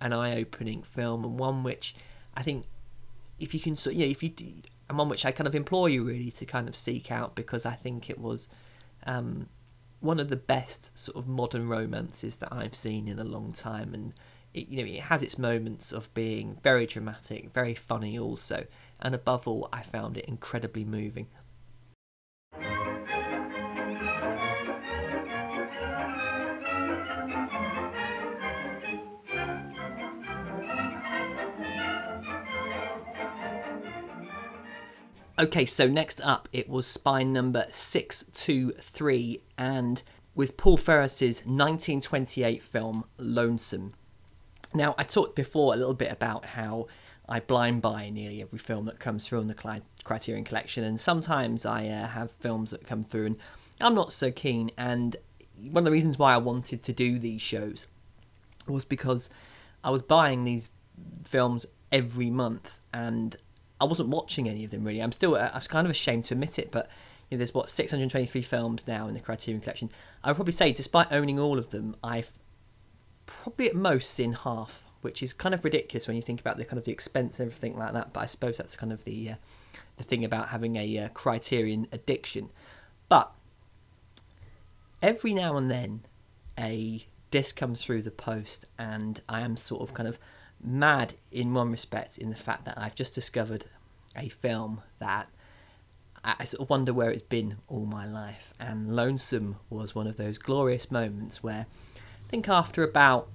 an 0.00 0.12
eye-opening 0.12 0.82
film 0.82 1.24
and 1.24 1.38
one 1.38 1.62
which 1.62 1.94
I 2.34 2.42
think 2.42 2.64
if 3.38 3.52
you 3.52 3.60
can 3.60 3.76
sort 3.76 3.96
you 3.96 4.06
know 4.06 4.10
if 4.10 4.22
you 4.22 4.30
and 4.88 4.98
one 4.98 5.08
which 5.08 5.26
I 5.26 5.30
kind 5.30 5.46
of 5.46 5.54
implore 5.54 5.88
you 5.88 6.04
really 6.04 6.30
to 6.32 6.46
kind 6.46 6.68
of 6.68 6.74
seek 6.74 7.10
out 7.10 7.34
because 7.34 7.66
I 7.66 7.72
think 7.72 8.08
it 8.08 8.18
was 8.18 8.48
um, 9.06 9.48
one 10.00 10.20
of 10.20 10.28
the 10.28 10.36
best 10.36 10.96
sort 10.96 11.16
of 11.16 11.28
modern 11.28 11.68
romances 11.68 12.36
that 12.36 12.52
I've 12.52 12.74
seen 12.74 13.08
in 13.08 13.18
a 13.18 13.24
long 13.24 13.52
time 13.52 13.94
and 13.94 14.12
it, 14.52 14.68
you 14.68 14.78
know 14.78 14.90
it 14.90 15.00
has 15.02 15.22
its 15.22 15.38
moments 15.38 15.92
of 15.92 16.12
being 16.14 16.58
very 16.62 16.86
dramatic 16.86 17.52
very 17.52 17.74
funny 17.74 18.18
also 18.18 18.66
and 19.02 19.14
above 19.14 19.48
all, 19.48 19.68
I 19.72 19.82
found 19.82 20.18
it 20.18 20.26
incredibly 20.26 20.84
moving. 20.84 21.28
Okay, 35.40 35.64
so 35.64 35.86
next 35.86 36.20
up 36.20 36.50
it 36.52 36.68
was 36.68 36.86
spine 36.86 37.32
number 37.32 37.64
623 37.70 39.40
and 39.56 40.02
with 40.34 40.58
Paul 40.58 40.76
Fejos's 40.76 41.38
1928 41.46 42.62
film 42.62 43.04
Lonesome. 43.16 43.94
Now, 44.74 44.94
I 44.98 45.04
talked 45.04 45.34
before 45.34 45.72
a 45.72 45.78
little 45.78 45.94
bit 45.94 46.12
about 46.12 46.44
how 46.44 46.88
I 47.26 47.40
blind 47.40 47.80
buy 47.80 48.10
nearly 48.10 48.42
every 48.42 48.58
film 48.58 48.84
that 48.84 48.98
comes 48.98 49.26
through 49.26 49.38
on 49.38 49.46
the 49.46 49.80
Criterion 50.04 50.44
Collection, 50.44 50.84
and 50.84 51.00
sometimes 51.00 51.64
I 51.64 51.86
uh, 51.86 52.08
have 52.08 52.30
films 52.30 52.70
that 52.72 52.86
come 52.86 53.02
through 53.02 53.24
and 53.24 53.36
I'm 53.80 53.94
not 53.94 54.12
so 54.12 54.30
keen. 54.30 54.70
And 54.76 55.16
one 55.56 55.78
of 55.78 55.84
the 55.86 55.90
reasons 55.90 56.18
why 56.18 56.34
I 56.34 56.38
wanted 56.38 56.82
to 56.82 56.92
do 56.92 57.18
these 57.18 57.40
shows 57.40 57.86
was 58.66 58.84
because 58.84 59.30
I 59.82 59.88
was 59.88 60.02
buying 60.02 60.44
these 60.44 60.68
films 61.24 61.64
every 61.90 62.28
month 62.28 62.78
and 62.92 63.38
I 63.80 63.84
wasn't 63.84 64.10
watching 64.10 64.48
any 64.48 64.64
of 64.64 64.70
them 64.70 64.84
really. 64.84 65.00
I'm 65.00 65.12
still, 65.12 65.36
I 65.36 65.50
was 65.54 65.66
kind 65.66 65.86
of 65.86 65.90
ashamed 65.90 66.24
to 66.26 66.34
admit 66.34 66.58
it, 66.58 66.70
but 66.70 66.88
you 67.28 67.36
know, 67.36 67.38
there's 67.38 67.54
what 67.54 67.70
623 67.70 68.42
films 68.42 68.86
now 68.86 69.08
in 69.08 69.14
the 69.14 69.20
Criterion 69.20 69.60
Collection. 69.60 69.90
I 70.22 70.28
would 70.30 70.36
probably 70.36 70.52
say, 70.52 70.72
despite 70.72 71.12
owning 71.12 71.38
all 71.38 71.58
of 71.58 71.70
them, 71.70 71.96
I've 72.02 72.32
probably 73.26 73.68
at 73.68 73.74
most 73.74 74.10
seen 74.10 74.32
half 74.32 74.82
which 75.02 75.22
is 75.22 75.32
kind 75.32 75.54
of 75.54 75.64
ridiculous 75.64 76.06
when 76.06 76.16
you 76.16 76.22
think 76.22 76.40
about 76.40 76.56
the 76.56 76.64
kind 76.64 76.78
of 76.78 76.84
the 76.84 76.92
expense 76.92 77.40
and 77.40 77.48
everything 77.48 77.76
like 77.76 77.92
that. 77.92 78.12
But 78.12 78.20
I 78.20 78.26
suppose 78.26 78.56
that's 78.56 78.76
kind 78.76 78.92
of 78.92 79.04
the 79.04 79.30
uh, 79.30 79.34
the 79.96 80.04
thing 80.04 80.24
about 80.24 80.48
having 80.48 80.76
a 80.76 80.98
uh, 80.98 81.08
Criterion 81.10 81.86
addiction. 81.92 82.50
But 83.08 83.32
every 85.02 85.34
now 85.34 85.56
and 85.56 85.70
then, 85.70 86.02
a 86.58 87.06
disc 87.30 87.56
comes 87.56 87.82
through 87.82 88.02
the 88.02 88.10
post, 88.10 88.66
and 88.78 89.20
I 89.28 89.40
am 89.40 89.56
sort 89.56 89.82
of 89.82 89.94
kind 89.94 90.08
of 90.08 90.18
mad 90.62 91.14
in 91.30 91.54
one 91.54 91.70
respect 91.70 92.18
in 92.18 92.30
the 92.30 92.36
fact 92.36 92.64
that 92.64 92.78
I've 92.78 92.94
just 92.94 93.14
discovered 93.14 93.66
a 94.16 94.28
film 94.28 94.82
that 94.98 95.28
I 96.22 96.44
sort 96.44 96.62
of 96.62 96.70
wonder 96.70 96.92
where 96.92 97.10
it's 97.10 97.22
been 97.22 97.56
all 97.68 97.86
my 97.86 98.06
life. 98.06 98.52
And 98.60 98.94
Lonesome 98.94 99.56
was 99.70 99.94
one 99.94 100.06
of 100.06 100.16
those 100.16 100.36
glorious 100.36 100.90
moments 100.90 101.42
where 101.42 101.66
I 101.96 102.28
think 102.28 102.48
after 102.48 102.82
about 102.82 103.28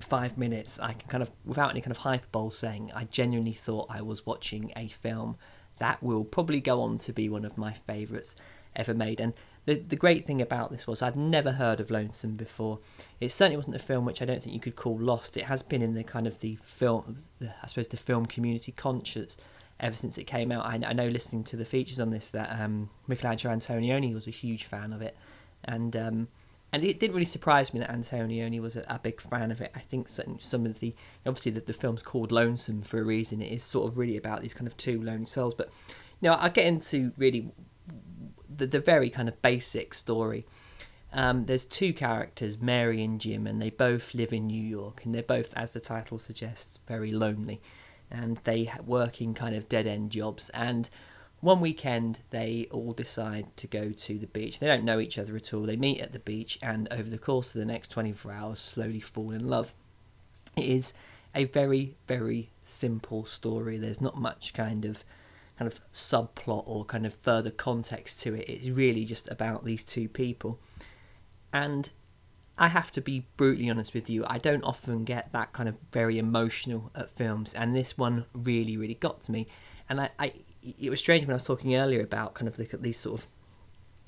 five 0.00 0.38
minutes, 0.38 0.78
I 0.78 0.92
can 0.92 1.08
kind 1.08 1.22
of, 1.22 1.30
without 1.44 1.70
any 1.70 1.80
kind 1.80 1.90
of 1.90 1.98
hyperbole 1.98 2.50
saying, 2.50 2.92
I 2.94 3.04
genuinely 3.04 3.54
thought 3.54 3.86
I 3.90 4.02
was 4.02 4.24
watching 4.24 4.72
a 4.76 4.88
film 4.88 5.36
that 5.78 6.02
will 6.02 6.24
probably 6.24 6.60
go 6.60 6.80
on 6.80 6.98
to 6.98 7.12
be 7.12 7.28
one 7.28 7.44
of 7.44 7.58
my 7.58 7.72
favourites 7.72 8.34
ever 8.74 8.94
made. 8.94 9.20
And 9.20 9.34
the 9.66 9.74
the 9.74 9.96
great 9.96 10.26
thing 10.26 10.40
about 10.40 10.70
this 10.70 10.86
was 10.86 11.02
I'd 11.02 11.16
never 11.16 11.52
heard 11.52 11.80
of 11.80 11.90
Lonesome 11.90 12.36
before. 12.36 12.78
It 13.20 13.30
certainly 13.30 13.56
wasn't 13.56 13.76
a 13.76 13.80
film 13.80 14.04
which 14.04 14.22
I 14.22 14.24
don't 14.24 14.42
think 14.42 14.54
you 14.54 14.60
could 14.60 14.76
call 14.76 14.98
lost. 14.98 15.36
It 15.36 15.44
has 15.44 15.62
been 15.62 15.82
in 15.82 15.94
the 15.94 16.04
kind 16.04 16.26
of 16.26 16.38
the 16.38 16.56
film, 16.56 17.24
I 17.42 17.66
suppose, 17.66 17.88
the 17.88 17.96
film 17.96 18.26
community 18.26 18.72
conscious 18.72 19.36
ever 19.78 19.96
since 19.96 20.16
it 20.16 20.24
came 20.24 20.50
out. 20.50 20.64
I, 20.64 20.80
I 20.86 20.92
know 20.92 21.08
listening 21.08 21.44
to 21.44 21.56
the 21.56 21.64
features 21.64 22.00
on 22.00 22.10
this 22.10 22.30
that 22.30 22.58
um, 22.60 22.90
Michelangelo 23.06 23.54
Antonioni 23.54 24.14
was 24.14 24.26
a 24.26 24.30
huge 24.30 24.64
fan 24.64 24.92
of 24.92 25.02
it, 25.02 25.16
and 25.64 25.96
um, 25.96 26.28
and 26.72 26.84
it 26.84 27.00
didn't 27.00 27.14
really 27.14 27.26
surprise 27.26 27.74
me 27.74 27.80
that 27.80 27.90
Antonioni 27.90 28.60
was 28.60 28.76
a, 28.76 28.84
a, 28.88 28.98
big 28.98 29.20
fan 29.20 29.50
of 29.50 29.60
it. 29.60 29.72
I 29.74 29.80
think 29.80 30.08
some, 30.08 30.38
some 30.40 30.66
of 30.66 30.80
the 30.80 30.94
obviously 31.24 31.52
the, 31.52 31.60
the 31.60 31.72
film's 31.72 32.02
called 32.02 32.30
Lonesome 32.30 32.82
for 32.82 33.00
a 33.00 33.04
reason. 33.04 33.42
It 33.42 33.52
is 33.52 33.62
sort 33.62 33.90
of 33.90 33.98
really 33.98 34.16
about 34.16 34.42
these 34.42 34.54
kind 34.54 34.66
of 34.66 34.76
two 34.76 35.02
lonely 35.02 35.26
souls. 35.26 35.54
But 35.54 35.70
you 36.20 36.28
know, 36.28 36.36
I 36.38 36.48
get 36.48 36.66
into 36.66 37.12
really 37.16 37.52
the 38.54 38.66
the 38.66 38.80
very 38.80 39.10
kind 39.10 39.28
of 39.28 39.40
basic 39.42 39.94
story. 39.94 40.46
Um, 41.12 41.46
there's 41.46 41.64
two 41.64 41.92
characters, 41.92 42.60
Mary 42.60 43.02
and 43.02 43.20
Jim, 43.20 43.46
and 43.46 43.62
they 43.62 43.70
both 43.70 44.14
live 44.14 44.32
in 44.32 44.48
New 44.48 44.62
York, 44.62 45.04
and 45.04 45.14
they're 45.14 45.22
both, 45.22 45.54
as 45.54 45.72
the 45.72 45.80
title 45.80 46.18
suggests, 46.18 46.78
very 46.86 47.10
lonely, 47.10 47.62
and 48.10 48.38
they 48.44 48.70
work 48.84 49.20
in 49.20 49.32
kind 49.32 49.54
of 49.54 49.68
dead 49.68 49.86
end 49.86 50.10
jobs. 50.10 50.50
And 50.50 50.90
one 51.40 51.60
weekend 51.60 52.20
they 52.30 52.66
all 52.70 52.92
decide 52.92 53.56
to 53.58 53.66
go 53.66 53.90
to 53.90 54.18
the 54.18 54.26
beach. 54.26 54.58
They 54.58 54.66
don't 54.66 54.84
know 54.84 54.98
each 54.98 55.18
other 55.18 55.36
at 55.36 55.52
all. 55.52 55.62
They 55.62 55.76
meet 55.76 56.00
at 56.00 56.12
the 56.12 56.18
beach 56.18 56.58
and 56.62 56.88
over 56.90 57.08
the 57.08 57.18
course 57.18 57.54
of 57.54 57.60
the 57.60 57.66
next 57.66 57.88
24 57.88 58.32
hours 58.32 58.58
slowly 58.58 59.00
fall 59.00 59.30
in 59.30 59.46
love. 59.46 59.72
It 60.56 60.64
is 60.64 60.92
a 61.34 61.44
very 61.44 61.94
very 62.06 62.50
simple 62.64 63.26
story. 63.26 63.78
There's 63.78 64.00
not 64.00 64.16
much 64.16 64.54
kind 64.54 64.84
of 64.84 65.04
kind 65.58 65.70
of 65.70 65.80
subplot 65.92 66.64
or 66.66 66.84
kind 66.84 67.06
of 67.06 67.14
further 67.14 67.50
context 67.50 68.20
to 68.22 68.34
it. 68.34 68.48
It's 68.48 68.68
really 68.68 69.04
just 69.04 69.28
about 69.30 69.64
these 69.64 69.84
two 69.84 70.08
people. 70.08 70.60
And 71.52 71.90
I 72.58 72.68
have 72.68 72.90
to 72.92 73.00
be 73.00 73.26
brutally 73.36 73.68
honest 73.68 73.94
with 73.94 74.08
you. 74.08 74.24
I 74.26 74.38
don't 74.38 74.64
often 74.64 75.04
get 75.04 75.32
that 75.32 75.52
kind 75.52 75.68
of 75.68 75.76
very 75.92 76.18
emotional 76.18 76.90
at 76.94 77.10
films, 77.10 77.52
and 77.54 77.76
this 77.76 77.98
one 77.98 78.26
really, 78.32 78.76
really 78.76 78.94
got 78.94 79.22
to 79.22 79.32
me. 79.32 79.46
And 79.88 80.00
I, 80.00 80.10
I 80.18 80.32
it 80.62 80.90
was 80.90 80.98
strange 80.98 81.26
when 81.26 81.32
I 81.32 81.36
was 81.36 81.44
talking 81.44 81.76
earlier 81.76 82.02
about 82.02 82.34
kind 82.34 82.48
of 82.48 82.56
the, 82.56 82.76
these 82.78 82.98
sort 82.98 83.20
of 83.20 83.28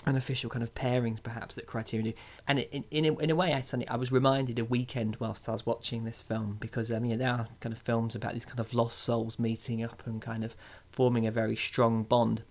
unofficial 0.07 0.49
kind 0.49 0.62
of 0.62 0.74
pairings, 0.74 1.22
perhaps 1.22 1.55
that 1.57 1.66
Criterion 1.66 2.11
do. 2.11 2.12
And 2.46 2.61
in 2.61 2.84
in 2.90 3.05
a, 3.05 3.18
in 3.18 3.30
a 3.30 3.34
way, 3.34 3.53
I 3.53 3.61
suddenly 3.61 3.88
I 3.88 3.96
was 3.96 4.12
reminded 4.12 4.59
of 4.59 4.70
Weekend 4.70 5.16
whilst 5.18 5.49
I 5.49 5.53
was 5.53 5.66
watching 5.66 6.05
this 6.05 6.22
film 6.22 6.57
because 6.61 6.90
I 6.90 6.99
mean 6.99 7.12
know, 7.12 7.16
there 7.16 7.30
are 7.30 7.49
kind 7.61 7.72
of 7.72 7.78
films 7.78 8.14
about 8.14 8.34
these 8.34 8.44
kind 8.44 8.61
of 8.61 8.74
lost 8.74 8.99
souls 8.99 9.38
meeting 9.38 9.82
up 9.82 10.03
and 10.07 10.22
kind 10.22 10.44
of 10.44 10.57
forming 10.90 11.26
a 11.26 11.30
very 11.30 11.57
strong 11.57 12.05
bond. 12.05 12.42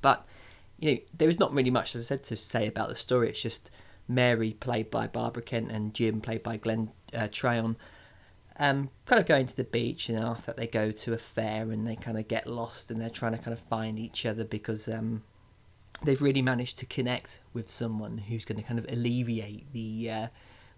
But 0.00 0.26
you 0.78 0.92
know, 0.92 0.98
there 1.16 1.28
is 1.28 1.38
not 1.38 1.52
really 1.52 1.70
much, 1.70 1.94
as 1.94 2.06
I 2.06 2.06
said, 2.06 2.24
to 2.24 2.36
say 2.36 2.66
about 2.66 2.88
the 2.88 2.96
story. 2.96 3.28
It's 3.28 3.42
just 3.42 3.70
Mary, 4.08 4.54
played 4.54 4.90
by 4.90 5.06
Barbara 5.06 5.42
Kent, 5.42 5.70
and 5.70 5.94
Jim, 5.94 6.20
played 6.20 6.42
by 6.42 6.56
Glenn 6.56 6.90
uh, 7.14 7.28
Tryon, 7.30 7.76
um, 8.58 8.90
kind 9.06 9.20
of 9.20 9.26
going 9.26 9.46
to 9.46 9.56
the 9.56 9.64
beach, 9.64 10.08
and 10.08 10.18
after 10.18 10.46
that 10.46 10.56
they 10.56 10.66
go 10.66 10.90
to 10.90 11.12
a 11.12 11.18
fair 11.18 11.70
and 11.70 11.86
they 11.86 11.96
kind 11.96 12.18
of 12.18 12.28
get 12.28 12.46
lost 12.46 12.90
and 12.90 13.00
they're 13.00 13.08
trying 13.08 13.32
to 13.32 13.38
kind 13.38 13.52
of 13.52 13.60
find 13.60 13.98
each 13.98 14.26
other 14.26 14.44
because 14.44 14.88
um, 14.88 15.22
they've 16.02 16.22
really 16.22 16.42
managed 16.42 16.78
to 16.78 16.86
connect 16.86 17.40
with 17.52 17.68
someone 17.68 18.18
who's 18.18 18.44
going 18.44 18.60
to 18.60 18.66
kind 18.66 18.78
of 18.78 18.86
alleviate 18.90 19.72
the 19.72 20.10
uh, 20.10 20.26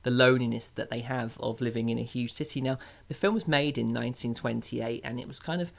the 0.03 0.11
loneliness 0.11 0.69
that 0.71 0.91
they 0.91 1.01
have 1.01 1.39
of 1.41 1.61
living 1.61 1.89
in 1.89 1.99
a 1.99 2.03
huge 2.03 2.33
city. 2.33 2.61
Now, 2.61 2.79
the 3.09 3.15
film 3.15 3.35
was 3.35 3.47
made 3.47 3.79
in 3.79 3.87
1928, 3.87 5.01
and 5.05 5.21
it 5.21 5.29
was 5.29 5.39
kind 5.39 5.63
of 5.63 5.73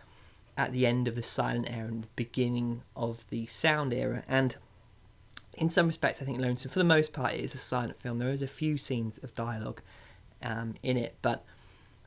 at 0.55 0.71
the 0.71 0.85
end 0.85 1.07
of 1.07 1.15
the 1.15 1.23
silent 1.23 1.67
era 1.69 1.87
and 1.87 2.03
the 2.03 2.09
beginning 2.15 2.83
of 2.95 3.27
the 3.29 3.45
sound 3.47 3.93
era. 3.93 4.23
And 4.27 4.55
in 5.55 5.69
some 5.69 5.87
respects, 5.87 6.21
I 6.21 6.25
think 6.25 6.39
Lonesome, 6.39 6.71
for 6.71 6.79
the 6.79 6.85
most 6.85 7.11
part, 7.11 7.33
it 7.33 7.41
is 7.41 7.53
a 7.53 7.59
silent 7.59 8.01
film. 8.01 8.19
There 8.19 8.29
is 8.29 8.41
a 8.41 8.47
few 8.47 8.77
scenes 8.77 9.17
of 9.19 9.35
dialogue 9.35 9.81
um, 10.41 10.75
in 10.83 10.97
it, 10.97 11.15
but 11.21 11.43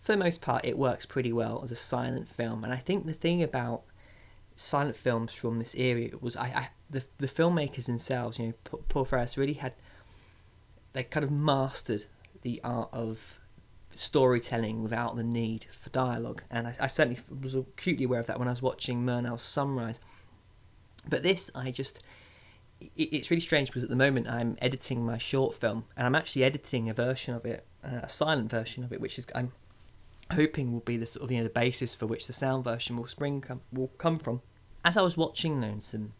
for 0.00 0.12
the 0.12 0.18
most 0.18 0.40
part, 0.40 0.64
it 0.64 0.78
works 0.78 1.04
pretty 1.04 1.32
well 1.32 1.60
as 1.64 1.72
a 1.72 1.76
silent 1.76 2.28
film. 2.28 2.64
And 2.64 2.72
I 2.72 2.78
think 2.78 3.04
the 3.04 3.12
thing 3.12 3.42
about 3.42 3.82
silent 4.56 4.96
films 4.96 5.32
from 5.32 5.58
this 5.58 5.74
era 5.74 6.08
was 6.20 6.34
I, 6.34 6.46
I 6.46 6.68
the 6.90 7.04
the 7.18 7.28
filmmakers 7.28 7.86
themselves, 7.86 8.38
you 8.38 8.46
know, 8.46 8.78
Paul 8.88 9.04
Fejos 9.04 9.36
really 9.36 9.54
had 9.54 9.74
they 10.92 11.04
kind 11.04 11.24
of 11.24 11.30
mastered 11.30 12.04
the 12.42 12.60
art 12.64 12.88
of 12.92 13.38
storytelling 13.90 14.82
without 14.82 15.16
the 15.16 15.22
need 15.22 15.66
for 15.72 15.90
dialogue, 15.90 16.42
and 16.50 16.66
I, 16.66 16.74
I 16.80 16.86
certainly 16.86 17.20
was 17.42 17.54
acutely 17.54 18.04
aware 18.04 18.20
of 18.20 18.26
that 18.26 18.38
when 18.38 18.48
I 18.48 18.52
was 18.52 18.62
watching 18.62 19.04
Murnau's 19.04 19.42
Sunrise. 19.42 20.00
But 21.08 21.22
this, 21.22 21.50
I 21.54 21.70
just 21.70 22.02
it, 22.80 22.90
it's 22.96 23.30
really 23.30 23.40
strange 23.40 23.68
because 23.68 23.84
at 23.84 23.90
the 23.90 23.96
moment 23.96 24.28
I'm 24.28 24.56
editing 24.60 25.04
my 25.04 25.18
short 25.18 25.54
film, 25.54 25.84
and 25.96 26.06
I'm 26.06 26.14
actually 26.14 26.44
editing 26.44 26.88
a 26.88 26.94
version 26.94 27.34
of 27.34 27.44
it, 27.44 27.66
uh, 27.84 28.00
a 28.02 28.08
silent 28.08 28.50
version 28.50 28.84
of 28.84 28.92
it, 28.92 29.00
which 29.00 29.18
is 29.18 29.26
I'm 29.34 29.52
hoping 30.32 30.72
will 30.72 30.80
be 30.80 30.96
the 30.96 31.06
sort 31.06 31.24
of 31.24 31.30
you 31.30 31.38
know 31.38 31.44
the 31.44 31.50
basis 31.50 31.94
for 31.94 32.06
which 32.06 32.26
the 32.26 32.32
sound 32.32 32.64
version 32.64 32.96
will 32.96 33.06
spring 33.06 33.40
come, 33.40 33.60
will 33.72 33.90
come 33.98 34.18
from. 34.18 34.42
As 34.84 34.96
I 34.96 35.02
was 35.02 35.16
watching 35.16 35.60
Lonesome, 35.60 36.14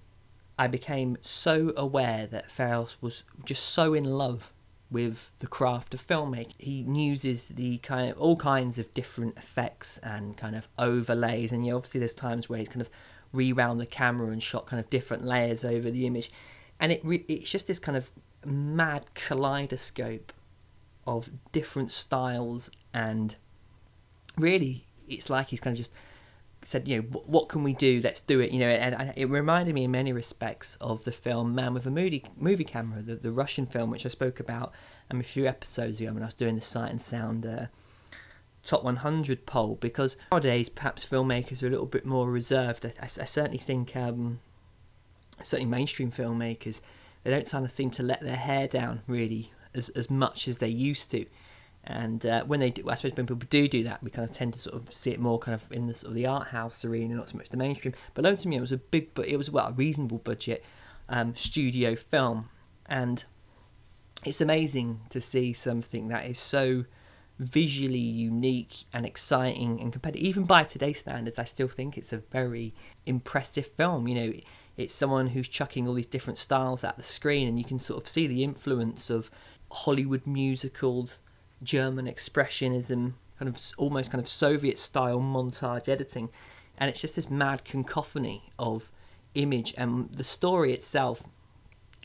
I 0.59 0.67
became 0.67 1.17
so 1.23 1.73
aware 1.77 2.27
that 2.27 2.51
Fejos 2.51 2.97
was 3.01 3.25
just 3.45 3.65
so 3.65 3.95
in 3.95 4.05
love 4.05 4.53
with 4.91 5.31
the 5.39 5.47
craft 5.47 5.95
of 5.95 6.07
filmmaking. 6.07 6.55
He 6.59 6.85
uses 6.89 7.47
the 7.47 7.79
kind 7.79 8.11
of 8.11 8.19
all 8.19 8.37
kinds 8.37 8.79
of 8.79 8.93
different 8.95 9.37
effects 9.37 9.99
and 9.99 10.37
kind 10.37 10.57
of 10.57 10.69
overlays, 10.79 11.53
and 11.53 11.65
you 11.65 11.73
know, 11.73 11.77
obviously 11.77 12.01
there's 12.01 12.15
times 12.15 12.49
where 12.49 12.59
he's 12.59 12.69
kind 12.69 12.81
of 12.81 12.91
rewound 13.33 13.81
the 13.81 13.87
camera 13.87 14.31
and 14.31 14.43
shot 14.43 14.67
kind 14.67 14.81
of 14.81 14.89
different 14.89 15.25
layers 15.25 15.65
over 15.65 15.91
the 15.91 16.07
image, 16.07 16.31
and 16.81 16.93
it 16.93 17.05
re- 17.05 17.25
it's 17.29 17.51
just 17.51 17.67
this 17.67 17.79
kind 17.79 17.97
of 17.97 18.11
mad 18.45 19.05
kaleidoscope 19.15 20.33
of 21.07 21.31
different 21.53 21.91
styles 21.91 22.71
and 22.95 23.37
really 24.37 24.85
it's 25.09 25.31
like 25.31 25.49
he's 25.49 25.61
kind 25.61 25.75
of 25.75 25.79
just 25.79 25.93
said, 26.67 26.89
you 26.89 27.01
know, 27.01 27.21
what 27.27 27.49
can 27.49 27.63
we 27.63 27.73
do? 27.73 28.01
Let's 28.03 28.21
do 28.21 28.41
it. 28.41 28.51
You 28.51 28.59
know, 28.59 28.69
and, 28.69 29.13
it 29.17 29.27
reminded 29.27 29.73
me 29.75 29.85
in 29.85 29.93
many 29.93 30.13
respects 30.13 30.77
of 30.81 31.05
the 31.05 31.13
film 31.13 31.55
Man 31.55 31.75
with 31.75 31.87
a 31.87 31.91
Moody 31.91 32.25
movie 32.37 32.65
camera, 32.65 33.03
the, 33.03 33.15
the 33.15 33.31
Russian 33.31 33.67
film 33.67 33.91
which 33.91 34.05
I 34.05 34.09
spoke 34.09 34.41
about 34.41 34.73
um, 35.11 35.21
a 35.21 35.23
few 35.23 35.47
episodes 35.47 36.01
ago 36.01 36.13
when 36.13 36.25
I 36.25 36.27
was 36.27 36.35
doing 36.35 36.57
the 36.57 36.61
Sight 36.61 36.91
and 36.91 37.01
Sound 37.01 37.47
uh, 37.47 37.67
Top 38.65 38.83
100 38.83 39.47
poll. 39.47 39.77
Because 39.77 40.17
nowadays, 40.33 40.69
perhaps 40.69 41.07
filmmakers 41.07 41.63
are 41.63 41.69
a 41.69 41.71
little 41.71 41.87
bit 41.87 42.05
more 42.05 42.29
reserved. 42.29 42.85
I, 42.85 42.93
I, 43.01 43.05
I 43.05 43.07
certainly 43.07 43.59
think, 43.59 43.95
um, 43.95 44.41
certainly 45.45 45.71
mainstream 45.71 46.11
filmmakers, 46.11 46.81
they 47.23 47.31
don't 47.31 47.49
kind 47.49 47.65
of 47.65 47.71
seem 47.71 47.91
to 47.93 48.03
let 48.03 48.23
their 48.23 48.37
hair 48.37 48.67
down 48.67 49.03
really 49.07 49.53
as 49.75 49.89
as 49.91 50.11
much 50.11 50.49
as 50.49 50.59
they 50.59 50.69
used 50.69 51.11
to. 51.13 51.27
And 51.87 52.27
uh, 52.27 52.45
when 52.45 52.59
they 52.59 52.71
do, 52.71 52.89
I 52.89 52.97
suppose 52.97 53.17
when 53.17 53.27
people 53.27 53.47
do 53.49 53.69
do 53.69 53.85
that, 53.85 54.03
we 54.03 54.11
kind 54.11 54.29
of 54.29 54.35
tend 54.35 54.55
to 54.55 54.59
sort 54.59 54.75
of 54.75 54.93
see 54.93 55.13
it 55.13 55.21
more 55.21 55.39
kind 55.39 55.55
of 55.55 55.71
in 55.71 55.87
the 55.87 55.95
sort 55.95 56.09
of 56.09 56.15
the 56.15 56.27
art 56.27 56.49
house 56.49 56.85
arena, 56.85 57.15
not 57.15 57.31
so 57.31 57.37
much 57.37 57.49
the 57.49 57.57
mainstream. 57.57 57.95
But 58.15 58.25
Lonesome 58.25 58.53
It 58.53 58.61
was 58.61 58.73
a 58.73 58.77
big, 58.77 59.15
but 59.15 59.29
it 59.29 59.37
was 59.37 59.51
well 59.51 59.69
a 59.69 59.73
reasonable 59.73 60.19
budget 60.19 60.65
um, 61.09 61.37
studio 61.37 61.95
film, 61.95 62.49
and 62.87 63.25
it's 64.25 64.41
amazing 64.41 65.03
to 65.11 65.21
see 65.21 65.53
something 65.53 66.09
that 66.09 66.27
is 66.27 66.41
so 66.41 66.87
visually 67.39 67.99
unique 67.99 68.85
and 68.93 69.07
exciting 69.07 69.81
and 69.81 69.93
competitive. 69.93 70.27
Even 70.27 70.45
by 70.45 70.65
today's 70.65 70.99
standards, 70.99 71.39
I 71.39 71.45
still 71.45 71.69
think 71.69 71.97
it's 71.97 72.13
a 72.13 72.19
very 72.19 72.75
impressive 73.05 73.67
film. 73.67 74.09
You 74.09 74.15
know, 74.15 74.33
it's 74.77 74.95
someone 74.95 75.29
who's 75.29 75.47
chucking 75.47 75.87
all 75.87 75.95
these 75.95 76.07
different 76.07 76.39
styles 76.39 76.83
at 76.83 76.97
the 76.97 77.05
screen, 77.05 77.47
and 77.47 77.59
you 77.59 77.65
can 77.65 77.79
sort 77.79 78.03
of 78.03 78.09
see 78.09 78.27
the 78.27 78.43
influence 78.43 79.09
of 79.09 79.31
Hollywood 79.71 80.27
musicals 80.27 81.21
German 81.63 82.07
expressionism, 82.07 83.15
kind 83.39 83.49
of 83.49 83.61
almost 83.79 84.11
kind 84.11 84.23
of 84.23 84.29
Soviet 84.29 84.79
style 84.79 85.21
montage 85.21 85.89
editing, 85.89 86.29
and 86.79 86.91
it's 86.91 87.01
just 87.01 87.17
this 87.17 87.31
mad 87.31 87.65
cacophony 87.65 88.51
of 88.59 88.91
image. 89.35 89.75
And 89.77 90.11
the 90.13 90.25
story 90.25 90.73
itself. 90.73 91.23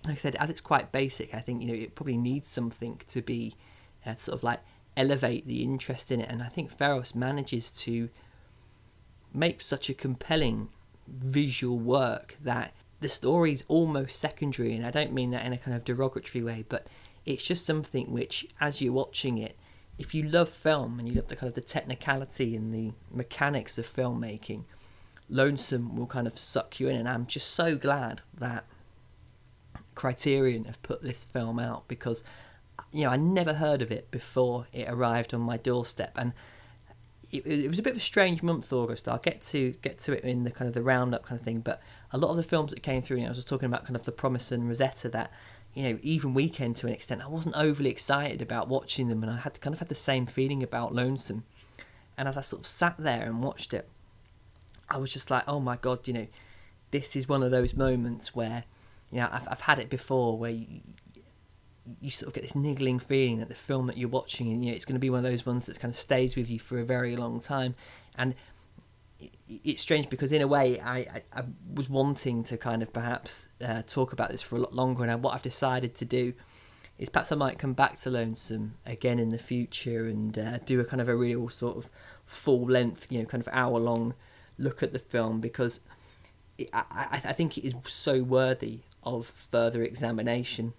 Like 0.06 0.16
I 0.16 0.18
said, 0.18 0.36
as 0.38 0.50
it's 0.50 0.62
quite 0.62 0.92
basic, 0.92 1.36
I 1.36 1.42
think 1.42 1.62
you 1.62 1.68
know 1.68 1.76
it 1.76 1.94
probably 1.94 2.18
needs 2.18 2.48
something 2.48 3.00
to 3.08 3.22
be 3.22 3.56
uh, 4.06 4.16
sort 4.16 4.36
of 4.36 4.44
like 4.44 4.62
elevate 4.98 5.46
the 5.48 5.62
interest 5.62 6.12
in 6.12 6.20
it, 6.20 6.30
and 6.30 6.42
I 6.42 6.48
think 6.48 6.76
Fejos 6.76 7.14
manages 7.14 7.70
to 7.72 8.10
make 9.34 9.62
such 9.62 9.90
a 9.90 9.94
compelling 9.94 10.70
visual 11.08 11.78
work 11.78 12.36
that 12.42 12.74
the 13.00 13.10
story 13.10 13.52
is 13.52 13.64
almost 13.68 14.20
secondary, 14.20 14.74
and 14.76 14.86
I 14.86 14.92
don't 14.92 15.14
mean 15.14 15.32
that 15.32 15.46
in 15.46 15.54
a 15.54 15.58
kind 15.58 15.76
of 15.76 15.84
derogatory 15.84 16.44
way, 16.44 16.66
but 16.68 16.88
it's 17.34 17.44
just 17.44 17.66
something 17.66 18.12
which, 18.12 18.46
as 18.60 18.82
you're 18.82 18.94
watching 18.94 19.38
it, 19.38 19.58
if 19.98 20.16
you 20.16 20.24
love 20.24 20.50
film 20.50 21.00
and 21.00 21.08
you 21.08 21.16
love 21.16 21.28
the 21.28 21.36
kind 21.36 21.48
of 21.48 21.54
the 21.54 21.62
technicality 21.62 22.56
and 22.56 22.74
the 22.74 22.92
mechanics 23.12 23.78
of 23.78 23.86
filmmaking, 23.86 24.64
Lonesome 25.30 25.96
will 25.96 26.08
kind 26.08 26.28
of 26.28 26.38
suck 26.38 26.80
you 26.80 26.90
in. 26.90 26.96
And 26.96 27.08
I'm 27.08 27.26
just 27.26 27.52
so 27.52 27.76
glad 27.76 28.22
that 28.38 28.66
Criterion 29.96 30.66
have 30.66 30.82
put 30.84 31.02
this 31.02 31.24
film 31.24 31.60
out 31.60 31.88
because, 31.88 32.24
you 32.92 33.04
know, 33.04 33.10
I 33.10 33.18
never 33.18 33.54
heard 33.54 33.82
of 33.82 33.92
it 33.92 34.12
before 34.12 34.68
it 34.74 34.90
arrived 34.90 35.34
on 35.34 35.42
my 35.42 35.58
doorstep. 35.58 36.18
And 36.18 36.34
it, 37.32 37.46
it, 37.46 37.70
was 37.70 37.80
a 37.80 37.82
bit 37.82 37.92
of 37.92 37.98
a 37.98 38.02
strange 38.02 38.44
month, 38.44 38.72
August. 38.74 39.08
I'll 39.08 39.18
get 39.18 39.42
to 39.44 39.72
get 39.82 39.98
to 40.00 40.14
it 40.14 40.24
in 40.24 40.44
the 40.44 40.52
kind 40.52 40.68
of 40.68 40.74
the 40.74 40.82
roundup 40.82 41.26
kind 41.26 41.40
of 41.40 41.46
thing. 41.46 41.60
But 41.60 41.82
a 42.12 42.18
lot 42.18 42.30
of 42.30 42.38
the 42.38 42.44
films 42.44 42.72
that 42.74 42.84
came 42.84 43.02
through, 43.02 43.18
you 43.18 43.24
know, 43.24 43.28
I 43.28 43.32
was 43.32 43.38
just 43.38 43.48
talking 43.48 43.68
about 43.68 43.86
kind 43.86 43.96
of 43.96 44.04
the 44.04 44.12
Promise 44.12 44.52
and 44.52 44.68
Rosetta 44.68 45.10
that 45.10 45.32
you 45.74 45.84
know, 45.84 46.00
even 46.02 46.34
Weekend 46.34 46.76
to 46.78 46.88
an 46.88 46.94
extent, 46.94 47.22
I 47.22 47.28
wasn't 47.28 47.56
overly 47.56 47.90
excited 47.90 48.42
about 48.42 48.68
watching 48.68 49.08
them, 49.08 49.24
and 49.24 49.32
I 49.32 49.38
had 49.38 49.60
kind 49.62 49.74
of 49.74 49.80
had 49.80 49.90
the 49.90 49.96
same 49.96 50.26
feeling 50.26 50.64
about 50.64 50.94
Lonesome. 50.94 51.44
And 52.18 52.28
as 52.28 52.38
I 52.38 52.42
sort 52.42 52.62
of 52.62 52.68
sat 52.68 52.96
there 52.98 53.24
and 53.24 53.42
watched 53.42 53.74
it, 53.74 53.88
I 54.90 54.98
was 54.98 55.14
just 55.14 55.32
like, 55.32 55.44
oh 55.48 55.60
my 55.60 55.78
god, 55.78 56.08
you 56.08 56.14
know, 56.14 56.28
this 56.92 57.16
is 57.16 57.30
one 57.30 57.42
of 57.42 57.52
those 57.52 57.74
moments 57.74 58.36
where, 58.36 58.66
you 59.12 59.20
know, 59.20 59.30
I've, 59.32 59.48
I've 59.48 59.62
had 59.62 59.80
it 59.80 59.90
before 59.90 60.38
where 60.38 60.52
you, 60.52 60.82
you 62.00 62.12
sort 62.12 62.28
of 62.28 62.34
get 62.34 62.42
this 62.42 62.56
niggling 62.56 63.00
feeling 63.00 63.40
that 63.40 63.50
the 63.50 63.56
film 63.56 63.88
that 63.88 63.98
you're 63.98 64.10
watching, 64.10 64.52
and 64.52 64.64
you 64.64 64.72
know, 64.72 64.76
it's 64.76 64.86
going 64.86 64.96
to 64.96 65.00
be 65.00 65.10
one 65.10 65.26
of 65.26 65.32
those 65.32 65.46
ones 65.46 65.66
that 65.66 65.80
kind 65.80 65.92
of 65.92 65.98
stays 65.98 66.36
with 66.36 66.50
you 66.50 66.60
for 66.60 66.80
a 66.80 66.86
very 66.86 67.16
long 67.16 67.40
time. 67.40 67.76
And 68.18 68.36
it's 69.48 69.82
strange 69.82 70.10
because 70.10 70.32
in 70.32 70.42
a 70.42 70.48
way 70.48 70.80
I, 70.80 70.98
I, 70.98 71.24
I, 71.34 71.44
was 71.74 71.90
wanting 71.90 72.44
to 72.46 72.58
kind 72.58 72.82
of 72.82 72.92
perhaps 72.94 73.48
uh, 73.64 73.84
talk 73.86 74.14
about 74.14 74.30
this 74.30 74.42
for 74.42 74.56
a 74.56 74.60
lot 74.60 74.74
longer 74.74 75.04
and 75.04 75.22
what 75.22 75.36
I've 75.36 75.42
decided 75.44 75.94
to 75.96 76.06
do 76.06 76.34
is 76.98 77.10
perhaps 77.10 77.32
I 77.32 77.36
might 77.36 77.60
come 77.60 77.74
back 77.74 78.00
to 78.00 78.10
Lonesome 78.10 78.76
again 78.86 79.20
in 79.20 79.30
the 79.30 79.38
future 79.38 80.08
and 80.08 80.38
uh, 80.38 80.58
do 80.60 80.80
a 80.80 80.86
kind 80.86 81.02
of 81.02 81.08
a 81.08 81.16
real 81.16 81.50
sort 81.50 81.78
of 81.78 81.90
full 82.26 82.66
length 82.66 83.12
you 83.12 83.20
know 83.20 83.26
kind 83.26 83.42
of 83.42 83.50
hour 83.52 83.80
long 83.80 84.14
look 84.58 84.82
at 84.82 84.94
the 84.94 85.00
film 85.00 85.40
because 85.40 85.82
it, 86.58 86.70
I, 86.74 87.22
I 87.24 87.34
think 87.34 87.58
it 87.58 87.66
is 87.66 87.74
so 87.88 88.24
worthy 88.24 88.82
of 89.04 89.26
further 89.26 89.84
examination 89.84 90.74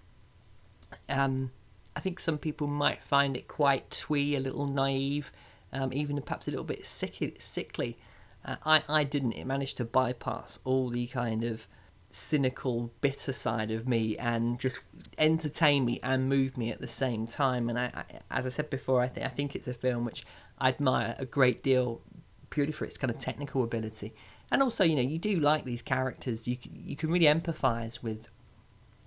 um, 1.09 1.51
I 1.97 2.01
think 2.01 2.20
some 2.20 2.38
people 2.38 2.66
might 2.66 3.03
find 3.03 3.36
it 3.36 3.49
quite 3.49 3.90
twee 3.90 4.36
a 4.36 4.40
little 4.40 4.66
naive 4.66 5.30
um, 5.72 5.93
even 5.93 6.20
perhaps 6.20 6.49
a 6.49 6.51
little 6.51 6.64
bit 6.64 6.84
sick, 6.84 7.36
sickly 7.38 7.97
uh, 8.45 8.57
I, 8.64 8.82
I 8.88 9.05
didn't. 9.05 9.32
It 9.32 9.47
managed 9.47 9.76
to 9.78 9.84
bypass 9.84 10.59
all 10.64 10.90
the 10.90 11.07
kind 11.07 11.45
of 11.45 11.66
cynical, 12.11 12.93
bitter 13.01 13.32
side 13.32 13.70
of 13.70 13.88
me 13.88 14.16
and 14.18 14.59
just 14.61 14.80
entertain 15.16 15.84
me 15.84 15.99
and 16.03 16.28
move 16.28 16.59
me 16.59 16.70
at 16.70 16.80
the 16.80 16.88
same 16.88 17.26
time. 17.26 17.70
And 17.70 17.78
I, 17.78 17.90
I 17.95 18.05
as 18.30 18.47
I 18.47 18.51
said 18.51 18.68
before, 18.68 19.01
I 19.01 19.09
think 19.09 19.26
I 19.26 19.30
think 19.30 19.55
it's 19.55 19.68
a 19.68 19.74
film 19.74 20.05
which 20.05 20.26
I 20.59 20.68
admire 20.68 21.14
a 21.18 21.24
great 21.24 21.62
deal 21.62 22.03
purely 22.51 22.72
for 22.72 22.84
its 22.84 22.99
kind 22.99 23.11
of 23.11 23.18
technical 23.18 23.62
ability. 23.64 24.12
And 24.51 24.62
also, 24.62 24.84
you 24.84 24.97
know, 24.97 25.03
you 25.03 25.18
do 25.18 25.40
like 25.40 25.64
these 25.64 25.80
characters. 25.80 26.47
You 26.47 26.59
you 26.74 26.97
can 26.97 27.11
really 27.11 27.26
empathise 27.26 28.03
with. 28.03 28.28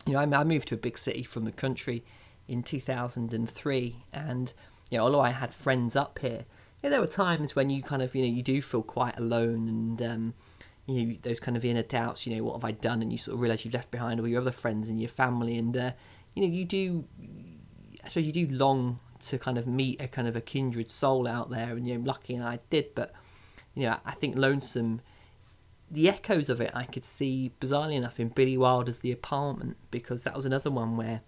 You 0.05 0.13
know, 0.13 0.19
I, 0.19 0.41
I 0.41 0.43
moved 0.43 0.67
to 0.69 0.75
a 0.75 0.77
big 0.77 0.97
city 0.97 1.23
from 1.23 1.45
the 1.45 1.51
country 1.51 2.03
in 2.47 2.63
2003, 2.63 4.03
and 4.13 4.53
you 4.91 4.97
know, 4.97 5.03
although 5.03 5.21
I 5.21 5.31
had 5.31 5.53
friends 5.53 5.95
up 5.95 6.19
here, 6.19 6.45
yeah, 6.83 6.91
there 6.91 7.01
were 7.01 7.07
times 7.07 7.55
when 7.55 7.69
you 7.69 7.81
kind 7.81 8.01
of, 8.01 8.13
you 8.13 8.21
know, 8.21 8.27
you 8.27 8.43
do 8.43 8.61
feel 8.61 8.83
quite 8.83 9.17
alone 9.17 9.67
and. 9.67 10.01
Um, 10.01 10.33
you 10.87 11.03
know 11.03 11.15
those 11.23 11.39
kind 11.39 11.57
of 11.57 11.65
inner 11.65 11.81
doubts 11.81 12.27
you 12.27 12.35
know 12.35 12.43
what 12.43 12.53
have 12.53 12.63
i 12.63 12.71
done 12.71 13.01
and 13.01 13.11
you 13.11 13.17
sort 13.17 13.33
of 13.33 13.41
realize 13.41 13.65
you've 13.65 13.73
left 13.73 13.91
behind 13.91 14.19
all 14.19 14.27
your 14.27 14.41
other 14.41 14.51
friends 14.51 14.87
and 14.89 14.99
your 14.99 15.09
family 15.09 15.57
and 15.57 15.75
uh, 15.75 15.91
you 16.35 16.41
know 16.41 16.47
you 16.47 16.63
do 16.63 17.05
i 18.03 18.07
suppose 18.07 18.25
you 18.25 18.31
do 18.31 18.47
long 18.53 18.99
to 19.19 19.37
kind 19.37 19.57
of 19.57 19.65
meet 19.65 19.99
a 19.99 20.07
kind 20.07 20.27
of 20.27 20.35
a 20.35 20.41
kindred 20.41 20.89
soul 20.89 21.27
out 21.27 21.49
there 21.49 21.71
and 21.71 21.87
you 21.87 21.97
know 21.97 22.03
lucky 22.05 22.35
and 22.35 22.43
i 22.43 22.59
did 22.69 22.93
but 22.93 23.13
you 23.73 23.83
know 23.83 23.97
i 24.05 24.11
think 24.11 24.35
lonesome 24.37 25.01
the 25.89 26.09
echoes 26.09 26.49
of 26.49 26.59
it 26.59 26.71
i 26.73 26.83
could 26.83 27.05
see 27.05 27.51
bizarrely 27.59 27.93
enough 27.93 28.19
in 28.19 28.29
billy 28.29 28.57
wilder's 28.57 28.99
the 28.99 29.11
apartment 29.11 29.77
because 29.91 30.23
that 30.23 30.35
was 30.35 30.45
another 30.45 30.71
one 30.71 30.97
where 30.97 31.21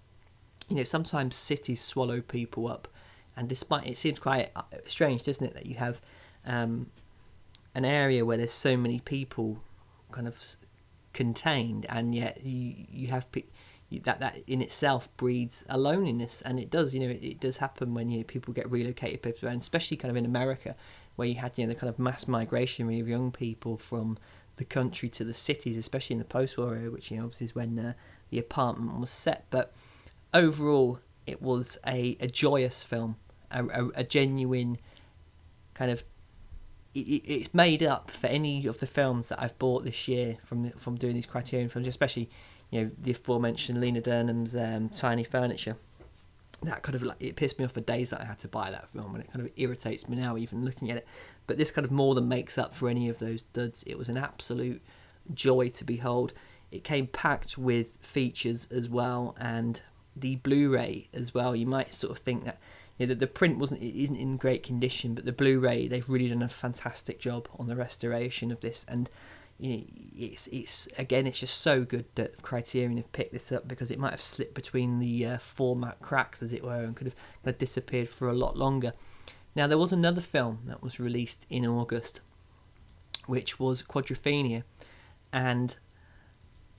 you 0.68 0.76
know 0.76 0.84
sometimes 0.84 1.36
cities 1.36 1.82
swallow 1.82 2.22
people 2.22 2.68
up. 2.68 2.88
And 3.36 3.48
despite 3.48 3.88
it 3.88 3.98
seems 3.98 4.20
quite 4.20 4.52
uh, 4.56 4.64
strange 4.88 5.24
doesn't 5.24 5.46
it 5.46 5.54
that 5.54 5.66
you 5.66 5.76
have 5.76 6.02
um, 6.46 6.88
an 7.76 7.86
area 7.86 8.26
where 8.26 8.38
there's 8.38 8.52
so 8.52 8.76
many 8.76 9.00
people 9.00 9.62
kind 10.12 10.28
of 10.28 10.58
contained 11.14 11.86
and 11.90 12.14
yet 12.14 12.44
you 12.44 12.86
you 12.90 13.08
have 13.08 13.28
that 14.04 14.20
that 14.20 14.38
in 14.48 14.62
itself 14.62 15.16
breeds 15.18 15.64
a 15.70 15.78
loneliness. 15.78 16.42
And 16.42 16.60
it 16.60 16.70
does 16.70 16.94
you 16.94 17.00
know 17.00 17.10
it, 17.10 17.24
it 17.24 17.40
does 17.40 17.58
happen 17.58 17.94
when 17.94 18.10
you 18.10 18.20
know, 18.20 18.24
people 18.24 18.54
get 18.54 18.70
relocated 18.70 19.22
people 19.22 19.48
especially 19.50 19.98
kind 19.98 20.10
of 20.10 20.18
in 20.18 20.26
America 20.26 20.76
where 21.16 21.28
you 21.28 21.36
had 21.36 21.58
you 21.58 21.66
know 21.66 21.74
the 21.74 21.80
kind 21.80 21.90
of 21.90 22.00
mass 22.00 22.28
migration 22.28 22.88
of 23.00 23.08
young 23.08 23.32
people 23.32 23.78
from 23.78 24.18
the 24.58 24.66
country 24.66 25.10
to 25.10 25.24
the 25.24 25.34
cities 25.34 25.78
especially 25.78 26.14
in 26.14 26.20
the 26.20 26.26
post-war 26.26 26.76
era 26.76 26.92
which 26.92 27.12
you 27.12 27.18
know 27.18 27.24
obviously 27.24 27.46
is 27.46 27.56
when 27.56 27.78
uh, 27.80 27.94
the 28.30 28.40
apartment 28.40 29.00
was 29.00 29.10
set 29.10 29.46
but 29.50 29.74
overall 30.34 31.00
it 31.26 31.42
was 31.42 31.78
a, 31.88 32.18
a 32.20 32.28
joyous 32.28 32.84
film 32.84 33.16
a, 33.52 33.64
a, 33.66 33.88
a 33.96 34.04
genuine 34.04 34.78
kind 35.74 35.92
of 35.92 36.04
it, 36.94 37.22
it's 37.26 37.54
made 37.54 37.84
up 37.84 38.10
for 38.12 38.28
any 38.28 38.66
of 38.66 38.80
the 38.80 38.88
films 38.88 39.30
that 39.30 39.42
I've 39.42 39.58
bought 39.60 39.84
this 39.84 40.08
year 40.08 40.38
from 40.44 40.72
from 40.72 40.96
doing 40.96 41.16
these 41.16 41.26
Criterion 41.26 41.70
films, 41.70 41.88
especially 41.88 42.30
you 42.72 42.82
know 42.82 42.92
the 43.02 43.12
aforementioned 43.12 43.80
Lena 43.80 44.02
Dunham's 44.02 44.56
um, 44.56 44.90
Tiny 44.90 45.24
Furniture. 45.24 45.78
That 46.64 46.82
kind 46.82 46.96
of 46.96 47.04
like 47.04 47.18
it 47.20 47.36
pissed 47.36 47.60
me 47.60 47.66
off 47.66 47.74
for 47.74 47.82
days 47.82 48.10
that 48.10 48.22
I 48.22 48.26
had 48.26 48.40
to 48.40 48.48
buy 48.48 48.72
that 48.72 48.90
film, 48.90 49.14
and 49.14 49.24
it 49.24 49.32
kind 49.32 49.46
of 49.46 49.52
irritates 49.58 50.10
me 50.10 50.18
now 50.18 50.38
even 50.38 50.66
looking 50.66 50.90
at 50.90 50.98
it. 50.98 51.08
But 51.48 51.58
this 51.58 51.72
kind 51.72 51.86
of 51.86 51.92
more 51.92 52.14
than 52.14 52.28
makes 52.28 52.58
up 52.58 52.74
for 52.74 52.90
any 52.90 53.10
of 53.10 53.20
those 53.20 53.44
duds. 53.44 53.84
It 53.88 53.98
was 53.98 54.10
an 54.10 54.18
absolute 54.18 54.82
joy 55.34 55.70
to 55.70 55.84
behold. 55.84 56.34
It 56.72 56.84
came 56.84 57.08
packed 57.08 57.58
with 57.58 57.96
features 58.02 58.68
as 58.70 58.90
well, 58.90 59.36
and 59.40 59.82
the 60.16 60.36
Blu-ray 60.38 61.08
as 61.14 61.34
well. 61.34 61.56
You 61.56 61.66
might 61.66 61.94
sort 61.94 62.12
of 62.12 62.20
think 62.20 62.44
that 62.44 62.60
you 62.98 63.06
know, 63.06 63.14
the, 63.14 63.20
the 63.20 63.28
print 63.28 63.58
wasn't 63.60 63.82
it 63.82 64.04
isn't 64.04 64.18
in 64.18 64.38
great 64.38 64.64
condition, 64.64 65.14
but 65.14 65.26
the 65.26 65.32
Blu-ray 65.32 65.88
they've 65.88 66.10
really 66.10 66.30
done 66.30 66.42
a 66.42 66.50
fantastic 66.50 67.20
job 67.20 67.48
on 67.58 67.68
the 67.68 67.76
restoration 67.76 68.52
of 68.52 68.62
this, 68.62 68.86
and 68.88 69.10
you 69.60 69.78
know, 69.78 69.84
it's 70.18 70.48
it's 70.48 70.88
again 70.98 71.26
it's 71.28 71.40
just 71.40 71.62
so 71.62 71.84
good 71.84 72.06
that 72.16 72.42
Criterion 72.42 72.98
have 72.98 73.12
picked 73.12 73.34
this 73.34 73.52
up 73.52 73.68
because 73.68 73.92
it 73.92 74.00
might 74.00 74.12
have 74.12 74.22
slipped 74.22 74.54
between 74.54 75.00
the 75.00 75.26
uh, 75.26 75.38
format 75.38 76.00
cracks 76.02 76.44
as 76.44 76.54
it 76.54 76.64
were 76.64 76.84
and 76.84 76.96
could 76.96 77.08
have 77.08 77.16
kind 77.16 77.54
of 77.54 77.58
disappeared 77.58 78.10
for 78.10 78.30
a 78.30 78.34
lot 78.34 78.58
longer. 78.58 78.92
Now 79.58 79.66
there 79.66 79.80
was 79.80 79.92
another 79.92 80.22
film 80.22 80.60
that 80.66 80.84
was 80.84 81.00
released 81.00 81.48
in 81.50 81.66
August, 81.66 82.22
which 83.26 83.60
was 83.60 83.82
Quadrophenia, 83.82 84.62
and 85.34 85.76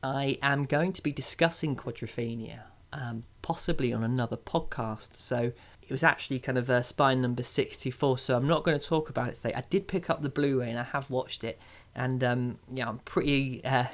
I 0.01 0.39
am 0.43 0.65
going 0.65 0.93
to 0.93 1.03
be 1.03 1.11
discussing 1.11 1.75
Quadrophenia 1.75 2.61
um, 2.93 3.25
possibly 3.43 3.93
on 3.93 4.05
another 4.05 4.37
podcast. 4.37 5.17
So 5.17 5.51
it 5.83 5.91
was 5.91 6.05
actually 6.05 6.39
kind 6.39 6.57
of 6.57 6.71
uh, 6.71 6.83
spine 6.83 7.21
number 7.23 7.43
64 7.43 8.19
so 8.19 8.37
i'm 8.37 8.47
not 8.47 8.63
going 8.63 8.79
to 8.79 8.87
talk 8.87 9.09
about 9.09 9.29
it 9.29 9.37
today 9.37 9.55
i 9.55 9.63
did 9.71 9.89
pick 9.89 10.11
up 10.11 10.21
the 10.21 10.29
blu-ray 10.29 10.69
and 10.69 10.79
i 10.79 10.83
have 10.83 11.11
watched 11.11 11.43
it 11.43 11.59
and 11.95 12.23
um, 12.23 12.59
yeah 12.71 12.87
i'm 12.87 12.99
pretty 12.99 13.65
uh, 13.65 13.87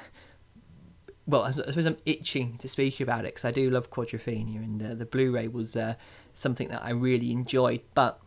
well 1.25 1.43
i 1.43 1.51
suppose 1.51 1.85
i'm 1.85 1.95
itching 2.05 2.57
to 2.57 2.67
speak 2.67 2.99
about 2.99 3.21
it 3.21 3.33
because 3.33 3.45
i 3.45 3.51
do 3.51 3.69
love 3.69 3.89
quadrophenia 3.89 4.57
and 4.57 4.83
uh, 4.83 4.93
the 4.93 5.05
blu-ray 5.05 5.47
was 5.47 5.77
uh, 5.77 5.93
something 6.33 6.67
that 6.67 6.83
i 6.83 6.89
really 6.89 7.31
enjoyed 7.31 7.79
but 7.93 8.19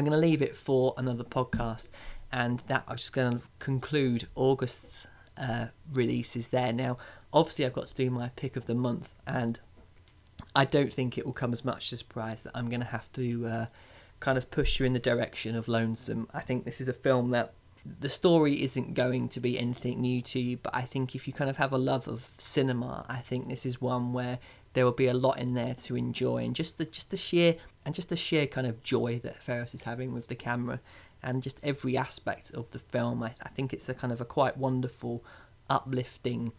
i'm 0.00 0.06
going 0.06 0.20
to 0.20 0.26
leave 0.26 0.42
it 0.42 0.56
for 0.56 0.94
another 0.96 1.24
podcast 1.24 1.90
and 2.32 2.60
that 2.66 2.82
i'm 2.88 2.96
just 2.96 3.12
going 3.12 3.38
to 3.38 3.44
conclude 3.58 4.26
august's 4.34 5.06
uh, 5.36 5.66
releases 5.92 6.48
there 6.48 6.72
now 6.72 6.96
obviously 7.32 7.64
i've 7.64 7.72
got 7.72 7.86
to 7.86 7.94
do 7.94 8.10
my 8.10 8.28
pick 8.36 8.56
of 8.56 8.66
the 8.66 8.74
month 8.74 9.12
and 9.26 9.60
I 10.54 10.64
don't 10.64 10.92
think 10.92 11.16
it 11.16 11.24
will 11.24 11.32
come 11.32 11.52
as 11.52 11.64
much 11.64 11.88
surprise 11.88 12.42
that 12.42 12.52
I'm 12.54 12.68
going 12.68 12.80
to 12.80 12.86
have 12.86 13.10
to 13.12 13.46
uh, 13.46 13.66
kind 14.18 14.36
of 14.36 14.50
push 14.50 14.80
you 14.80 14.86
in 14.86 14.92
the 14.92 14.98
direction 14.98 15.54
of 15.54 15.68
Lonesome. 15.68 16.28
I 16.34 16.40
think 16.40 16.64
this 16.64 16.80
is 16.80 16.88
a 16.88 16.92
film 16.92 17.30
that 17.30 17.54
the 18.00 18.08
story 18.08 18.62
isn't 18.62 18.94
going 18.94 19.28
to 19.30 19.40
be 19.40 19.58
anything 19.58 20.00
new 20.00 20.20
to 20.22 20.40
you, 20.40 20.56
but 20.56 20.74
I 20.74 20.82
think 20.82 21.14
if 21.14 21.26
you 21.26 21.32
kind 21.32 21.48
of 21.48 21.56
have 21.56 21.72
a 21.72 21.78
love 21.78 22.08
of 22.08 22.30
cinema, 22.36 23.06
I 23.08 23.18
think 23.18 23.48
this 23.48 23.64
is 23.64 23.80
one 23.80 24.12
where 24.12 24.38
there 24.72 24.84
will 24.84 24.92
be 24.92 25.08
a 25.08 25.14
lot 25.14 25.38
in 25.38 25.54
there 25.54 25.74
to 25.74 25.96
enjoy, 25.96 26.44
and 26.44 26.54
just 26.54 26.78
the 26.78 26.84
just 26.84 27.10
the 27.10 27.16
sheer 27.16 27.56
and 27.84 27.94
just 27.94 28.08
the 28.08 28.16
sheer 28.16 28.46
kind 28.46 28.66
of 28.66 28.82
joy 28.82 29.20
that 29.24 29.44
Fejos 29.44 29.74
is 29.74 29.82
having 29.82 30.12
with 30.12 30.28
the 30.28 30.34
camera, 30.34 30.80
and 31.22 31.42
just 31.42 31.58
every 31.62 31.96
aspect 31.96 32.50
of 32.52 32.70
the 32.70 32.78
film. 32.78 33.22
I, 33.22 33.34
I 33.42 33.48
think 33.48 33.72
it's 33.72 33.88
a 33.88 33.94
kind 33.94 34.12
of 34.12 34.20
a 34.20 34.24
quite 34.24 34.56
wonderful, 34.56 35.24
uplifting, 35.68 36.52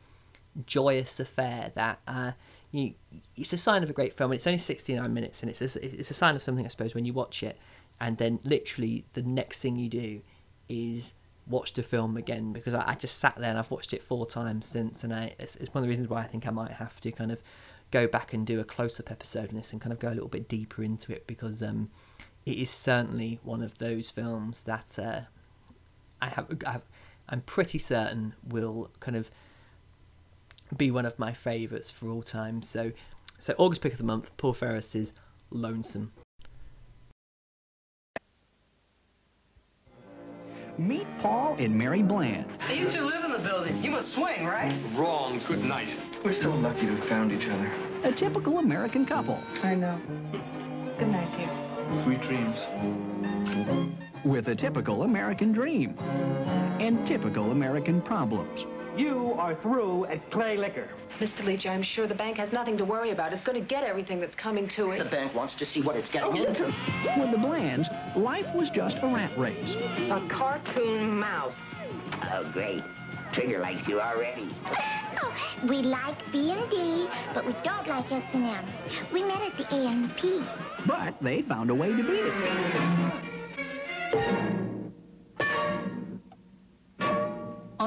joyous 0.66 1.20
affair 1.20 1.72
that. 1.76 2.00
Uh, 2.08 2.32
you, 2.72 2.94
it's 3.36 3.54
a 3.54 3.58
sign 3.58 3.84
of 3.84 3.90
a 3.90 3.94
great 3.94 4.14
film. 4.14 4.32
And 4.32 4.38
it's 4.38 4.48
only 4.48 4.58
69 4.58 5.14
minutes, 5.14 5.42
and 5.42 5.50
it's 5.50 5.62
a, 5.62 5.86
it's 5.86 6.10
a 6.10 6.14
sign 6.14 6.36
of 6.36 6.44
something, 6.44 6.66
I 6.66 6.70
suppose, 6.70 6.96
when 6.96 7.06
you 7.06 7.14
watch 7.14 7.44
it, 7.44 7.58
and 8.00 8.18
then 8.18 8.40
literally 8.44 9.06
the 9.14 9.22
next 9.22 9.62
thing 9.62 9.76
you 9.76 9.90
do 9.90 10.22
is 10.70 11.14
watch 11.48 11.74
the 11.74 11.84
film 11.84 12.16
again 12.18 12.54
because 12.54 12.74
I, 12.74 12.92
I 12.92 12.96
just 12.96 13.18
sat 13.18 13.36
there 13.36 13.50
and 13.50 13.60
I've 13.60 13.72
watched 13.72 13.94
it 13.94 14.02
four 14.02 14.26
times 14.26 14.66
since, 14.66 15.04
and 15.04 15.14
I, 15.14 15.36
it's, 15.40 15.56
it's 15.58 15.74
one 15.74 15.84
of 15.84 15.86
the 15.86 15.90
reasons 15.90 16.10
why 16.10 16.22
I 16.22 16.28
think 16.28 16.48
I 16.48 16.52
might 16.52 16.72
have 16.72 17.00
to 17.02 17.12
kind 17.12 17.32
of 17.32 17.42
go 17.92 18.08
back 18.08 18.34
and 18.34 18.48
do 18.48 18.60
a 18.60 18.64
close-up 18.64 19.12
episode 19.12 19.50
on 19.50 19.56
this 19.56 19.72
and 19.72 19.82
kind 19.82 19.94
of 19.94 20.00
go 20.00 20.10
a 20.10 20.16
little 20.16 20.30
bit 20.30 20.48
deeper 20.48 20.84
into 20.84 21.12
it 21.12 21.28
because 21.28 21.62
um, 21.62 21.90
it 22.46 22.58
is 22.58 22.70
certainly 22.70 23.40
one 23.44 23.62
of 23.62 23.78
those 23.78 24.10
films 24.10 24.62
that 24.62 24.98
uh, 24.98 25.22
I 26.22 26.30
have, 26.30 26.48
I 26.66 26.72
have 26.72 26.84
I'm 27.30 27.42
pretty 27.42 27.78
certain 27.78 28.34
will 28.44 28.92
kind 29.00 29.16
of 29.16 29.32
be 30.76 30.92
one 30.92 31.06
of 31.06 31.18
my 31.18 31.34
favourites 31.34 31.90
for 31.90 32.10
all 32.10 32.22
time. 32.22 32.62
So, 32.62 32.92
so 33.40 33.54
August 33.58 33.82
pick 33.82 33.94
of 33.94 33.98
the 33.98 34.04
month, 34.04 34.36
Paul 34.38 34.54
Fejos's 34.54 35.14
Lonesome. 35.50 36.12
Meet 40.78 41.08
Paul 41.22 41.56
and 41.60 41.76
Mary 41.76 42.02
Bland. 42.02 42.46
You 42.70 42.90
two 42.90 43.06
live 43.06 43.16
in 43.16 43.21
the 43.21 43.21
building. 43.44 43.84
You 43.84 43.92
must 43.92 44.14
swing, 44.14 44.46
right? 44.46 44.78
Wrong. 44.96 45.42
Good 45.48 45.64
night. 45.64 45.96
We're 46.24 46.34
so 46.34 46.52
lucky 46.52 46.82
to 46.82 46.96
have 46.96 47.08
found 47.08 47.32
each 47.32 47.48
other. 47.48 47.72
A 48.04 48.12
typical 48.12 48.60
American 48.60 49.06
couple. 49.06 49.40
I 49.64 49.76
know. 49.76 50.00
Good 50.98 51.08
night, 51.08 51.32
dear. 51.38 52.04
Sweet 52.04 52.22
dreams. 52.22 52.60
With 54.24 54.48
a 54.50 54.56
typical 54.56 55.04
American 55.04 55.52
dream 55.52 55.98
and 56.80 57.06
typical 57.06 57.52
American 57.52 58.02
problems. 58.02 58.66
You 58.98 59.34
are 59.38 59.56
through 59.56 60.06
at 60.06 60.30
Clay 60.32 60.58
Liquor. 60.58 60.90
Mr. 61.20 61.46
Leach, 61.46 61.66
I'm 61.66 61.84
sure 61.84 62.08
the 62.08 62.16
bank 62.16 62.38
has 62.38 62.52
nothing 62.52 62.78
to 62.78 62.86
worry 62.86 63.12
about. 63.12 63.32
It's 63.32 63.44
going 63.44 63.60
to 63.60 63.66
get 63.66 63.84
everything 63.84 64.20
that's 64.20 64.36
coming 64.36 64.68
to 64.70 64.92
it. 64.92 65.00
The 65.00 65.06
bank 65.06 65.34
wants 65.34 65.56
to 65.56 65.66
see 65.66 65.82
what 65.82 65.96
it's 65.96 66.10
getting 66.10 66.40
oh, 66.40 66.44
into. 66.44 66.66
With 67.18 67.32
the 67.32 67.38
Blands, 67.38 67.88
life 68.16 68.48
was 68.54 68.70
just 68.70 68.98
a 68.98 69.08
rat 69.08 69.32
race. 69.38 69.76
A 70.10 70.22
cartoon 70.28 71.20
mouse. 71.20 71.54
Oh, 72.34 72.50
great. 72.52 72.84
Trigger 73.34 73.60
likes 73.60 73.88
you 73.88 74.00
already. 74.02 74.54
Oh, 75.22 75.34
we 75.70 75.78
like 75.78 76.18
B&D, 76.32 77.10
but 77.34 77.46
we 77.46 77.54
don't 77.64 77.88
like 77.88 78.12
S&M. 78.12 78.66
We 79.14 79.24
met 79.24 79.42
at 79.42 79.58
the 79.58 79.74
A&P. 79.74 80.44
But 80.86 81.16
they 81.22 81.42
found 81.42 81.70
a 81.70 81.76
way 81.76 81.90
to 81.90 82.04
beat 82.04 82.26
it. 82.26 83.22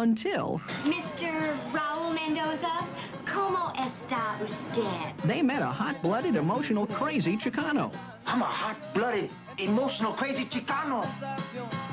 until... 0.04 0.60
Mr. 0.84 1.56
Raoul 1.72 2.12
Mendoza, 2.12 2.86
como 3.24 3.72
está 3.74 4.38
usted? 4.42 5.14
They 5.26 5.40
met 5.40 5.62
a 5.62 5.66
hot-blooded, 5.66 6.36
emotional, 6.36 6.86
crazy 6.86 7.36
Chicano. 7.36 7.90
I'm 8.26 8.42
a 8.42 8.44
hot-blooded, 8.44 9.30
emotional, 9.58 10.12
crazy 10.12 10.44
Chicano. 10.44 11.08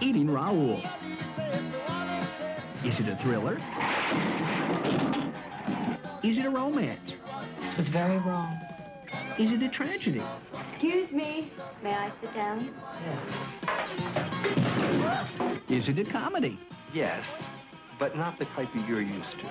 Eating 0.01 0.29
Raoul. 0.29 0.81
Is 2.83 2.99
it 2.99 3.07
a 3.07 3.15
thriller? 3.17 3.61
Is 6.23 6.39
it 6.39 6.45
a 6.45 6.49
romance? 6.49 7.13
This 7.61 7.77
was 7.77 7.87
very 7.87 8.17
wrong. 8.17 8.59
Is 9.37 9.51
it 9.51 9.61
a 9.61 9.69
tragedy? 9.69 10.23
Excuse 10.71 11.11
me. 11.11 11.51
May 11.83 11.93
I 11.93 12.11
sit 12.19 12.33
down? 12.33 12.73
Yes. 15.05 15.27
Is 15.69 15.89
it 15.89 15.99
a 15.99 16.05
comedy? 16.05 16.59
Yes, 16.91 17.23
but 17.99 18.17
not 18.17 18.39
the 18.39 18.45
type 18.45 18.73
that 18.73 18.87
you're 18.89 19.01
used 19.01 19.31
to. 19.39 19.47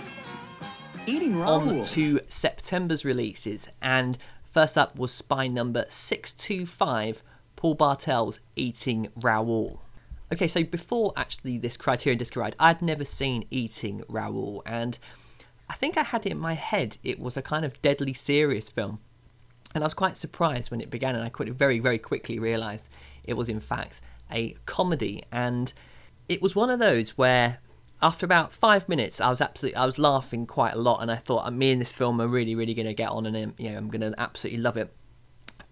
Eating 1.06 1.40
on 1.40 1.84
to 1.84 2.20
September's 2.28 3.04
releases, 3.04 3.68
and 3.80 4.18
first 4.42 4.76
up 4.76 4.98
was 4.98 5.12
spy 5.12 5.46
number 5.46 5.84
625, 5.88 7.22
Paul 7.54 7.76
Bartel's 7.76 8.40
Eating 8.56 9.08
Raoul. 9.14 9.80
Okay, 10.32 10.46
so 10.46 10.62
before 10.62 11.12
actually 11.16 11.58
this 11.58 11.76
Criterion 11.76 12.18
Disc 12.18 12.36
ride, 12.36 12.54
I'd 12.60 12.82
never 12.82 13.04
seen 13.04 13.46
Eating 13.50 14.04
Raoul, 14.08 14.62
and 14.64 14.96
I 15.68 15.74
think 15.74 15.96
I 15.96 16.04
had 16.04 16.24
it 16.24 16.32
in 16.32 16.38
my 16.38 16.54
head 16.54 16.98
it 17.02 17.18
was 17.18 17.36
a 17.36 17.42
kind 17.42 17.64
of 17.64 17.80
deadly 17.82 18.12
serious 18.12 18.68
film. 18.68 19.00
And 19.74 19.82
I 19.82 19.86
was 19.86 19.94
quite 19.94 20.16
surprised 20.16 20.70
when 20.70 20.80
it 20.80 20.90
began, 20.90 21.16
and 21.16 21.24
I 21.24 21.30
quite 21.30 21.52
very, 21.52 21.80
very 21.80 21.98
quickly 21.98 22.38
realised 22.38 22.88
it 23.24 23.34
was 23.34 23.48
in 23.48 23.60
fact 23.60 24.00
a 24.30 24.56
comedy. 24.66 25.24
And 25.32 25.72
it 26.28 26.40
was 26.40 26.54
one 26.54 26.70
of 26.70 26.78
those 26.78 27.10
where 27.10 27.58
after 28.00 28.24
about 28.24 28.52
five 28.52 28.88
minutes, 28.88 29.20
I 29.20 29.30
was 29.30 29.40
absolutely, 29.40 29.76
I 29.76 29.86
was 29.86 29.98
laughing 29.98 30.46
quite 30.46 30.74
a 30.74 30.78
lot, 30.78 31.02
and 31.02 31.10
I 31.10 31.16
thought, 31.16 31.52
me 31.52 31.72
and 31.72 31.80
this 31.80 31.92
film 31.92 32.20
are 32.20 32.28
really, 32.28 32.54
really 32.54 32.74
going 32.74 32.86
to 32.86 32.94
get 32.94 33.10
on, 33.10 33.26
and 33.26 33.36
um, 33.36 33.54
you 33.58 33.70
know, 33.70 33.78
I'm 33.78 33.88
going 33.88 34.12
to 34.12 34.14
absolutely 34.20 34.60
love 34.60 34.76
it. 34.76 34.92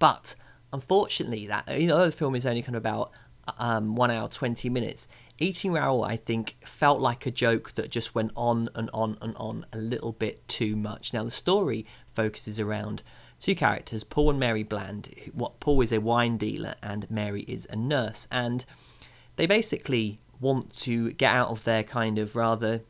But 0.01 0.35
unfortunately, 0.73 1.47
that 1.47 1.81
you 1.81 1.87
know, 1.87 2.05
the 2.05 2.13
film 2.13 2.35
is 2.35 2.45
only 2.45 2.63
kind 2.63 2.75
of 2.75 2.83
about 2.83 3.13
um, 3.59 3.95
one 3.95 4.11
hour 4.11 4.29
twenty 4.29 4.69
minutes. 4.69 5.09
Eating 5.39 5.73
Raoul, 5.73 6.05
I 6.05 6.17
think, 6.17 6.57
felt 6.65 7.01
like 7.01 7.25
a 7.25 7.31
joke 7.31 7.75
that 7.77 7.91
just 7.91 8.15
went 8.15 8.33
on 8.35 8.69
and 8.75 8.91
on 8.93 9.17
and 9.21 9.37
on 9.37 9.67
a 9.73 9.79
little 9.79 10.13
bit 10.13 10.47
too 10.49 10.75
much. 10.75 11.15
Now, 11.15 11.23
the 11.23 11.31
story 11.31 11.87
focuses 12.13 12.59
around 12.59 13.05
two 13.41 13.55
characters, 13.55 14.03
Paul 14.03 14.31
and 14.31 14.41
Mary 14.41 14.65
Bland. 14.65 15.15
What 15.33 15.61
Paul 15.61 15.81
is 15.81 15.93
a 15.93 16.01
wine 16.01 16.39
dealer 16.39 16.75
and 16.83 17.09
Mary 17.09 17.43
is 17.43 17.69
a 17.71 17.77
nurse, 17.77 18.27
and 18.33 18.65
they 19.37 19.47
basically 19.47 20.19
want 20.41 20.73
to 20.73 21.13
get 21.13 21.33
out 21.35 21.51
of 21.51 21.63
their 21.63 21.85
kind 21.85 22.19
of 22.19 22.35
rather 22.35 22.81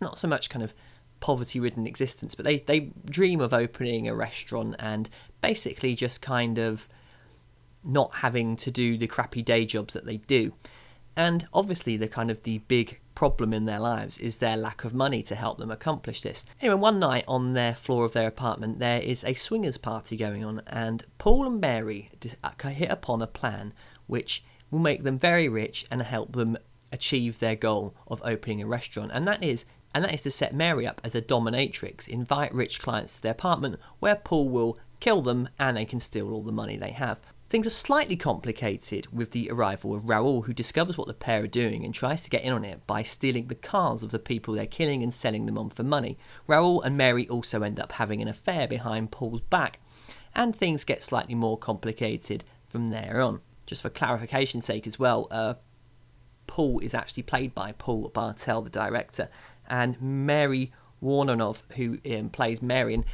not 0.00 0.18
so 0.18 0.26
much 0.26 0.50
kind 0.50 0.64
of 0.64 0.74
poverty 1.20 1.58
ridden 1.60 1.86
existence, 1.86 2.34
but 2.34 2.44
they, 2.44 2.58
they 2.58 2.90
dream 3.04 3.40
of 3.40 3.52
opening 3.52 4.08
a 4.08 4.14
restaurant 4.14 4.76
and 4.78 5.08
basically 5.40 5.94
just 5.94 6.20
kind 6.20 6.58
of 6.58 6.88
not 7.84 8.16
having 8.16 8.56
to 8.56 8.70
do 8.70 8.96
the 8.96 9.06
crappy 9.06 9.42
day 9.42 9.64
jobs 9.64 9.94
that 9.94 10.04
they 10.04 10.18
do. 10.18 10.52
And 11.16 11.48
obviously, 11.52 11.96
the 11.96 12.06
kind 12.06 12.30
of 12.30 12.44
the 12.44 12.58
big 12.58 13.00
problem 13.14 13.52
in 13.52 13.64
their 13.64 13.80
lives 13.80 14.18
is 14.18 14.36
their 14.36 14.56
lack 14.56 14.84
of 14.84 14.94
money 14.94 15.20
to 15.24 15.34
help 15.34 15.58
them 15.58 15.72
accomplish 15.72 16.22
this. 16.22 16.44
Anyway, 16.60 16.78
one 16.78 17.00
night 17.00 17.24
on 17.26 17.54
their 17.54 17.74
floor 17.74 18.04
of 18.04 18.12
their 18.12 18.28
apartment, 18.28 18.78
there 18.78 19.00
is 19.00 19.24
a 19.24 19.34
swingers 19.34 19.78
party 19.78 20.16
going 20.16 20.44
on, 20.44 20.62
and 20.68 21.04
Paul 21.18 21.46
and 21.46 21.60
Mary 21.60 22.10
uh, 22.44 22.68
hit 22.68 22.90
upon 22.90 23.20
a 23.20 23.26
plan 23.26 23.74
which 24.06 24.44
will 24.70 24.78
make 24.78 25.02
them 25.02 25.18
very 25.18 25.48
rich 25.48 25.84
and 25.90 26.00
help 26.02 26.32
them 26.32 26.56
achieve 26.92 27.40
their 27.40 27.56
goal 27.56 27.94
of 28.06 28.22
opening 28.24 28.62
a 28.62 28.66
restaurant. 28.66 29.10
And 29.12 29.26
that 29.26 29.42
is 29.42 29.66
and 29.94 30.04
that 30.04 30.14
is 30.14 30.20
to 30.22 30.30
set 30.30 30.54
Mary 30.54 30.86
up 30.86 31.00
as 31.02 31.14
a 31.14 31.22
dominatrix, 31.22 32.06
invite 32.06 32.52
rich 32.52 32.78
clients 32.78 33.16
to 33.16 33.22
their 33.22 33.32
apartment 33.32 33.80
where 34.00 34.16
Paul 34.16 34.48
will 34.48 34.78
kill 35.00 35.22
them 35.22 35.48
and 35.58 35.76
they 35.76 35.84
can 35.84 35.98
steal 35.98 36.32
all 36.32 36.42
the 36.42 36.52
money 36.52 36.76
they 36.76 36.90
have. 36.90 37.20
Things 37.50 37.66
are 37.66 37.70
slightly 37.70 38.16
complicated 38.16 39.06
with 39.10 39.30
the 39.30 39.50
arrival 39.50 39.94
of 39.94 40.06
Raoul, 40.06 40.42
who 40.42 40.52
discovers 40.52 40.98
what 40.98 41.06
the 41.06 41.14
pair 41.14 41.44
are 41.44 41.46
doing 41.46 41.82
and 41.82 41.94
tries 41.94 42.22
to 42.24 42.30
get 42.30 42.42
in 42.42 42.52
on 42.52 42.62
it 42.62 42.86
by 42.86 43.02
stealing 43.02 43.46
the 43.46 43.54
cars 43.54 44.02
of 44.02 44.10
the 44.10 44.18
people 44.18 44.52
they're 44.52 44.66
killing 44.66 45.02
and 45.02 45.14
selling 45.14 45.46
them 45.46 45.56
on 45.56 45.70
for 45.70 45.82
money. 45.82 46.18
Raoul 46.46 46.82
and 46.82 46.94
Mary 46.94 47.26
also 47.26 47.62
end 47.62 47.80
up 47.80 47.92
having 47.92 48.20
an 48.20 48.28
affair 48.28 48.68
behind 48.68 49.12
Paul's 49.12 49.40
back, 49.40 49.80
and 50.34 50.54
things 50.54 50.84
get 50.84 51.02
slightly 51.02 51.34
more 51.34 51.56
complicated 51.56 52.44
from 52.68 52.88
there 52.88 53.22
on. 53.22 53.40
Just 53.64 53.80
for 53.80 53.88
clarification's 53.88 54.66
sake, 54.66 54.86
as 54.86 54.98
well, 54.98 55.26
uh, 55.30 55.54
Paul 56.46 56.80
is 56.80 56.92
actually 56.92 57.22
played 57.22 57.54
by 57.54 57.72
Paul 57.72 58.10
Bartel, 58.10 58.60
the 58.60 58.68
director, 58.68 59.30
and 59.66 60.00
Mary 60.02 60.70
Woronov, 61.02 61.62
who 61.76 61.98
um, 62.14 62.28
plays 62.28 62.60
Marion. 62.60 63.06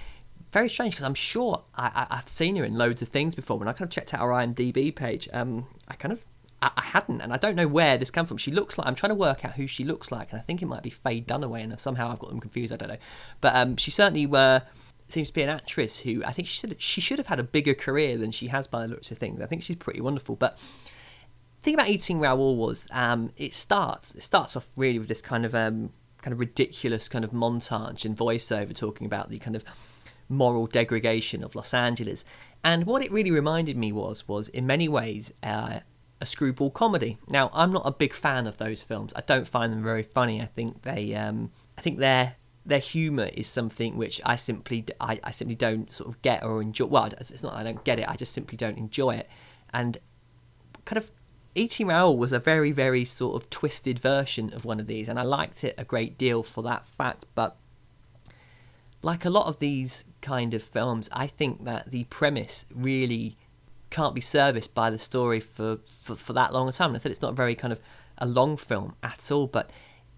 Very 0.54 0.68
strange 0.68 0.94
because 0.94 1.04
I'm 1.04 1.14
sure 1.14 1.64
I, 1.74 2.06
have 2.12 2.28
seen 2.28 2.54
her 2.54 2.64
in 2.64 2.78
loads 2.78 3.02
of 3.02 3.08
things 3.08 3.34
before. 3.34 3.58
When 3.58 3.66
I 3.66 3.72
kind 3.72 3.88
of 3.88 3.90
checked 3.90 4.14
out 4.14 4.20
her 4.20 4.28
IMDb 4.28 4.94
page, 4.94 5.28
um, 5.32 5.66
I 5.88 5.94
kind 5.94 6.12
of 6.12 6.24
I, 6.62 6.70
I, 6.76 6.80
hadn't, 6.80 7.22
and 7.22 7.32
I 7.32 7.38
don't 7.38 7.56
know 7.56 7.66
where 7.66 7.98
this 7.98 8.08
came 8.12 8.24
from. 8.24 8.36
She 8.36 8.52
looks 8.52 8.78
like 8.78 8.86
I'm 8.86 8.94
trying 8.94 9.08
to 9.08 9.16
work 9.16 9.44
out 9.44 9.54
who 9.54 9.66
she 9.66 9.82
looks 9.82 10.12
like, 10.12 10.30
and 10.30 10.38
I 10.38 10.42
think 10.44 10.62
it 10.62 10.66
might 10.66 10.84
be 10.84 10.90
Faye 10.90 11.20
Dunaway, 11.22 11.64
and 11.64 11.76
somehow 11.80 12.08
I've 12.08 12.20
got 12.20 12.30
them 12.30 12.38
confused. 12.38 12.72
I 12.72 12.76
don't 12.76 12.88
know, 12.88 12.98
but 13.40 13.56
um, 13.56 13.76
she 13.76 13.90
certainly 13.90 14.28
uh, 14.32 14.60
seems 15.08 15.26
to 15.26 15.34
be 15.34 15.42
an 15.42 15.48
actress 15.48 15.98
who 15.98 16.22
I 16.24 16.30
think 16.30 16.46
she 16.46 16.54
should 16.54 16.80
she 16.80 17.00
should 17.00 17.18
have 17.18 17.26
had 17.26 17.40
a 17.40 17.44
bigger 17.44 17.74
career 17.74 18.16
than 18.16 18.30
she 18.30 18.46
has 18.46 18.68
by 18.68 18.82
the 18.82 18.86
looks 18.86 19.10
of 19.10 19.18
things. 19.18 19.40
I 19.40 19.46
think 19.46 19.64
she's 19.64 19.74
pretty 19.74 20.02
wonderful, 20.02 20.36
but 20.36 20.60
thing 21.64 21.74
about 21.74 21.88
eating 21.88 22.20
Raoul 22.20 22.54
was 22.54 22.86
um, 22.92 23.32
it 23.36 23.54
starts 23.54 24.14
it 24.14 24.22
starts 24.22 24.56
off 24.56 24.68
really 24.76 25.00
with 25.00 25.08
this 25.08 25.20
kind 25.20 25.44
of 25.44 25.52
um, 25.52 25.90
kind 26.22 26.32
of 26.32 26.38
ridiculous 26.38 27.08
kind 27.08 27.24
of 27.24 27.32
montage 27.32 28.04
and 28.04 28.16
voiceover 28.16 28.72
talking 28.72 29.04
about 29.04 29.30
the 29.30 29.38
kind 29.40 29.56
of 29.56 29.64
moral 30.28 30.66
degradation 30.66 31.42
of 31.42 31.54
Los 31.54 31.74
Angeles. 31.74 32.24
And 32.62 32.86
what 32.86 33.02
it 33.02 33.12
really 33.12 33.30
reminded 33.30 33.76
me 33.76 33.92
was 33.92 34.26
was 34.26 34.48
in 34.48 34.66
many 34.66 34.88
ways 34.88 35.32
uh, 35.42 35.80
a 36.20 36.26
screwball 36.26 36.70
comedy. 36.70 37.18
Now 37.28 37.50
I'm 37.52 37.72
not 37.72 37.86
a 37.86 37.90
big 37.90 38.14
fan 38.14 38.46
of 38.46 38.56
those 38.56 38.82
films. 38.82 39.12
I 39.14 39.20
don't 39.20 39.46
find 39.46 39.72
them 39.72 39.82
very 39.82 40.02
funny. 40.02 40.40
I 40.40 40.46
think 40.46 40.82
they 40.82 41.14
um, 41.14 41.50
I 41.76 41.82
think 41.82 41.98
their 41.98 42.36
their 42.66 42.78
humour 42.78 43.28
is 43.34 43.46
something 43.46 43.96
which 43.96 44.20
I 44.24 44.36
simply 44.36 44.86
I, 45.00 45.20
I 45.22 45.30
simply 45.30 45.56
don't 45.56 45.92
sort 45.92 46.08
of 46.08 46.22
get 46.22 46.42
or 46.42 46.62
enjoy. 46.62 46.86
Well, 46.86 47.06
it's 47.06 47.42
not 47.42 47.54
I 47.54 47.62
don't 47.62 47.84
get 47.84 47.98
it. 47.98 48.08
I 48.08 48.16
just 48.16 48.32
simply 48.32 48.56
don't 48.56 48.78
enjoy 48.78 49.16
it. 49.16 49.28
And 49.72 49.98
kind 50.84 50.98
of 50.98 51.10
Eating 51.56 51.86
Raoul 51.86 52.16
was 52.18 52.32
a 52.32 52.40
very, 52.40 52.72
very 52.72 53.04
sort 53.04 53.40
of 53.40 53.48
twisted 53.48 54.00
version 54.00 54.52
of 54.52 54.64
one 54.64 54.80
of 54.80 54.88
these, 54.88 55.08
and 55.08 55.20
I 55.20 55.22
liked 55.22 55.62
it 55.62 55.74
a 55.78 55.84
great 55.84 56.18
deal 56.18 56.42
for 56.42 56.62
that 56.64 56.84
fact. 56.84 57.26
But 57.34 57.56
like 59.02 59.24
a 59.24 59.30
lot 59.30 59.46
of 59.46 59.60
these 59.60 60.04
kind 60.24 60.54
of 60.54 60.62
films, 60.62 61.08
I 61.12 61.26
think 61.26 61.64
that 61.66 61.90
the 61.90 62.04
premise 62.04 62.64
really 62.74 63.36
can't 63.90 64.14
be 64.14 64.20
serviced 64.20 64.74
by 64.74 64.88
the 64.90 64.98
story 64.98 65.38
for, 65.38 65.78
for, 66.00 66.16
for 66.16 66.32
that 66.32 66.52
long 66.52 66.68
a 66.68 66.72
time. 66.72 66.88
And 66.88 66.96
I 66.96 66.98
said 66.98 67.12
it's 67.12 67.22
not 67.22 67.34
very 67.34 67.54
kind 67.54 67.72
of 67.72 67.80
a 68.18 68.26
long 68.26 68.56
film 68.56 68.96
at 69.02 69.30
all, 69.30 69.46
but 69.46 69.70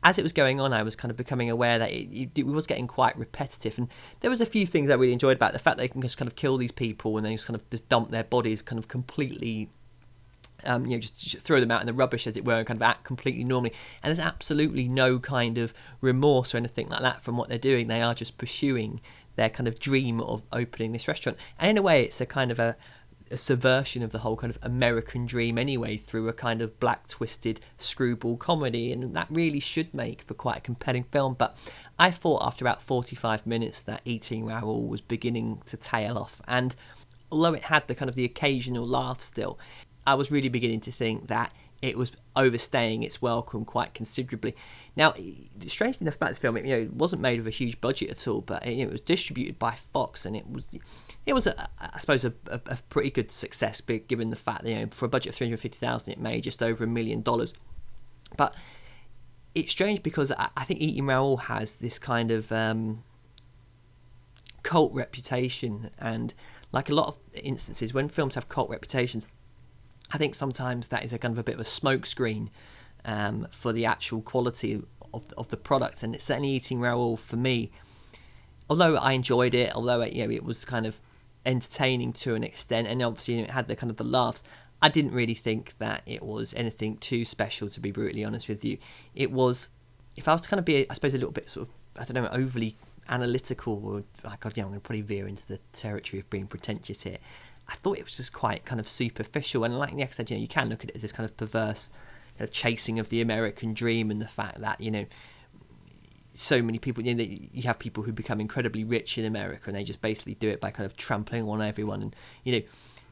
as 0.05 0.19
it 0.19 0.23
was 0.23 0.33
going 0.33 0.61
on, 0.61 0.73
I 0.73 0.85
was 0.85 0.95
kind 0.95 1.11
of 1.11 1.17
becoming 1.17 1.51
aware 1.51 1.79
that 1.81 1.91
it, 1.91 2.31
it, 2.37 2.47
was 2.47 2.67
getting 2.67 2.87
quite 2.87 3.19
repetitive. 3.19 3.77
And 3.77 3.89
there 4.21 4.31
was 4.31 4.41
a 4.41 4.47
few 4.47 4.65
things 4.65 4.89
I 4.89 4.95
really 4.95 5.13
enjoyed 5.13 5.37
about 5.37 5.53
the 5.53 5.59
fact 5.59 5.79
that 5.79 5.83
they 5.83 5.89
can 5.89 6.01
just 6.01 6.17
kind 6.17 6.29
of 6.29 6.37
kill 6.37 6.57
these 6.57 6.71
people 6.71 7.17
and 7.17 7.27
then 7.27 7.33
just 7.33 7.47
kind 7.47 7.57
of 7.57 7.69
just 7.69 7.89
dump 7.89 8.11
their 8.11 8.25
bodies 8.25 8.63
kind 8.63 8.79
of 8.79 8.87
completely 8.87 9.69
um, 10.65 10.87
you 10.87 10.93
know, 10.93 11.01
just 11.01 11.39
throw 11.41 11.61
them 11.61 11.71
out 11.71 11.81
in 11.81 11.87
the 11.87 11.93
rubbish, 11.93 12.27
as 12.27 12.37
it 12.37 12.45
were, 12.45 12.55
and 12.55 12.67
kind 12.67 12.79
of 12.79 12.83
act 12.83 13.05
completely 13.05 13.45
normally. 13.45 13.73
And 14.03 14.11
there's 14.11 14.25
absolutely 14.25 14.89
no 14.89 15.19
kind 15.19 15.59
of 15.59 15.73
remorse 16.01 16.55
or 16.55 16.59
anything 16.59 16.89
like 16.89 17.03
that 17.03 17.23
from 17.23 17.37
what 17.37 17.49
they're 17.49 17.59
doing. 17.59 17.87
They 17.87 18.03
are 18.03 18.15
just 18.15 18.39
pursuing 18.39 19.01
their 19.37 19.49
kind 19.49 19.68
of 19.68 19.78
dream 19.78 20.20
of 20.20 20.43
opening 20.53 20.93
this 20.93 21.09
restaurant. 21.09 21.39
And 21.59 21.70
in 21.70 21.78
a 21.78 21.82
way, 21.82 22.03
it's 22.03 22.20
a 22.20 22.26
kind 22.26 22.51
of 22.51 22.59
a, 22.59 22.76
a 23.30 23.37
subversion 23.37 24.03
of 24.03 24.11
the 24.11 24.18
whole 24.20 24.37
kind 24.37 24.51
of 24.51 24.59
American 24.62 25.26
dream 25.26 25.59
anyway 25.59 25.97
through 25.97 26.28
a 26.28 26.32
kind 26.32 26.62
of 26.62 26.78
black 26.80 27.09
twisted 27.09 27.61
screwball 27.78 28.37
comedy. 28.37 28.93
And 28.93 29.14
that 29.14 29.28
really 29.30 29.61
should 29.61 29.95
make 29.95 30.22
for 30.22 30.34
quite 30.34 30.59
a 30.59 30.61
compelling 30.61 31.05
film. 31.05 31.34
But 31.34 31.57
I 31.99 32.11
thought 32.11 32.45
after 32.45 32.64
about 32.64 32.82
45 32.82 33.47
minutes 33.47 33.80
that 33.82 34.03
Eating 34.05 34.45
Raoul 34.45 34.87
was 34.87 35.01
beginning 35.01 35.62
to 35.66 35.76
tail 35.76 36.18
off. 36.18 36.43
And 36.49 36.74
although 37.30 37.55
it 37.55 37.64
had 37.64 37.87
the 37.89 37.95
kind 37.95 38.09
of 38.09 38.14
the 38.14 38.24
occasional 38.24 38.87
laugh 38.87 39.20
still 39.20 39.59
I 40.07 40.14
was 40.14 40.30
really 40.30 40.49
beginning 40.49 40.80
to 40.82 40.93
think 40.93 41.26
that 41.28 41.53
it 41.83 41.97
was 41.97 42.11
overstaying 42.35 43.03
its 43.03 43.20
welcome 43.20 43.64
quite 43.64 43.93
considerably. 43.93 44.55
Now, 44.97 45.12
strangely 45.66 46.05
enough 46.05 46.16
about 46.16 46.31
this 46.31 46.39
film, 46.39 46.57
it, 46.57 46.64
you 46.64 46.74
know, 46.74 46.83
it 46.83 46.95
wasn't 46.95 47.20
made 47.20 47.39
with 47.39 47.47
a 47.47 47.51
huge 47.51 47.81
budget 47.81 48.11
at 48.11 48.27
all, 48.27 48.41
but 48.41 48.64
know, 48.85 48.89
it 48.89 48.93
was 48.93 49.03
distributed 49.03 49.59
by 49.59 49.72
Fox, 49.72 50.24
and 50.24 50.35
it 50.35 50.49
was, 50.51 50.66
it 51.27 51.35
was, 51.35 51.47
a, 51.47 51.68
I 51.79 51.99
suppose, 51.99 52.24
a, 52.24 52.33
a, 52.47 52.61
a 52.66 52.79
pretty 52.89 53.11
good 53.11 53.31
success, 53.31 53.81
given 53.81 54.31
the 54.31 54.37
fact 54.37 54.64
that 54.64 54.70
you 54.70 54.77
know, 54.77 54.87
for 54.91 55.05
a 55.05 55.09
budget 55.09 55.31
of 55.31 55.37
three 55.37 55.47
hundred 55.49 55.61
fifty 55.61 55.79
thousand, 55.79 56.12
it 56.12 56.18
made 56.18 56.43
just 56.45 56.62
over 56.62 56.85
a 56.85 56.87
million 56.87 57.20
dollars. 57.22 57.53
But 58.37 58.55
it's 59.55 59.70
strange 59.70 60.03
because 60.03 60.33
I, 60.33 60.49
I 60.57 60.64
think 60.64 60.81
Eating 60.81 61.07
Raoul 61.07 61.37
has 61.37 61.77
this 61.77 61.99
kind 61.99 62.31
of 62.31 62.51
um, 62.53 63.05
cult 64.62 64.95
reputation, 64.95 65.91
and 65.99 66.33
like 66.72 66.89
a 66.89 66.95
lot 66.95 67.09
of 67.09 67.18
instances, 67.35 67.93
when 67.93 68.09
films 68.09 68.35
have 68.35 68.49
cult 68.49 68.70
reputations 68.70 69.27
I 70.13 70.19
think 70.19 70.35
sometimes 70.35 70.89
that 70.89 71.05
is 71.05 71.13
a 71.13 71.19
kind 71.19 71.33
of 71.33 71.39
a 71.39 71.43
bit 71.43 71.57
of 71.57 71.61
a 71.61 71.65
smokescreen 71.65 72.51
um, 73.05 73.47
for 73.51 73.73
the 73.73 73.87
actual 73.87 74.23
quality 74.23 74.83
of, 75.13 75.33
of 75.37 75.49
the 75.49 75.57
product. 75.57 76.03
And 76.03 76.15
it's 76.15 76.25
certainly 76.25 76.51
eating 76.51 76.81
Raoul 76.81 77.17
for 77.17 77.37
me. 77.37 77.71
Although 78.69 78.97
I 78.97 79.13
enjoyed 79.13 79.55
it, 79.55 79.75
although 79.75 80.01
it, 80.01 80.13
you 80.13 80.25
know 80.25 80.33
it 80.33 80.45
was 80.45 80.65
kind 80.65 80.87
of 80.87 81.01
entertaining 81.45 82.13
to 82.13 82.35
an 82.35 82.43
extent, 82.43 82.89
and 82.89 83.03
obviously 83.03 83.41
it 83.41 83.51
had 83.51 83.69
the 83.69 83.77
kind 83.77 83.91
of 83.91 83.97
the 83.97 84.05
laughs. 84.05 84.43
I 84.83 84.89
didn't 84.89 85.13
really 85.13 85.35
think 85.35 85.79
that 85.79 86.03
it 86.05 86.23
was 86.23 86.53
anything 86.55 86.99
too 86.99 87.25
special, 87.25 87.69
to 87.71 87.81
be 87.81 87.93
brutally 87.93 88.25
honest 88.25 88.49
with 88.49 88.65
you. 88.65 88.79
It 89.15 89.31
was, 89.33 89.69
if 90.17 90.29
I 90.29 90.33
was 90.33 90.43
to 90.43 90.49
kind 90.49 90.59
of 90.59 90.65
be, 90.65 90.89
I 90.91 90.95
suppose, 90.95 91.15
a 91.15 91.19
little 91.19 91.33
bit 91.33 91.49
sort 91.49 91.69
of, 91.69 91.75
I 91.99 92.05
don't 92.05 92.23
know, 92.23 92.29
overly 92.31 92.77
analytical 93.09 93.81
or 93.85 94.03
like 94.25 94.41
God, 94.41 94.57
yeah, 94.57 94.65
I'm 94.65 94.71
going 94.71 94.81
to 94.81 94.85
probably 94.85 95.03
veer 95.03 95.27
into 95.27 95.47
the 95.47 95.61
territory 95.73 96.21
of 96.21 96.29
being 96.29 96.47
pretentious 96.47 97.03
here. 97.03 97.19
I 97.69 97.75
thought 97.75 97.99
it 97.99 98.05
was 98.05 98.17
just 98.17 98.33
quite 98.33 98.64
kind 98.64 98.81
of 98.81 98.89
superficial, 98.89 99.64
and 99.64 99.79
like 99.79 99.95
I 99.95 100.09
said, 100.11 100.31
you 100.31 100.37
know, 100.37 100.41
you 100.41 100.49
can 100.49 100.69
look 100.69 100.85
at 100.85 100.91
it 100.91 100.97
as 100.97 101.03
this 101.03 101.12
kind 101.12 101.29
of 101.29 101.37
perverse 101.37 101.91
you 102.39 102.45
know, 102.45 102.47
chasing 102.47 102.99
of 102.99 103.09
the 103.09 103.21
American 103.21 103.75
dream 103.75 104.11
and 104.11 104.21
the 104.21 104.29
fact 104.29 104.61
that 104.61 104.81
you 104.81 104.91
know 104.91 105.05
so 106.35 106.61
many 106.61 106.79
people 106.79 107.03
you 107.03 107.14
know 107.14 107.25
you 107.25 107.62
have 107.62 107.79
people 107.79 108.03
who 108.03 108.12
become 108.12 108.41
incredibly 108.41 108.85
rich 108.85 109.17
in 109.17 109.25
America 109.25 109.64
and 109.69 109.75
they 109.75 109.83
just 109.83 110.03
basically 110.03 110.35
do 110.35 110.51
it 110.51 110.61
by 110.61 110.71
kind 110.71 110.85
of 110.85 110.95
trampling 110.95 111.49
on 111.49 111.62
everyone 111.62 112.03
and 112.03 112.14
you 112.45 112.53
know 112.53 112.61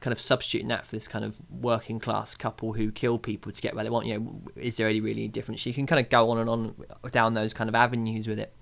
kind 0.04 0.12
of 0.12 0.20
substituting 0.20 0.68
that 0.68 0.84
for 0.84 0.94
this 0.94 1.08
kind 1.08 1.24
of 1.24 1.40
working 1.50 1.98
class 1.98 2.34
couple 2.34 2.74
who 2.74 2.92
kill 2.92 3.18
people 3.18 3.50
to 3.50 3.62
get 3.62 3.74
where 3.74 3.82
they 3.82 3.88
want. 3.88 4.06
You 4.06 4.20
know 4.20 4.42
is 4.54 4.76
there 4.76 4.86
any 4.86 5.00
really 5.00 5.28
difference? 5.28 5.64
You 5.64 5.72
can 5.72 5.86
kind 5.86 5.98
of 5.98 6.10
go 6.10 6.28
on 6.28 6.38
and 6.38 6.50
on 6.50 6.74
down 7.10 7.32
those 7.32 7.54
kind 7.54 7.70
of 7.70 7.74
avenues 7.74 8.28
with 8.28 8.38
it. 8.38 8.52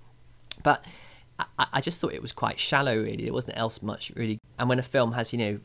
But 0.63 0.85
I, 1.37 1.65
I 1.73 1.81
just 1.81 1.99
thought 1.99 2.13
it 2.13 2.21
was 2.21 2.31
quite 2.31 2.59
shallow 2.59 2.95
really. 2.95 3.25
There 3.25 3.33
wasn't 3.33 3.57
else 3.57 3.81
much 3.81 4.13
really. 4.15 4.39
And 4.57 4.69
when 4.69 4.79
a 4.79 4.83
film 4.83 5.11
has 5.11 5.33
you 5.33 5.39
know 5.39 5.59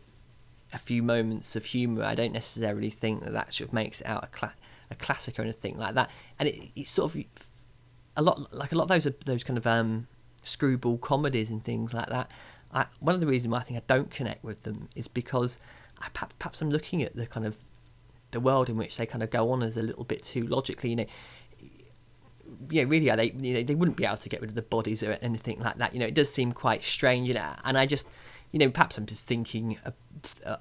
a 0.72 0.78
few 0.78 1.02
moments 1.02 1.56
of 1.56 1.64
humor 1.64 2.04
I 2.04 2.14
don't 2.14 2.32
necessarily 2.32 2.90
think 2.90 3.24
that 3.24 3.32
that 3.32 3.52
sort 3.52 3.68
of 3.68 3.74
makes 3.74 4.00
it 4.00 4.06
out 4.06 4.28
a, 4.42 4.52
a 4.90 4.94
classic 4.94 5.38
or 5.38 5.42
anything 5.42 5.78
like 5.78 5.94
that 5.94 6.10
and 6.38 6.48
it, 6.48 6.70
it 6.76 6.88
sort 6.88 7.14
of 7.14 7.22
a 8.16 8.22
lot 8.22 8.52
like 8.52 8.72
a 8.72 8.74
lot 8.74 8.82
of 8.82 8.88
those 8.88 9.08
those 9.24 9.44
kind 9.44 9.56
of 9.56 9.66
um, 9.66 10.06
screwball 10.42 10.98
comedies 10.98 11.50
and 11.50 11.64
things 11.64 11.94
like 11.94 12.08
that. 12.08 12.30
I, 12.72 12.86
one 13.00 13.14
of 13.14 13.20
the 13.20 13.26
reasons 13.26 13.52
why 13.52 13.58
I 13.58 13.62
think 13.62 13.78
I 13.78 13.82
don't 13.86 14.10
connect 14.10 14.44
with 14.44 14.62
them 14.64 14.88
is 14.94 15.08
because 15.08 15.58
I, 16.00 16.08
perhaps, 16.12 16.34
perhaps 16.38 16.60
I'm 16.60 16.70
looking 16.70 17.02
at 17.02 17.16
the 17.16 17.26
kind 17.26 17.46
of 17.46 17.56
the 18.30 18.40
world 18.40 18.68
in 18.68 18.76
which 18.76 18.96
they 18.98 19.06
kind 19.06 19.22
of 19.22 19.30
go 19.30 19.50
on 19.52 19.62
as 19.62 19.76
a 19.76 19.82
little 19.82 20.04
bit 20.04 20.22
too 20.22 20.42
logically. 20.42 20.90
You 20.90 20.96
know, 20.96 21.06
yeah, 22.70 22.82
really, 22.86 23.08
they 23.08 23.32
you 23.38 23.54
know, 23.54 23.62
they 23.62 23.74
wouldn't 23.74 23.96
be 23.96 24.04
able 24.04 24.18
to 24.18 24.28
get 24.28 24.40
rid 24.40 24.50
of 24.50 24.56
the 24.56 24.62
bodies 24.62 25.02
or 25.02 25.12
anything 25.22 25.60
like 25.60 25.78
that. 25.78 25.94
You 25.94 26.00
know, 26.00 26.06
it 26.06 26.14
does 26.14 26.30
seem 26.30 26.52
quite 26.52 26.84
strange. 26.84 27.28
You 27.28 27.34
know, 27.34 27.52
and 27.64 27.78
I 27.78 27.86
just, 27.86 28.06
you 28.52 28.58
know, 28.58 28.70
perhaps 28.70 28.98
I'm 28.98 29.06
just 29.06 29.26
thinking 29.26 29.78
of, 29.84 29.94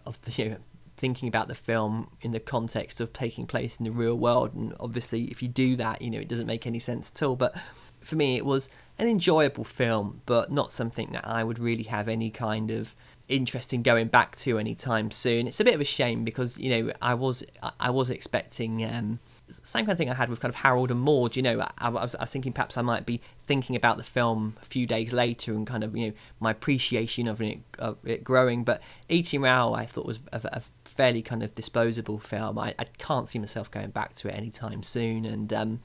of 0.06 0.22
the 0.22 0.44
you 0.44 0.50
know 0.50 0.58
thinking 0.98 1.30
about 1.30 1.48
the 1.48 1.56
film 1.56 2.10
in 2.22 2.32
the 2.32 2.40
context 2.40 3.00
of 3.00 3.14
taking 3.14 3.46
place 3.46 3.78
in 3.78 3.86
the 3.86 3.92
real 3.92 4.16
world. 4.16 4.54
And 4.56 4.74
obviously, 4.80 5.26
if 5.26 5.44
you 5.44 5.48
do 5.48 5.76
that, 5.76 6.02
you 6.02 6.10
know, 6.10 6.20
it 6.20 6.28
doesn't 6.28 6.48
make 6.48 6.66
any 6.66 6.80
sense 6.80 7.12
at 7.14 7.22
all. 7.22 7.36
But 7.36 7.56
for 8.00 8.16
me, 8.16 8.36
it 8.36 8.46
was 8.46 8.68
an 8.98 9.08
enjoyable 9.08 9.64
film, 9.64 10.22
but 10.26 10.52
not 10.52 10.72
something 10.72 11.12
that 11.12 11.28
I 11.28 11.44
would 11.44 11.60
really 11.60 11.84
have 11.84 12.08
any 12.08 12.32
kind 12.32 12.72
of 12.72 12.96
interest 13.28 13.74
in 13.74 13.84
going 13.84 14.08
back 14.08 14.36
to 14.38 14.58
anytime 14.58 15.12
soon. 15.12 15.48
It's 15.48 15.60
a 15.60 15.64
bit 15.64 15.76
of 15.76 15.82
a 15.82 15.86
shame 15.86 16.24
because 16.24 16.58
you 16.58 16.70
know 16.70 16.94
I 17.02 17.14
was 17.14 17.44
I 17.80 17.92
was 17.92 18.10
expecting 18.10 18.84
um, 18.84 19.20
same 19.50 19.86
kind 19.86 19.94
of 19.94 19.98
thing 19.98 20.10
I 20.10 20.14
had 20.14 20.30
with 20.30 20.40
kind 20.40 20.50
of 20.50 20.56
Harold 20.56 20.92
and 20.92 21.00
Maude. 21.00 21.36
You 21.36 21.42
know, 21.42 21.62
I, 21.62 21.70
I, 21.78 21.90
was, 21.90 22.16
I 22.16 22.24
was 22.24 22.30
thinking 22.30 22.54
perhaps 22.54 22.78
I 22.78 22.82
might 22.82 23.06
be 23.06 23.22
thinking 23.46 23.76
about 23.76 23.98
the 23.98 24.04
film 24.04 24.56
a 24.62 24.66
few 24.66 24.86
days 24.86 25.14
later 25.14 25.54
and 25.54 25.66
kind 25.66 25.84
of 25.84 25.96
you 25.96 26.08
know 26.08 26.14
my 26.40 26.52
appreciation 26.52 27.28
of 27.28 27.42
it, 27.42 27.60
of 27.80 27.98
it 28.06 28.24
growing. 28.24 28.64
But 28.64 28.82
Eating 29.10 29.42
Raoul 29.42 29.76
I 29.76 29.86
thought 29.86 30.06
was 30.06 30.22
a, 30.34 30.42
a 30.46 30.62
fairly 30.86 31.22
kind 31.22 31.44
of 31.44 31.56
disposable 31.56 32.20
film. 32.20 32.60
I, 32.60 32.76
I, 32.80 32.86
can't 32.98 33.30
see 33.30 33.40
myself 33.40 33.70
going 33.72 33.92
back 33.92 34.16
to 34.16 34.28
it 34.28 34.36
anytime 34.36 34.84
soon. 34.84 35.26
And 35.26 35.54
um, 35.54 35.80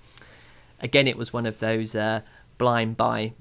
again, 0.81 1.07
it 1.07 1.17
was 1.17 1.33
one 1.33 1.47
of 1.47 1.59
those 1.59 1.95
uh, 1.95 2.23
blind 2.59 2.97
buy 2.97 3.33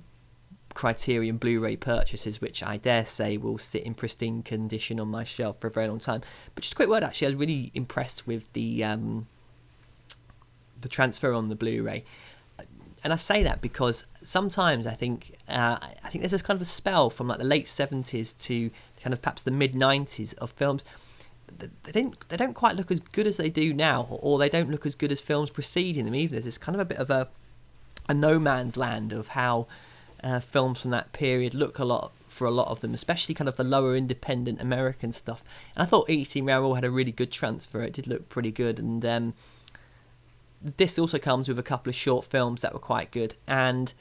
Criterion 0.73 1.37
Blu-ray 1.37 1.77
purchases, 1.77 2.41
which 2.41 2.63
I 2.63 2.77
dare 2.77 3.05
say 3.05 3.37
will 3.37 3.57
sit 3.57 3.83
in 3.83 3.93
pristine 3.93 4.43
condition 4.43 4.99
on 4.99 5.07
my 5.07 5.23
shelf 5.23 5.59
for 5.59 5.67
a 5.67 5.71
very 5.71 5.87
long 5.87 5.99
time. 5.99 6.21
But 6.55 6.63
just 6.63 6.73
a 6.73 6.75
quick 6.75 6.89
word, 6.89 7.03
actually, 7.03 7.27
I 7.27 7.29
was 7.31 7.39
really 7.39 7.71
impressed 7.73 8.27
with 8.27 8.51
the 8.53 8.83
um, 8.83 9.27
the 10.81 10.89
transfer 10.89 11.33
on 11.33 11.47
the 11.47 11.55
Blu-ray, 11.55 12.03
and 13.03 13.11
I 13.11 13.15
say 13.15 13.43
that 13.43 13.61
because 13.61 14.05
sometimes 14.23 14.85
I 14.85 14.93
think 14.93 15.35
uh, 15.47 15.77
I 15.81 16.09
think 16.09 16.21
there's 16.21 16.31
this 16.31 16.41
kind 16.41 16.57
of 16.57 16.61
a 16.61 16.65
spell 16.65 17.09
from 17.09 17.27
like 17.27 17.39
the 17.39 17.43
late 17.43 17.65
'70s 17.65 18.37
to 18.45 18.69
kind 19.01 19.13
of 19.13 19.21
perhaps 19.21 19.41
the 19.41 19.51
mid 19.51 19.73
'90s 19.73 20.35
of 20.35 20.51
films. 20.51 20.83
They 21.57 21.91
don't 21.91 22.29
they 22.29 22.37
don't 22.37 22.53
quite 22.53 22.75
look 22.75 22.91
as 22.91 22.99
good 22.99 23.27
as 23.27 23.37
they 23.37 23.49
do 23.49 23.73
now, 23.73 24.07
or 24.09 24.37
they 24.37 24.49
don't 24.49 24.69
look 24.69 24.85
as 24.85 24.95
good 24.95 25.11
as 25.11 25.19
films 25.19 25.49
preceding 25.49 26.05
them 26.05 26.15
either. 26.15 26.33
There's 26.33 26.45
this 26.45 26.57
kind 26.57 26.75
of 26.75 26.79
a 26.79 26.85
bit 26.85 26.97
of 26.97 27.09
a 27.09 27.29
a 28.07 28.13
no 28.13 28.39
man's 28.39 28.77
land 28.77 29.13
of 29.13 29.29
how 29.29 29.67
uh, 30.23 30.39
films 30.39 30.81
from 30.81 30.91
that 30.91 31.13
period 31.13 31.53
look 31.53 31.79
a 31.79 31.85
lot 31.85 32.11
for 32.27 32.45
a 32.45 32.51
lot 32.51 32.67
of 32.67 32.79
them, 32.79 32.93
especially 32.93 33.35
kind 33.35 33.47
of 33.47 33.55
the 33.55 33.63
lower 33.63 33.95
independent 33.95 34.61
American 34.61 35.11
stuff. 35.11 35.43
And 35.75 35.83
I 35.83 35.85
thought 35.85 36.09
Eating 36.09 36.45
Raoul 36.45 36.75
had 36.75 36.85
a 36.85 36.91
really 36.91 37.11
good 37.11 37.31
transfer. 37.31 37.81
It 37.81 37.93
did 37.93 38.07
look 38.07 38.29
pretty 38.29 38.51
good, 38.51 38.79
and 38.79 39.03
um, 39.05 39.33
this 40.77 40.99
also 40.99 41.17
comes 41.17 41.47
with 41.47 41.59
a 41.59 41.63
couple 41.63 41.89
of 41.89 41.95
short 41.95 42.25
films 42.25 42.61
that 42.61 42.73
were 42.73 42.79
quite 42.79 43.11
good. 43.11 43.35
And 43.47 43.93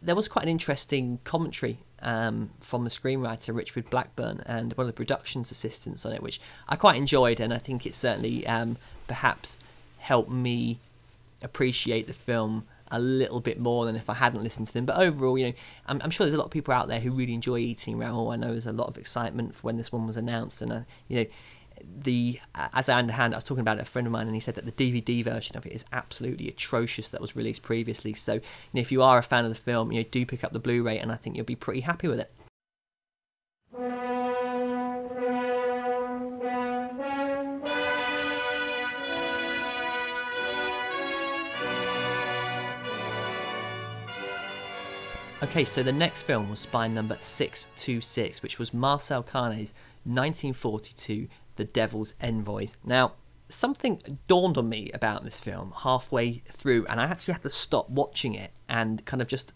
there 0.00 0.14
was 0.14 0.28
quite 0.28 0.44
an 0.44 0.48
interesting 0.48 1.18
commentary 1.24 1.78
um, 2.02 2.50
from 2.60 2.84
the 2.84 2.90
screenwriter 2.90 3.54
Richard 3.54 3.90
Blackburn 3.90 4.42
and 4.46 4.72
one 4.74 4.86
of 4.86 4.88
the 4.88 4.96
productions 4.96 5.50
assistants 5.50 6.06
on 6.06 6.12
it, 6.12 6.22
which 6.22 6.40
I 6.68 6.76
quite 6.76 6.96
enjoyed, 6.96 7.40
and 7.40 7.52
I 7.52 7.58
think 7.58 7.84
it 7.84 7.94
certainly 7.94 8.46
um, 8.46 8.78
perhaps 9.06 9.58
helped 9.98 10.30
me 10.30 10.78
appreciate 11.42 12.06
the 12.06 12.12
film 12.12 12.66
a 12.90 12.98
little 12.98 13.40
bit 13.40 13.60
more 13.60 13.84
than 13.84 13.94
if 13.96 14.10
I 14.10 14.14
hadn't 14.14 14.42
listened 14.42 14.66
to 14.68 14.72
them. 14.72 14.84
But 14.84 14.96
overall, 14.96 15.38
you 15.38 15.46
know, 15.46 15.52
I'm, 15.86 16.00
I'm, 16.02 16.10
sure 16.10 16.26
there's 16.26 16.34
a 16.34 16.38
lot 16.38 16.46
of 16.46 16.50
people 16.50 16.74
out 16.74 16.88
there 16.88 17.00
who 17.00 17.12
really 17.12 17.34
enjoy 17.34 17.58
Eating 17.58 17.98
Raoul. 17.98 18.30
I 18.30 18.36
know 18.36 18.48
there's 18.48 18.66
a 18.66 18.72
lot 18.72 18.88
of 18.88 18.98
excitement 18.98 19.54
for 19.54 19.62
when 19.62 19.76
this 19.76 19.92
one 19.92 20.06
was 20.06 20.16
announced, 20.16 20.60
and 20.62 20.84
you 21.08 21.18
know, 21.18 21.26
the 21.84 22.40
uh, 22.54 22.68
as 22.74 22.88
I 22.88 22.98
understand, 22.98 23.34
I 23.34 23.36
was 23.36 23.44
talking 23.44 23.60
about 23.60 23.80
a 23.80 23.84
friend 23.84 24.06
of 24.06 24.12
mine, 24.12 24.26
and 24.26 24.34
he 24.34 24.40
said 24.40 24.54
that 24.54 24.64
the 24.64 24.72
DVD 24.72 25.24
version 25.24 25.56
of 25.56 25.66
it 25.66 25.72
is 25.72 25.84
absolutely 25.92 26.48
atrocious 26.48 27.08
that 27.10 27.20
was 27.20 27.36
released 27.36 27.62
previously. 27.62 28.14
So, 28.14 28.34
you 28.34 28.40
know, 28.74 28.80
if 28.80 28.92
you 28.92 29.02
are 29.02 29.18
a 29.18 29.22
fan 29.22 29.44
of 29.44 29.50
the 29.50 29.60
film, 29.60 29.92
you 29.92 30.02
know, 30.02 30.08
do 30.10 30.24
pick 30.26 30.44
up 30.44 30.52
the 30.52 30.58
Blu-ray, 30.58 30.98
and 30.98 31.12
I 31.12 31.16
think 31.16 31.36
you'll 31.36 31.44
be 31.44 31.56
pretty 31.56 31.80
happy 31.80 32.08
with 32.08 32.20
it. 32.20 32.32
Okay, 45.42 45.64
so 45.64 45.82
the 45.82 45.90
next 45.90 46.24
film 46.24 46.50
was 46.50 46.60
spine 46.60 46.92
number 46.92 47.16
626, 47.18 48.42
which 48.42 48.58
was 48.58 48.74
Marcel 48.74 49.22
Carné's 49.22 49.72
1942 50.04 51.28
The 51.60 51.66
Devil's 51.66 52.14
Envoys. 52.22 52.72
Now, 52.82 53.12
something 53.50 54.18
dawned 54.26 54.56
on 54.56 54.66
me 54.66 54.90
about 54.94 55.24
this 55.24 55.40
film 55.40 55.74
halfway 55.76 56.38
through, 56.48 56.86
and 56.86 56.98
I 56.98 57.04
actually 57.04 57.34
had 57.34 57.42
to 57.42 57.50
stop 57.50 57.90
watching 57.90 58.34
it 58.34 58.52
and 58.66 59.04
kind 59.04 59.20
of 59.20 59.28
just 59.28 59.52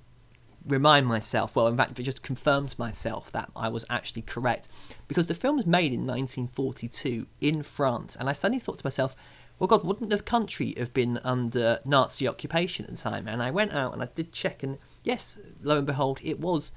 remind 0.67 1.07
myself, 1.07 1.57
well, 1.57 1.67
in 1.67 1.79
fact, 1.79 1.99
it 1.99 2.03
just 2.03 2.23
confirmed 2.23 2.79
myself 2.79 3.33
that 3.33 3.51
I 3.57 3.71
was 3.71 3.87
actually 3.89 4.21
correct. 4.21 4.69
Because 5.09 5.29
the 5.29 5.35
film 5.35 5.57
was 5.57 5.65
made 5.65 5.95
in 5.95 6.01
1942 6.01 7.27
in 7.41 7.63
France, 7.63 8.17
and 8.17 8.29
I 8.29 8.35
suddenly 8.35 8.61
thought 8.61 8.81
to 8.81 8.87
myself, 8.87 9.17
well, 9.59 9.67
God, 9.69 9.83
wouldn't 9.83 10.11
the 10.11 10.21
country 10.21 10.75
have 10.77 10.93
been 10.93 11.19
under 11.25 11.81
Nazi 11.87 12.29
occupation 12.29 12.85
at 12.85 12.91
the 12.91 12.99
time? 12.99 13.27
And 13.27 13.43
I 13.43 13.51
went 13.51 13.73
out 13.73 13.95
and 13.95 14.03
I 14.03 14.09
did 14.15 14.31
check, 14.31 14.63
and 14.63 14.77
yes, 15.03 15.41
lo 15.63 15.79
and 15.79 15.87
behold, 15.87 16.21
it 16.23 16.39
was 16.39 16.71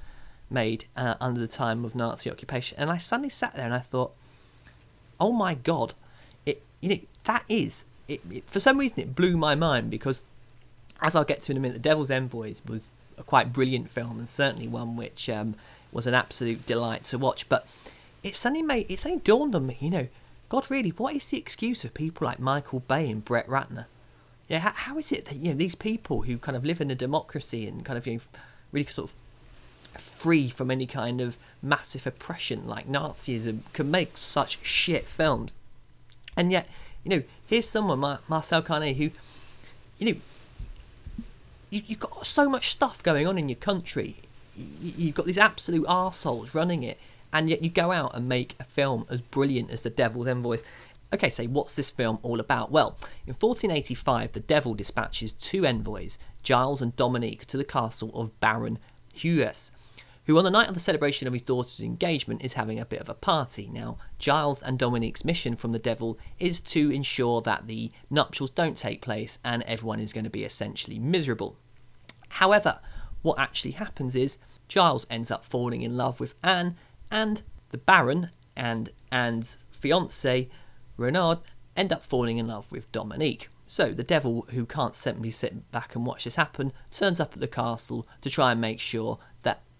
made 0.48 0.86
uh, 0.96 1.16
under 1.20 1.38
the 1.38 1.48
time 1.48 1.84
of 1.84 1.94
Nazi 1.94 2.30
occupation. 2.30 2.78
And 2.80 2.90
I 2.90 2.96
suddenly 2.96 3.28
sat 3.28 3.54
there 3.56 3.66
and 3.66 3.74
I 3.74 3.80
thought, 3.80 4.14
oh 5.20 5.32
my 5.32 5.54
God, 5.54 5.94
it 6.46 6.62
you 6.80 6.88
know 6.88 7.00
that 7.24 7.44
is 7.48 7.84
it, 8.06 8.20
it, 8.30 8.48
for 8.48 8.60
some 8.60 8.78
reason 8.78 9.00
it 9.00 9.14
blew 9.14 9.36
my 9.36 9.54
mind 9.54 9.90
because 9.90 10.22
as 11.00 11.14
I'll 11.14 11.24
get 11.24 11.42
to 11.42 11.52
in 11.52 11.58
a 11.58 11.60
minute, 11.60 11.74
The 11.74 11.88
Devil's 11.88 12.10
Envoys 12.10 12.62
was 12.66 12.88
a 13.16 13.22
quite 13.22 13.52
brilliant 13.52 13.90
film 13.90 14.18
and 14.18 14.28
certainly 14.28 14.66
one 14.66 14.96
which 14.96 15.28
um, 15.28 15.54
was 15.92 16.06
an 16.06 16.14
absolute 16.14 16.66
delight 16.66 17.04
to 17.04 17.18
watch. 17.18 17.48
But 17.48 17.66
it 18.22 18.34
suddenly 18.34 18.62
made 18.62 18.90
it 18.90 19.00
suddenly 19.00 19.22
dawned 19.22 19.54
on 19.54 19.66
me, 19.66 19.76
you 19.80 19.90
know 19.90 20.08
God, 20.48 20.70
really, 20.70 20.90
what 20.90 21.14
is 21.14 21.28
the 21.28 21.36
excuse 21.36 21.84
of 21.84 21.92
people 21.92 22.26
like 22.26 22.38
Michael 22.38 22.80
Bay 22.80 23.10
and 23.10 23.24
Brett 23.24 23.46
Ratner? 23.48 23.84
Yeah, 24.48 24.60
how, 24.60 24.72
how 24.74 24.98
is 24.98 25.12
it 25.12 25.26
that 25.26 25.36
you 25.36 25.50
know 25.50 25.56
these 25.56 25.74
people 25.74 26.22
who 26.22 26.38
kind 26.38 26.56
of 26.56 26.64
live 26.64 26.80
in 26.80 26.90
a 26.90 26.94
democracy 26.94 27.66
and 27.66 27.84
kind 27.84 27.98
of 27.98 28.06
you 28.06 28.14
know, 28.14 28.20
really 28.72 28.86
sort 28.86 29.10
of 29.10 29.16
free 30.00 30.48
from 30.48 30.70
any 30.70 30.86
kind 30.86 31.20
of 31.20 31.38
massive 31.62 32.06
oppression 32.06 32.66
like 32.66 32.88
Nazism 32.88 33.60
can 33.72 33.90
make 33.90 34.16
such 34.16 34.58
shit 34.62 35.08
films, 35.08 35.54
and 36.36 36.50
yet 36.52 36.68
you 37.04 37.10
know 37.10 37.22
here's 37.46 37.68
someone 37.68 38.00
Mar- 38.00 38.20
Marcel 38.28 38.62
Carné 38.62 38.96
who 38.96 39.10
you 39.98 40.12
know 40.12 40.20
you, 41.70 41.82
you've 41.86 42.00
got 42.00 42.26
so 42.26 42.48
much 42.48 42.70
stuff 42.70 43.02
going 43.02 43.26
on 43.26 43.38
in 43.38 43.48
your 43.48 43.56
country. 43.56 44.16
You've 44.56 45.14
got 45.14 45.26
these 45.26 45.38
absolute 45.38 45.86
assholes 45.88 46.54
running 46.54 46.82
it, 46.82 46.98
and 47.32 47.48
yet 47.48 47.62
you 47.62 47.70
go 47.70 47.92
out 47.92 48.14
and 48.14 48.28
make 48.28 48.56
a 48.58 48.64
film 48.64 49.06
as 49.08 49.20
brilliant 49.20 49.70
as 49.70 49.82
The 49.82 49.90
Devil's 49.90 50.26
Envoys. 50.26 50.64
Okay, 51.12 51.30
so 51.30 51.44
what's 51.44 51.74
this 51.74 51.90
film 51.90 52.18
all 52.22 52.38
about? 52.38 52.70
Well, 52.70 52.98
in 53.26 53.34
1485, 53.34 54.32
the 54.32 54.40
devil 54.40 54.74
dispatches 54.74 55.32
two 55.32 55.64
envoys, 55.64 56.18
Giles 56.42 56.82
and 56.82 56.94
Dominique, 56.96 57.46
to 57.46 57.56
the 57.56 57.64
castle 57.64 58.10
of 58.14 58.38
Baron 58.40 58.78
Hugues, 59.14 59.70
who 60.28 60.36
on 60.36 60.44
the 60.44 60.50
night 60.50 60.68
of 60.68 60.74
the 60.74 60.80
celebration 60.80 61.26
of 61.26 61.32
his 61.32 61.40
daughter's 61.40 61.80
engagement 61.80 62.44
is 62.44 62.52
having 62.52 62.78
a 62.78 62.84
bit 62.84 63.00
of 63.00 63.08
a 63.08 63.14
party. 63.14 63.66
Now, 63.72 63.96
Giles 64.18 64.62
and 64.62 64.78
Dominique's 64.78 65.24
mission 65.24 65.56
from 65.56 65.72
the 65.72 65.78
devil 65.78 66.18
is 66.38 66.60
to 66.60 66.90
ensure 66.90 67.40
that 67.40 67.66
the 67.66 67.90
nuptials 68.10 68.50
don't 68.50 68.76
take 68.76 69.00
place 69.00 69.38
and 69.42 69.62
everyone 69.62 70.00
is 70.00 70.12
going 70.12 70.24
to 70.24 70.30
be 70.30 70.44
essentially 70.44 70.98
miserable. 70.98 71.56
However, 72.28 72.78
what 73.22 73.38
actually 73.38 73.70
happens 73.70 74.14
is 74.14 74.36
Giles 74.68 75.06
ends 75.08 75.30
up 75.30 75.46
falling 75.46 75.80
in 75.80 75.96
love 75.96 76.20
with 76.20 76.34
Anne, 76.42 76.76
and 77.10 77.40
the 77.70 77.78
Baron 77.78 78.28
and 78.54 78.90
Anne's 79.10 79.56
fiance, 79.70 80.50
Renard, 80.98 81.38
end 81.74 81.90
up 81.90 82.04
falling 82.04 82.36
in 82.36 82.48
love 82.48 82.70
with 82.70 82.92
Dominique. 82.92 83.48
So 83.66 83.92
the 83.92 84.02
devil, 84.02 84.46
who 84.50 84.66
can't 84.66 84.96
simply 84.96 85.30
sit 85.30 85.70
back 85.70 85.94
and 85.94 86.04
watch 86.04 86.24
this 86.24 86.36
happen, 86.36 86.72
turns 86.90 87.18
up 87.18 87.34
at 87.34 87.40
the 87.40 87.46
castle 87.46 88.06
to 88.22 88.30
try 88.30 88.52
and 88.52 88.60
make 88.60 88.80
sure 88.80 89.18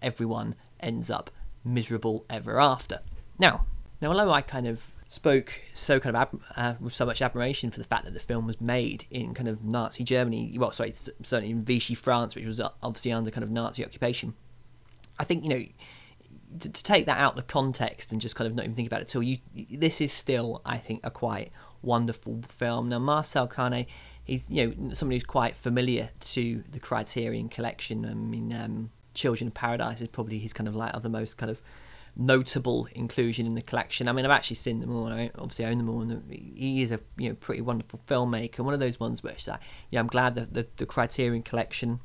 everyone 0.01 0.55
ends 0.79 1.09
up 1.09 1.31
miserable 1.63 2.25
ever 2.29 2.59
after. 2.59 2.99
Now, 3.37 3.65
now 4.01 4.09
although 4.09 4.31
I 4.31 4.41
kind 4.41 4.67
of 4.67 4.91
spoke 5.09 5.61
so 5.73 5.99
kind 5.99 6.15
of 6.15 6.39
uh, 6.55 6.75
with 6.79 6.93
so 6.93 7.05
much 7.05 7.21
admiration 7.21 7.71
for 7.71 7.79
the 7.79 7.85
fact 7.85 8.05
that 8.05 8.13
the 8.13 8.19
film 8.19 8.45
was 8.45 8.61
made 8.61 9.05
in 9.09 9.33
kind 9.33 9.49
of 9.49 9.63
Nazi 9.63 10.03
Germany, 10.03 10.55
well, 10.57 10.71
sorry, 10.71 10.93
certainly 10.93 11.49
in 11.49 11.63
Vichy 11.63 11.95
France, 11.95 12.35
which 12.35 12.45
was 12.45 12.61
obviously 12.83 13.11
under 13.11 13.31
kind 13.31 13.43
of 13.43 13.51
Nazi 13.51 13.83
occupation. 13.83 14.35
I 15.17 15.23
think 15.25 15.43
you 15.43 15.49
know 15.49 15.63
to, 16.59 16.71
to, 16.71 16.83
take 16.83 17.05
that 17.05 17.19
out 17.19 17.33
of 17.33 17.35
the 17.35 17.43
context 17.43 18.11
and 18.11 18.21
just 18.21 18.35
kind 18.35 18.47
of 18.47 18.55
not 18.55 18.65
even 18.65 18.75
think 18.75 18.87
about 18.87 19.01
it 19.01 19.09
at 19.09 19.15
all. 19.15 19.23
You, 19.23 19.37
this 19.53 20.01
is 20.01 20.11
still, 20.11 20.61
I 20.65 20.77
think, 20.77 21.01
a 21.03 21.11
quite 21.11 21.51
wonderful 21.81 22.41
film. 22.47 22.89
Now, 22.89 22.99
Marcel 22.99 23.47
Carné, 23.47 23.85
he's 24.23 24.49
you 24.49 24.67
know 24.67 24.93
somebody 24.93 25.17
who's 25.17 25.23
quite 25.23 25.55
familiar 25.55 26.09
to 26.19 26.63
the 26.71 26.79
Criterion 26.79 27.49
Collection. 27.49 28.05
I 28.05 28.13
mean, 28.13 28.53
um, 28.53 28.91
Children 29.19 29.49
of 29.49 29.53
Paradise 29.53 29.99
is 29.99 30.07
probably 30.07 30.39
his 30.39 30.53
kind 30.53 30.67
of 30.67 30.75
like 30.75 30.93
other 30.93 31.09
most 31.09 31.35
kind 31.35 31.49
of 31.49 31.61
notable 32.15 32.87
inclusion 32.93 33.45
in 33.45 33.53
the 33.53 33.61
collection. 33.61 34.07
I 34.07 34.13
mean, 34.13 34.23
I've 34.23 34.31
actually 34.31 34.55
seen 34.55 34.79
them 34.79 34.95
all. 34.95 35.07
I 35.07 35.29
obviously 35.37 35.65
own 35.65 35.77
them 35.77 35.89
all, 35.89 36.01
and 36.01 36.23
he 36.31 36.81
is 36.81 36.91
a 36.91 37.01
you 37.17 37.27
know 37.27 37.35
pretty 37.35 37.61
wonderful 37.61 37.99
filmmaker. 38.07 38.59
One 38.59 38.73
of 38.73 38.79
those 38.79 38.97
ones 38.97 39.21
which, 39.21 39.47
yeah, 39.89 39.99
I'm 39.99 40.07
glad 40.07 40.35
that 40.35 40.53
the, 40.53 40.67
the 40.77 40.85
Criterion 40.85 41.43
Collection 41.43 41.99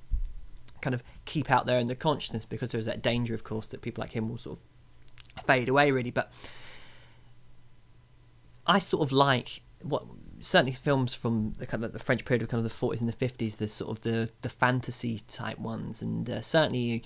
kind 0.81 0.93
of 0.93 1.05
keep 1.25 1.53
out 1.53 1.67
there 1.67 1.79
in 1.79 1.87
the 1.87 1.95
consciousness 1.95 2.45
because 2.45 2.73
there's 2.73 2.87
that 2.87 3.01
danger, 3.01 3.33
of 3.33 3.45
course, 3.45 3.69
that 3.69 3.81
people 3.81 4.03
like 4.03 4.13
him 4.13 4.29
will 4.29 4.39
sort 4.39 4.59
of 4.59 5.45
fade 5.45 5.69
away, 5.69 5.93
really. 5.93 6.11
But 6.11 6.33
I 8.67 8.81
sort 8.81 9.03
of 9.03 9.13
like 9.13 9.61
what 9.83 10.05
certainly 10.45 10.73
films 10.73 11.15
from 11.15 11.55
the 11.59 11.67
kind 11.67 11.85
of 11.85 11.93
the 11.93 11.99
French 11.99 12.25
period 12.25 12.43
of 12.43 12.49
kind 12.49 12.65
of 12.65 12.71
the 12.71 12.87
40s 12.87 13.01
and 13.01 13.09
the 13.09 13.13
50s, 13.13 13.57
the 13.57 13.69
sort 13.69 13.91
of 13.91 14.03
the 14.03 14.31
the 14.43 14.49
fantasy 14.49 15.21
type 15.27 15.59
ones, 15.59 16.03
and 16.03 16.29
uh, 16.29 16.41
certainly 16.41 17.03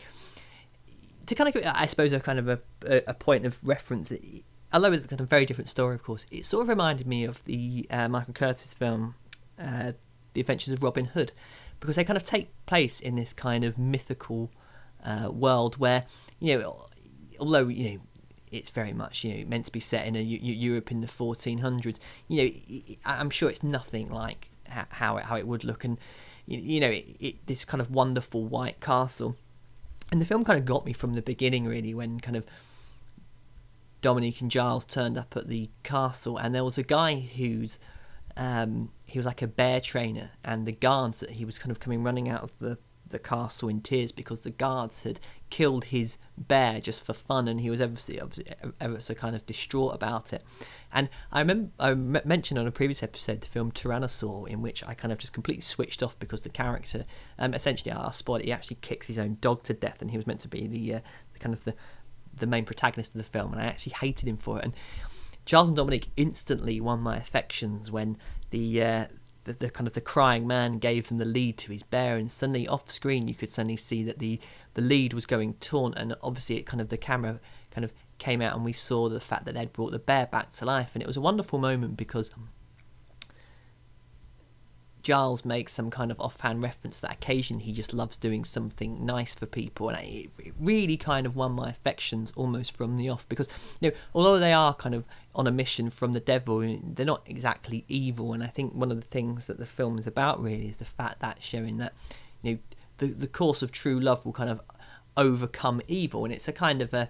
to 1.26 1.34
kind 1.34 1.54
of 1.54 1.62
I 1.64 1.86
suppose 1.86 2.12
a 2.12 2.20
kind 2.20 2.38
of 2.38 2.48
a 2.48 2.60
a 3.06 3.14
point 3.14 3.46
of 3.46 3.58
reference. 3.62 4.12
Although 4.72 4.92
it's 4.92 5.06
kind 5.06 5.20
of 5.20 5.26
a 5.26 5.28
very 5.28 5.46
different 5.46 5.68
story, 5.68 5.94
of 5.94 6.02
course, 6.02 6.26
it 6.30 6.44
sort 6.44 6.62
of 6.62 6.68
reminded 6.68 7.06
me 7.06 7.24
of 7.24 7.42
the 7.44 7.86
uh, 7.90 8.08
Michael 8.08 8.34
Curtiz 8.34 8.74
film, 8.74 9.14
uh, 9.58 9.92
The 10.34 10.42
Adventures 10.42 10.74
of 10.74 10.82
Robin 10.82 11.06
Hood, 11.06 11.32
because 11.80 11.96
they 11.96 12.04
kind 12.04 12.18
of 12.18 12.24
take 12.24 12.50
place 12.66 13.00
in 13.00 13.14
this 13.14 13.32
kind 13.32 13.64
of 13.64 13.78
mythical 13.78 14.50
uh, 15.04 15.30
world 15.30 15.78
where 15.78 16.04
you 16.38 16.58
know, 16.58 16.86
although 17.40 17.68
you 17.68 17.90
know 17.90 18.00
it's 18.52 18.70
very 18.70 18.92
much 18.92 19.24
you 19.24 19.34
know 19.34 19.48
meant 19.48 19.66
to 19.66 19.72
be 19.72 19.80
set 19.80 20.06
in 20.06 20.16
a 20.16 20.20
Europe 20.20 20.90
in 20.90 21.00
the 21.00 21.06
1400s. 21.06 21.98
You 22.28 22.44
know, 22.44 22.96
I'm 23.04 23.30
sure 23.30 23.48
it's 23.48 23.62
nothing 23.62 24.10
like 24.10 24.50
how 24.66 25.16
it, 25.16 25.24
how 25.24 25.36
it 25.36 25.46
would 25.46 25.64
look, 25.64 25.84
and 25.84 25.98
you 26.46 26.80
know, 26.80 26.88
it, 26.88 27.16
it, 27.20 27.46
this 27.46 27.64
kind 27.64 27.80
of 27.80 27.90
wonderful 27.90 28.44
white 28.44 28.80
castle. 28.80 29.36
And 30.10 30.20
the 30.20 30.24
film 30.24 30.44
kind 30.44 30.58
of 30.58 30.64
got 30.64 30.86
me 30.86 30.94
from 30.94 31.14
the 31.14 31.20
beginning, 31.20 31.66
really, 31.66 31.92
when 31.92 32.20
kind 32.20 32.36
of 32.36 32.46
Dominique 34.00 34.40
and 34.40 34.50
Giles 34.50 34.86
turned 34.86 35.18
up 35.18 35.36
at 35.36 35.48
the 35.48 35.68
castle, 35.82 36.38
and 36.38 36.54
there 36.54 36.64
was 36.64 36.78
a 36.78 36.82
guy 36.82 37.16
who's 37.16 37.78
um, 38.36 38.90
he 39.06 39.18
was 39.18 39.26
like 39.26 39.42
a 39.42 39.46
bear 39.46 39.80
trainer, 39.80 40.30
and 40.44 40.66
the 40.66 40.72
guards 40.72 41.20
that 41.20 41.30
he 41.30 41.44
was 41.44 41.58
kind 41.58 41.70
of 41.70 41.80
coming 41.80 42.02
running 42.02 42.28
out 42.28 42.42
of 42.42 42.58
the 42.58 42.78
the 43.08 43.18
castle 43.18 43.68
in 43.68 43.80
tears 43.80 44.12
because 44.12 44.42
the 44.42 44.50
guards 44.50 45.02
had 45.02 45.20
killed 45.50 45.86
his 45.86 46.18
bear 46.36 46.80
just 46.80 47.02
for 47.02 47.12
fun, 47.12 47.48
and 47.48 47.60
he 47.60 47.70
was 47.70 47.80
ever, 47.80 47.96
ever 48.80 49.00
so 49.00 49.14
kind 49.14 49.34
of 49.34 49.46
distraught 49.46 49.94
about 49.94 50.32
it. 50.32 50.44
And 50.92 51.08
I 51.32 51.40
remember 51.40 51.70
I 51.78 51.94
mentioned 51.94 52.58
on 52.58 52.66
a 52.66 52.72
previous 52.72 53.02
episode 53.02 53.40
the 53.40 53.46
film 53.46 53.72
Tyrannosaur, 53.72 54.48
in 54.48 54.62
which 54.62 54.84
I 54.84 54.94
kind 54.94 55.12
of 55.12 55.18
just 55.18 55.32
completely 55.32 55.62
switched 55.62 56.02
off 56.02 56.18
because 56.18 56.42
the 56.42 56.48
character, 56.48 57.04
um, 57.38 57.54
essentially, 57.54 57.94
spoil 58.12 58.36
it. 58.36 58.44
He 58.44 58.52
actually 58.52 58.78
kicks 58.80 59.06
his 59.06 59.18
own 59.18 59.38
dog 59.40 59.62
to 59.64 59.74
death, 59.74 60.00
and 60.00 60.10
he 60.10 60.16
was 60.16 60.26
meant 60.26 60.40
to 60.40 60.48
be 60.48 60.66
the, 60.66 60.94
uh, 60.94 61.00
the 61.32 61.38
kind 61.38 61.54
of 61.54 61.64
the 61.64 61.74
the 62.38 62.46
main 62.46 62.64
protagonist 62.64 63.14
of 63.14 63.18
the 63.18 63.24
film, 63.24 63.52
and 63.52 63.60
I 63.60 63.66
actually 63.66 63.94
hated 64.00 64.28
him 64.28 64.36
for 64.36 64.58
it. 64.58 64.64
And 64.64 64.74
Charles 65.44 65.68
and 65.68 65.76
Dominic 65.76 66.08
instantly 66.16 66.80
won 66.80 67.00
my 67.00 67.16
affections 67.16 67.90
when 67.90 68.16
the, 68.50 68.82
uh, 68.82 69.06
the, 69.48 69.54
the 69.54 69.70
kind 69.70 69.86
of 69.86 69.94
the 69.94 70.00
crying 70.00 70.46
man 70.46 70.78
gave 70.78 71.08
them 71.08 71.18
the 71.18 71.24
lead 71.24 71.58
to 71.58 71.72
his 71.72 71.82
bear, 71.82 72.16
and 72.16 72.30
suddenly 72.30 72.68
off 72.68 72.88
screen 72.88 73.26
you 73.26 73.34
could 73.34 73.48
suddenly 73.48 73.76
see 73.76 74.02
that 74.04 74.18
the 74.18 74.38
the 74.74 74.82
lead 74.82 75.12
was 75.12 75.26
going 75.26 75.54
taunt, 75.54 75.94
and 75.96 76.14
obviously 76.22 76.56
it 76.56 76.66
kind 76.66 76.80
of 76.80 76.88
the 76.88 76.96
camera 76.96 77.40
kind 77.70 77.84
of 77.84 77.92
came 78.18 78.40
out, 78.40 78.54
and 78.54 78.64
we 78.64 78.72
saw 78.72 79.08
the 79.08 79.20
fact 79.20 79.44
that 79.46 79.54
they'd 79.54 79.72
brought 79.72 79.90
the 79.90 79.98
bear 79.98 80.26
back 80.26 80.52
to 80.52 80.64
life, 80.64 80.90
and 80.94 81.02
it 81.02 81.06
was 81.06 81.16
a 81.16 81.20
wonderful 81.20 81.58
moment 81.58 81.96
because 81.96 82.30
Giles 85.08 85.42
makes 85.42 85.72
some 85.72 85.90
kind 85.90 86.10
of 86.10 86.20
offhand 86.20 86.62
reference 86.62 87.00
that 87.00 87.10
occasionally 87.10 87.64
he 87.64 87.72
just 87.72 87.94
loves 87.94 88.14
doing 88.14 88.44
something 88.44 89.06
nice 89.06 89.34
for 89.34 89.46
people, 89.46 89.88
and 89.88 89.98
it, 90.06 90.28
it 90.38 90.52
really 90.60 90.98
kind 90.98 91.24
of 91.24 91.34
won 91.34 91.52
my 91.52 91.70
affections 91.70 92.30
almost 92.36 92.76
from 92.76 92.98
the 92.98 93.08
off 93.08 93.26
because 93.26 93.48
you 93.80 93.88
know 93.88 93.96
although 94.14 94.38
they 94.38 94.52
are 94.52 94.74
kind 94.74 94.94
of 94.94 95.08
on 95.34 95.46
a 95.46 95.50
mission 95.50 95.88
from 95.88 96.12
the 96.12 96.20
devil, 96.20 96.58
they're 96.94 97.06
not 97.06 97.22
exactly 97.24 97.86
evil, 97.88 98.34
and 98.34 98.44
I 98.44 98.48
think 98.48 98.74
one 98.74 98.90
of 98.90 99.00
the 99.00 99.06
things 99.06 99.46
that 99.46 99.56
the 99.56 99.64
film 99.64 99.98
is 99.98 100.06
about 100.06 100.42
really 100.42 100.68
is 100.68 100.76
the 100.76 100.84
fact 100.84 101.20
that 101.20 101.42
showing 101.42 101.78
that 101.78 101.94
you 102.42 102.52
know 102.52 102.58
the 102.98 103.06
the 103.06 103.28
course 103.28 103.62
of 103.62 103.72
true 103.72 103.98
love 103.98 104.26
will 104.26 104.34
kind 104.34 104.50
of 104.50 104.60
overcome 105.16 105.80
evil, 105.86 106.26
and 106.26 106.34
it's 106.34 106.48
a 106.48 106.52
kind 106.52 106.82
of 106.82 106.92
a 106.92 107.08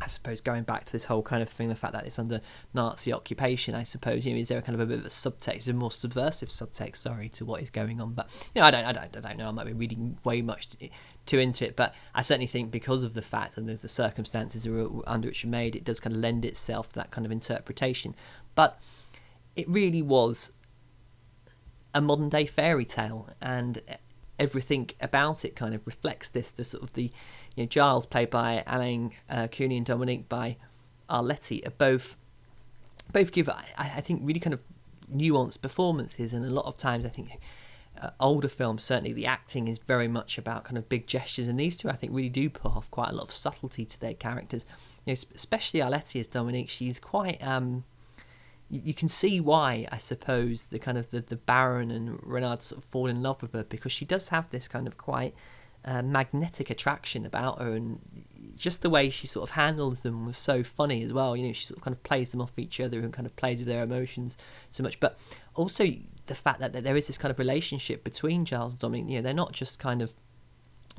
I 0.00 0.06
suppose 0.06 0.40
going 0.40 0.62
back 0.62 0.84
to 0.84 0.92
this 0.92 1.06
whole 1.06 1.22
kind 1.22 1.42
of 1.42 1.48
thing, 1.48 1.68
the 1.68 1.74
fact 1.74 1.92
that 1.92 2.06
it's 2.06 2.18
under 2.18 2.40
Nazi 2.72 3.12
occupation, 3.12 3.74
I 3.74 3.82
suppose, 3.82 4.24
you 4.24 4.32
know, 4.32 4.38
is 4.38 4.48
there 4.48 4.58
a 4.58 4.62
kind 4.62 4.74
of 4.74 4.80
a 4.80 4.86
bit 4.86 5.00
of 5.00 5.06
a 5.06 5.08
subtext, 5.08 5.68
a 5.68 5.72
more 5.72 5.90
subversive 5.90 6.50
subtext, 6.50 6.96
sorry, 6.96 7.28
to 7.30 7.44
what 7.44 7.62
is 7.62 7.70
going 7.70 8.00
on? 8.00 8.12
But 8.12 8.30
you 8.54 8.60
know, 8.60 8.66
I 8.66 8.70
don't, 8.70 8.84
I 8.84 8.92
don't, 8.92 9.16
I 9.16 9.20
don't 9.20 9.36
know. 9.36 9.48
I 9.48 9.50
might 9.50 9.66
be 9.66 9.72
reading 9.72 10.16
way 10.22 10.40
much 10.40 10.68
too 11.26 11.38
into 11.38 11.66
it, 11.66 11.74
but 11.74 11.94
I 12.14 12.22
certainly 12.22 12.46
think 12.46 12.70
because 12.70 13.02
of 13.02 13.14
the 13.14 13.22
fact 13.22 13.58
and 13.58 13.68
the, 13.68 13.74
the 13.74 13.88
circumstances 13.88 14.68
under 15.06 15.28
which 15.28 15.42
you 15.42 15.50
made, 15.50 15.74
it 15.74 15.84
does 15.84 15.98
kind 15.98 16.14
of 16.14 16.22
lend 16.22 16.44
itself 16.44 16.90
to 16.90 16.94
that 16.96 17.10
kind 17.10 17.26
of 17.26 17.32
interpretation. 17.32 18.14
But 18.54 18.80
it 19.56 19.68
really 19.68 20.02
was 20.02 20.52
a 21.92 22.00
modern 22.00 22.28
day 22.28 22.46
fairy 22.46 22.84
tale, 22.84 23.28
and 23.40 23.82
everything 24.38 24.90
about 25.00 25.44
it 25.44 25.56
kind 25.56 25.74
of 25.74 25.84
reflects 25.84 26.28
this. 26.28 26.52
The 26.52 26.64
sort 26.64 26.84
of 26.84 26.92
the 26.92 27.10
you 27.58 27.64
know, 27.64 27.68
Giles, 27.68 28.06
played 28.06 28.30
by 28.30 28.62
Alain 28.68 29.10
uh, 29.28 29.48
Cuny, 29.48 29.78
and 29.78 29.84
Dominique 29.84 30.28
by 30.28 30.56
Arletty, 31.10 31.66
are 31.66 31.72
both 31.72 32.16
both 33.12 33.32
give 33.32 33.48
I, 33.48 33.64
I 33.76 34.00
think 34.00 34.20
really 34.22 34.38
kind 34.38 34.54
of 34.54 34.62
nuanced 35.12 35.60
performances, 35.60 36.32
and 36.32 36.44
a 36.44 36.50
lot 36.50 36.66
of 36.66 36.76
times 36.76 37.04
I 37.04 37.08
think. 37.08 37.30
Uh, 38.00 38.10
older 38.20 38.46
films 38.46 38.84
certainly 38.84 39.12
the 39.12 39.26
acting 39.26 39.66
is 39.66 39.78
very 39.78 40.06
much 40.06 40.38
about 40.38 40.62
kind 40.62 40.78
of 40.78 40.88
big 40.88 41.08
gestures 41.08 41.48
and 41.48 41.58
these 41.58 41.76
two 41.76 41.88
I 41.88 41.94
think 41.94 42.14
really 42.14 42.28
do 42.28 42.48
put 42.48 42.70
off 42.70 42.88
quite 42.92 43.08
a 43.08 43.12
lot 43.12 43.24
of 43.24 43.32
subtlety 43.32 43.84
to 43.86 44.00
their 44.00 44.14
characters 44.14 44.64
you 45.04 45.12
know 45.12 45.18
especially 45.34 45.80
Arletty 45.80 46.20
as 46.20 46.28
Dominique 46.28 46.68
she's 46.68 47.00
quite 47.00 47.42
um 47.42 47.82
you 48.70 48.94
can 48.94 49.08
see 49.08 49.40
why 49.40 49.88
I 49.90 49.96
suppose 49.96 50.66
the 50.66 50.78
kind 50.78 50.96
of 50.96 51.10
the, 51.10 51.22
the 51.22 51.34
Baron 51.34 51.90
and 51.90 52.20
Renard 52.22 52.62
sort 52.62 52.84
of 52.84 52.88
fall 52.88 53.08
in 53.08 53.20
love 53.20 53.42
with 53.42 53.52
her 53.52 53.64
because 53.64 53.90
she 53.90 54.04
does 54.04 54.28
have 54.28 54.48
this 54.50 54.68
kind 54.68 54.86
of 54.86 54.96
quite 54.96 55.34
magnetic 55.84 56.70
attraction 56.70 57.24
about 57.24 57.60
her, 57.60 57.72
and 57.72 58.00
just 58.56 58.82
the 58.82 58.90
way 58.90 59.10
she 59.10 59.26
sort 59.26 59.48
of 59.48 59.54
handles 59.54 60.00
them 60.00 60.26
was 60.26 60.36
so 60.36 60.62
funny 60.62 61.02
as 61.02 61.12
well. 61.12 61.36
You 61.36 61.46
know, 61.46 61.52
she 61.52 61.66
sort 61.66 61.78
of 61.78 61.84
kind 61.84 61.96
of 61.96 62.02
plays 62.02 62.30
them 62.30 62.40
off 62.40 62.58
each 62.58 62.80
other 62.80 63.00
and 63.00 63.12
kind 63.12 63.26
of 63.26 63.34
plays 63.36 63.60
with 63.60 63.68
their 63.68 63.82
emotions 63.82 64.36
so 64.70 64.82
much, 64.82 65.00
but 65.00 65.18
also 65.54 65.86
the 66.26 66.34
fact 66.34 66.60
that, 66.60 66.72
that 66.72 66.84
there 66.84 66.96
is 66.96 67.06
this 67.06 67.18
kind 67.18 67.30
of 67.30 67.38
relationship 67.38 68.04
between 68.04 68.44
Giles 68.44 68.72
and 68.72 68.78
Dominic. 68.80 69.08
You 69.08 69.16
know, 69.16 69.22
they're 69.22 69.34
not 69.34 69.52
just 69.52 69.78
kind 69.78 70.02
of 70.02 70.14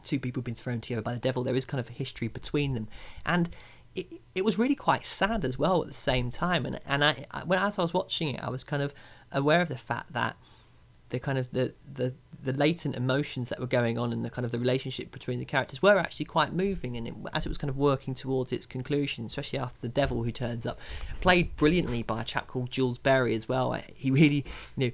two 0.04 0.20
people 0.20 0.42
being 0.42 0.56
thrown 0.56 0.82
together 0.82 1.02
by 1.02 1.14
the 1.14 1.20
devil. 1.20 1.44
There 1.44 1.56
is 1.56 1.66
kind 1.66 1.80
of 1.80 1.90
a 1.90 1.94
history 1.94 2.28
between 2.28 2.74
them, 2.74 2.88
and 3.26 3.50
it, 3.96 4.08
it 4.36 4.46
was 4.46 4.58
really 4.58 4.76
quite 4.76 5.06
sad 5.06 5.44
as 5.44 5.58
well 5.58 5.82
at 5.82 5.88
the 5.88 5.94
same 5.94 6.30
time. 6.30 6.66
And 6.66 6.80
and 6.86 7.04
I, 7.04 7.26
I 7.32 7.44
when 7.44 7.60
as 7.60 7.78
I 7.78 7.82
was 7.82 7.94
watching 7.94 8.36
it, 8.36 8.44
I 8.44 8.50
was 8.50 8.64
kind 8.64 8.82
of 8.82 8.94
aware 9.32 9.62
of 9.62 9.70
the 9.70 9.78
fact 9.78 10.14
that 10.14 10.38
the 11.10 11.20
kind 11.20 11.38
of 11.38 11.52
the, 11.52 11.74
the 11.94 12.14
the 12.42 12.54
latent 12.54 12.96
emotions 12.96 13.50
that 13.50 13.60
were 13.60 13.68
going 13.68 13.98
on 13.98 14.14
and 14.14 14.24
the 14.24 14.30
kind 14.30 14.46
of 14.46 14.52
the 14.52 14.60
relationship 14.60 15.12
between 15.12 15.40
the 15.40 15.46
characters 15.46 15.82
were 15.82 15.98
actually 15.98 16.26
quite 16.26 16.54
moving 16.54 16.96
and 16.96 17.08
it, 17.08 17.14
as 17.34 17.46
it 17.46 17.50
was 17.50 17.58
kind 17.58 17.70
of 17.70 17.78
working 17.78 18.14
towards 18.14 18.54
its 18.54 18.66
conclusion 18.66 19.26
especially 19.26 19.60
after 19.60 19.80
the 19.82 19.90
devil 19.90 20.24
who 20.24 20.32
turns 20.32 20.66
up 20.66 20.80
played 21.20 21.56
brilliantly 21.58 22.02
by 22.02 22.22
a 22.22 22.24
chap 22.24 22.48
called 22.48 22.72
Jules 22.72 22.98
Berry 22.98 23.36
as 23.36 23.50
well. 23.50 23.78
He 23.94 24.12
really 24.12 24.46
you 24.78 24.88
know 24.88 24.92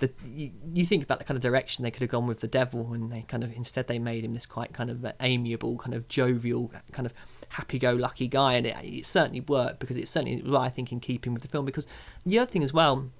the, 0.00 0.12
you, 0.24 0.52
you, 0.72 0.84
think 0.84 1.02
about 1.02 1.18
the 1.18 1.24
kind 1.24 1.36
of 1.36 1.42
direction 1.42 1.82
they 1.82 1.90
could 1.90 2.02
have 2.02 2.10
gone 2.10 2.28
with 2.28 2.40
the 2.40 2.46
devil 2.46 2.92
and 2.92 3.10
they 3.10 3.22
kind 3.22 3.42
of 3.42 3.52
instead 3.54 3.88
they 3.88 3.98
made 3.98 4.24
him 4.24 4.32
this 4.32 4.46
quite 4.46 4.72
kind 4.72 4.90
of 4.90 5.04
amiable 5.20 5.76
kind 5.76 5.92
of 5.92 6.06
jovial 6.06 6.70
kind 6.92 7.04
of 7.04 7.12
happy-go-lucky 7.48 8.28
guy 8.28 8.54
and 8.54 8.66
it, 8.66 8.76
it 8.82 9.06
certainly 9.06 9.40
worked 9.40 9.80
because 9.80 9.96
it 9.96 10.06
certainly 10.06 10.40
was 10.40 10.54
I 10.54 10.68
think 10.68 10.92
in 10.92 11.00
keeping 11.00 11.32
with 11.34 11.42
the 11.42 11.48
film 11.48 11.64
because 11.64 11.86
the 12.24 12.38
other 12.38 12.50
thing 12.50 12.62
as 12.62 12.72
well 12.72 13.10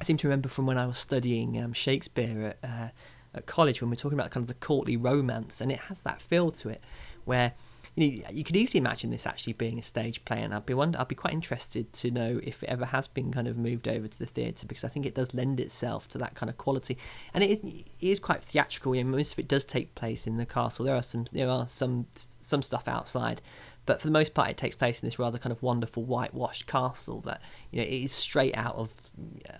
I 0.00 0.04
seem 0.04 0.16
to 0.18 0.28
remember 0.28 0.48
from 0.48 0.66
when 0.66 0.78
I 0.78 0.86
was 0.86 0.98
studying 0.98 1.62
um, 1.62 1.72
Shakespeare 1.72 2.56
at 2.62 2.68
uh, 2.68 2.88
at 3.34 3.46
college 3.46 3.80
when 3.80 3.90
we're 3.90 3.96
talking 3.96 4.18
about 4.18 4.30
kind 4.30 4.42
of 4.42 4.48
the 4.48 4.54
courtly 4.54 4.96
romance, 4.96 5.60
and 5.60 5.70
it 5.70 5.78
has 5.80 6.02
that 6.02 6.20
feel 6.20 6.50
to 6.52 6.68
it, 6.68 6.82
where 7.24 7.52
you 7.94 8.22
know 8.22 8.28
you 8.30 8.44
could 8.44 8.56
easily 8.56 8.78
imagine 8.78 9.10
this 9.10 9.26
actually 9.26 9.52
being 9.52 9.78
a 9.78 9.82
stage 9.82 10.24
play, 10.24 10.42
and 10.42 10.54
I'd 10.54 10.66
be 10.66 10.74
wonder, 10.74 10.98
I'd 11.00 11.08
be 11.08 11.14
quite 11.14 11.34
interested 11.34 11.92
to 11.94 12.10
know 12.10 12.40
if 12.42 12.62
it 12.62 12.68
ever 12.68 12.86
has 12.86 13.08
been 13.08 13.32
kind 13.32 13.48
of 13.48 13.58
moved 13.58 13.88
over 13.88 14.08
to 14.08 14.18
the 14.18 14.26
theatre 14.26 14.66
because 14.66 14.84
I 14.84 14.88
think 14.88 15.04
it 15.04 15.14
does 15.14 15.34
lend 15.34 15.60
itself 15.60 16.08
to 16.08 16.18
that 16.18 16.34
kind 16.34 16.48
of 16.48 16.56
quality, 16.56 16.96
and 17.34 17.44
it 17.44 17.50
is, 17.50 17.58
it 17.64 17.86
is 18.00 18.18
quite 18.18 18.42
theatrical. 18.42 18.94
You 18.94 19.04
know, 19.04 19.10
most 19.10 19.34
of 19.34 19.38
it 19.38 19.48
does 19.48 19.64
take 19.64 19.94
place 19.94 20.26
in 20.26 20.36
the 20.36 20.46
castle. 20.46 20.84
There 20.84 20.96
are 20.96 21.02
some 21.02 21.26
there 21.32 21.50
are 21.50 21.68
some 21.68 22.06
some 22.40 22.62
stuff 22.62 22.88
outside, 22.88 23.42
but 23.88 24.02
for 24.02 24.06
the 24.06 24.12
most 24.12 24.34
part, 24.34 24.50
it 24.50 24.58
takes 24.58 24.76
place 24.76 25.02
in 25.02 25.06
this 25.06 25.18
rather 25.18 25.38
kind 25.38 25.50
of 25.50 25.62
wonderful 25.62 26.04
whitewashed 26.04 26.66
castle 26.66 27.22
that 27.22 27.40
you 27.70 27.80
know 27.80 27.86
it 27.86 27.90
is 28.04 28.12
straight 28.12 28.54
out 28.54 28.76
of 28.76 28.92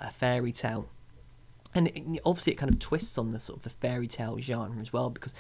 a 0.00 0.10
fairy 0.10 0.52
tale. 0.52 0.90
And 1.74 2.20
obviously 2.26 2.52
it 2.52 2.56
kind 2.56 2.70
of 2.70 2.78
twists 2.78 3.16
on 3.16 3.30
the 3.30 3.40
sort 3.40 3.58
of 3.58 3.62
the 3.62 3.70
fairy 3.70 4.06
tale 4.06 4.38
genre 4.38 4.80
as 4.80 4.92
well 4.92 5.08
because 5.08 5.32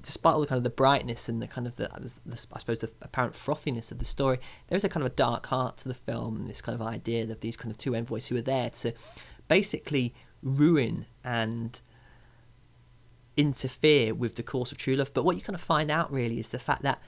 despite 0.00 0.34
all 0.34 0.40
the 0.40 0.46
kind 0.46 0.56
of 0.56 0.64
the 0.64 0.70
brightness 0.70 1.28
and 1.28 1.42
the 1.42 1.46
kind 1.46 1.66
of 1.66 1.76
the, 1.76 1.88
the, 2.24 2.46
I 2.52 2.58
suppose 2.58 2.80
the 2.80 2.90
apparent 3.02 3.34
frothiness 3.34 3.90
of 3.90 3.98
the 3.98 4.04
story 4.04 4.38
there 4.68 4.76
is 4.76 4.84
a 4.84 4.90
kind 4.90 5.04
of 5.04 5.12
a 5.12 5.14
dark 5.14 5.46
heart 5.46 5.78
to 5.78 5.88
the 5.88 5.94
film 5.94 6.46
this 6.46 6.60
kind 6.60 6.78
of 6.78 6.86
idea 6.86 7.24
of 7.24 7.40
these 7.40 7.56
kind 7.56 7.72
of 7.72 7.78
two 7.78 7.94
envoys 7.94 8.26
who 8.26 8.36
are 8.36 8.42
there 8.42 8.68
to 8.70 8.92
basically 9.48 10.14
ruin 10.42 11.06
and 11.24 11.80
interfere 13.36 14.14
with 14.14 14.36
the 14.36 14.42
course 14.42 14.72
of 14.72 14.78
true 14.78 14.96
love. 14.96 15.12
But 15.12 15.24
what 15.24 15.36
you 15.36 15.42
kind 15.42 15.54
of 15.54 15.60
find 15.60 15.90
out 15.90 16.12
really 16.12 16.38
is 16.38 16.50
the 16.50 16.58
fact 16.58 16.82
that 16.82 17.00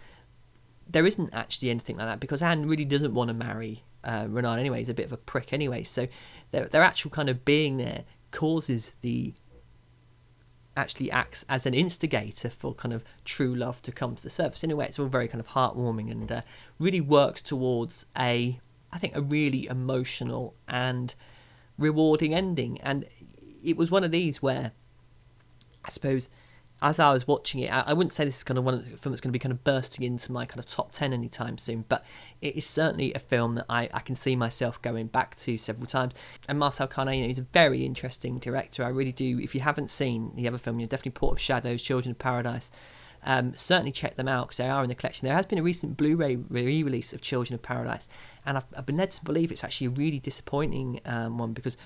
there 0.89 1.07
isn't 1.07 1.33
actually 1.33 1.71
anything 1.71 1.97
like 1.97 2.07
that 2.07 2.21
because 2.21 2.43
Anne 2.43 2.67
really 2.67 2.85
doesn't 2.85 3.15
want 3.15 3.29
to 3.29 3.35
marry 3.35 3.83
uh, 4.05 4.27
Renard 4.29 4.59
anyway 4.59 4.79
he's 4.79 4.89
a 4.89 4.95
bit 4.95 5.07
of 5.07 5.13
a 5.13 5.17
prick 5.17 5.53
anyway 5.53 5.83
so 5.83 6.07
their, 6.53 6.67
their 6.67 6.83
actual 6.83 7.11
kind 7.11 7.29
of 7.29 7.45
being 7.45 7.77
there 7.77 8.05
causes 8.31 8.93
the 9.01 9.35
actually 10.77 11.11
acts 11.11 11.45
as 11.49 11.67
an 11.67 11.75
instigator 11.75 12.51
for 12.51 12.75
kind 12.75 12.93
of 12.93 13.03
true 13.25 13.55
love 13.55 13.81
to 13.83 13.91
come 13.91 14.15
to 14.15 14.23
the 14.23 14.31
surface. 14.31 14.63
In 14.63 14.71
a 14.71 14.77
way, 14.77 14.87
it's 14.87 14.99
all 14.99 15.07
very 15.07 15.27
kind 15.27 15.41
of 15.41 15.49
heartwarming 15.49 16.11
and 16.11 16.31
uh, 16.31 16.43
really 16.79 17.01
works 17.01 17.41
towards 17.41 18.05
a, 18.19 18.59
I 18.93 18.99
think, 18.99 19.17
a 19.17 19.23
really 19.23 19.67
emotional 19.67 20.55
and 20.69 21.15
rewarding 21.79 22.35
ending. 22.35 22.79
And 22.83 23.07
it 23.65 23.77
was 23.77 23.91
one 23.91 24.05
of 24.05 24.11
these 24.11 24.43
where, 24.43 24.73
I 25.85 25.91
suppose, 25.91 26.29
as 26.83 27.01
I 27.01 27.13
was 27.13 27.27
watching 27.27 27.61
it, 27.61 27.73
I, 27.73 27.85
I 27.87 27.93
wouldn't 27.95 28.13
say 28.13 28.25
this 28.25 28.39
is 28.39 28.45
kind 28.45 28.59
of 28.59 28.65
one 28.65 28.75
of 28.75 28.85
the 28.85 28.97
film 28.99 29.13
that's 29.13 29.21
going 29.21 29.31
to 29.31 29.33
be 29.33 29.39
kind 29.39 29.53
of 29.53 29.65
bursting 29.65 30.05
into 30.05 30.31
my 30.31 30.45
kind 30.45 30.59
of 30.59 30.67
top 30.67 30.93
10 30.93 31.13
anytime 31.13 31.57
soon, 31.57 31.85
but 31.89 32.05
it 32.43 32.55
is 32.55 32.67
certainly 32.67 33.15
a 33.15 33.19
film 33.19 33.55
that 33.55 33.65
I, 33.69 33.89
I 33.95 34.01
can 34.01 34.15
see 34.15 34.37
myself 34.37 34.81
going 34.83 35.07
back 35.07 35.37
to 35.37 35.57
several 35.57 35.87
times. 35.87 36.13
And 36.49 36.59
Marcel 36.59 36.87
Carné, 36.87 37.17
you 37.17 37.23
know, 37.23 37.29
he's 37.29 37.39
a 37.39 37.43
very 37.43 37.85
interesting 37.85 38.39
director. 38.39 38.85
I 38.85 38.89
really 38.89 39.13
do. 39.13 39.39
If 39.39 39.55
you 39.55 39.63
haven't 39.63 39.91
seen 39.91 40.33
the 40.35 40.47
other 40.49 40.59
film, 40.59 40.79
you're 40.79 40.89
definitely 40.89 41.13
Port 41.13 41.33
of 41.33 41.41
Shadows, 41.41 41.81
Children 41.81 42.13
of 42.13 42.19
Paradise. 42.19 42.71
Um, 43.25 43.55
certainly 43.57 43.91
check 43.91 44.15
them 44.15 44.29
out 44.29 44.47
because 44.47 44.59
they 44.59 44.69
are 44.69 44.83
in 44.85 44.89
the 44.89 44.95
collection. 44.95 45.27
There 45.27 45.35
has 45.35 45.47
been 45.47 45.59
a 45.59 45.63
recent 45.63 45.97
Blu-ray 45.97 46.37
re-release 46.37 47.13
of 47.13 47.23
Children 47.23 47.55
of 47.55 47.63
Paradise, 47.63 48.09
and 48.45 48.59
I've, 48.59 48.67
I've 48.77 48.87
been 48.87 48.97
led 48.97 49.11
to 49.11 49.25
believe 49.25 49.51
it's 49.51 49.65
actually 49.65 49.89
a 49.89 49.91
really 49.91 50.21
disappointing 50.21 51.01
um, 51.05 51.39
one 51.39 51.53
because 51.53 51.77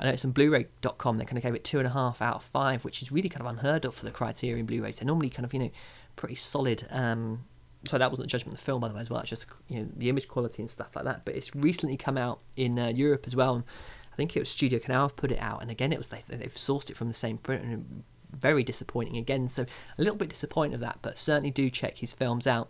I 0.00 0.04
know 0.04 0.10
it's 0.12 0.24
on 0.24 0.30
Blu-ray.com. 0.30 1.18
They 1.18 1.24
kind 1.24 1.38
of 1.38 1.42
gave 1.42 1.54
it 1.54 1.64
two 1.64 1.78
and 1.78 1.86
a 1.86 1.90
half 1.90 2.22
out 2.22 2.36
of 2.36 2.42
five, 2.42 2.84
which 2.84 3.02
is 3.02 3.10
really 3.10 3.28
kind 3.28 3.44
of 3.44 3.50
unheard 3.50 3.84
of 3.84 3.94
for 3.94 4.04
the 4.04 4.12
Criterion 4.12 4.66
Blu-rays. 4.66 4.98
They're 4.98 5.06
normally 5.06 5.30
kind 5.30 5.44
of 5.44 5.52
you 5.52 5.60
know 5.60 5.70
pretty 6.16 6.36
solid. 6.36 6.86
Um, 6.90 7.44
so 7.88 7.98
that 7.98 8.10
wasn't 8.10 8.26
a 8.26 8.28
judgment 8.28 8.54
of 8.54 8.60
the 8.60 8.64
film, 8.64 8.80
by 8.80 8.88
the 8.88 8.94
way, 8.94 9.00
as 9.00 9.10
well. 9.10 9.20
It's 9.20 9.30
just 9.30 9.46
you 9.68 9.80
know 9.80 9.88
the 9.96 10.08
image 10.08 10.28
quality 10.28 10.62
and 10.62 10.70
stuff 10.70 10.94
like 10.94 11.04
that. 11.04 11.24
But 11.24 11.34
it's 11.34 11.54
recently 11.54 11.96
come 11.96 12.16
out 12.16 12.40
in 12.56 12.78
uh, 12.78 12.88
Europe 12.88 13.24
as 13.26 13.34
well. 13.34 13.56
And 13.56 13.64
I 14.12 14.16
think 14.16 14.36
it 14.36 14.40
was 14.40 14.48
Studio 14.48 14.78
Canal 14.78 15.02
have 15.02 15.16
put 15.16 15.32
it 15.32 15.40
out, 15.40 15.62
and 15.62 15.70
again, 15.70 15.92
it 15.92 15.98
was 15.98 16.08
they, 16.08 16.22
they've 16.28 16.52
sourced 16.52 16.90
it 16.90 16.96
from 16.96 17.08
the 17.08 17.14
same 17.14 17.38
print. 17.38 17.64
And 17.64 18.04
very 18.36 18.62
disappointing 18.62 19.16
again. 19.16 19.48
So 19.48 19.62
a 19.62 20.02
little 20.02 20.16
bit 20.16 20.28
disappointed 20.28 20.74
of 20.74 20.80
that, 20.80 20.98
but 21.02 21.18
certainly 21.18 21.50
do 21.50 21.70
check 21.70 21.98
his 21.98 22.12
films 22.12 22.46
out. 22.46 22.68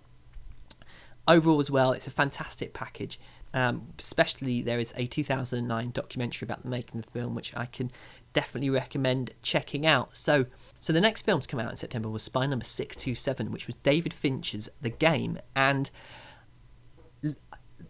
Overall, 1.29 1.61
as 1.61 1.71
well, 1.71 1.93
it's 1.93 2.07
a 2.07 2.11
fantastic 2.11 2.73
package. 2.73 3.21
Um, 3.55 3.89
especially, 3.99 4.63
there 4.63 4.79
is 4.79 4.95
a 4.97 5.07
2009 5.07 5.91
documentary 5.91 6.47
about 6.47 6.63
the 6.63 6.69
making 6.69 6.99
of 6.99 7.07
the 7.07 7.13
film, 7.13 7.35
which 7.35 7.55
I 7.55 7.67
can 7.67 7.91
definitely 8.33 8.71
recommend 8.71 9.33
checking 9.43 9.87
out. 9.87 10.17
So, 10.17 10.47
so 10.81 10.93
the 10.93 11.01
next 11.01 11.23
film 11.23 11.41
to 11.41 11.47
come 11.49 11.61
out 11.61 11.71
in 11.71 11.77
September 11.77 12.09
was 12.09 12.23
Spine 12.23 12.51
Number 12.51 12.65
Six 12.65 12.97
Two 12.97 13.15
Seven, 13.15 13.53
which 13.53 13.67
was 13.67 13.77
David 13.83 14.15
Fincher's 14.15 14.71
The 14.81 14.91
Game, 14.91 15.39
and 15.55 15.91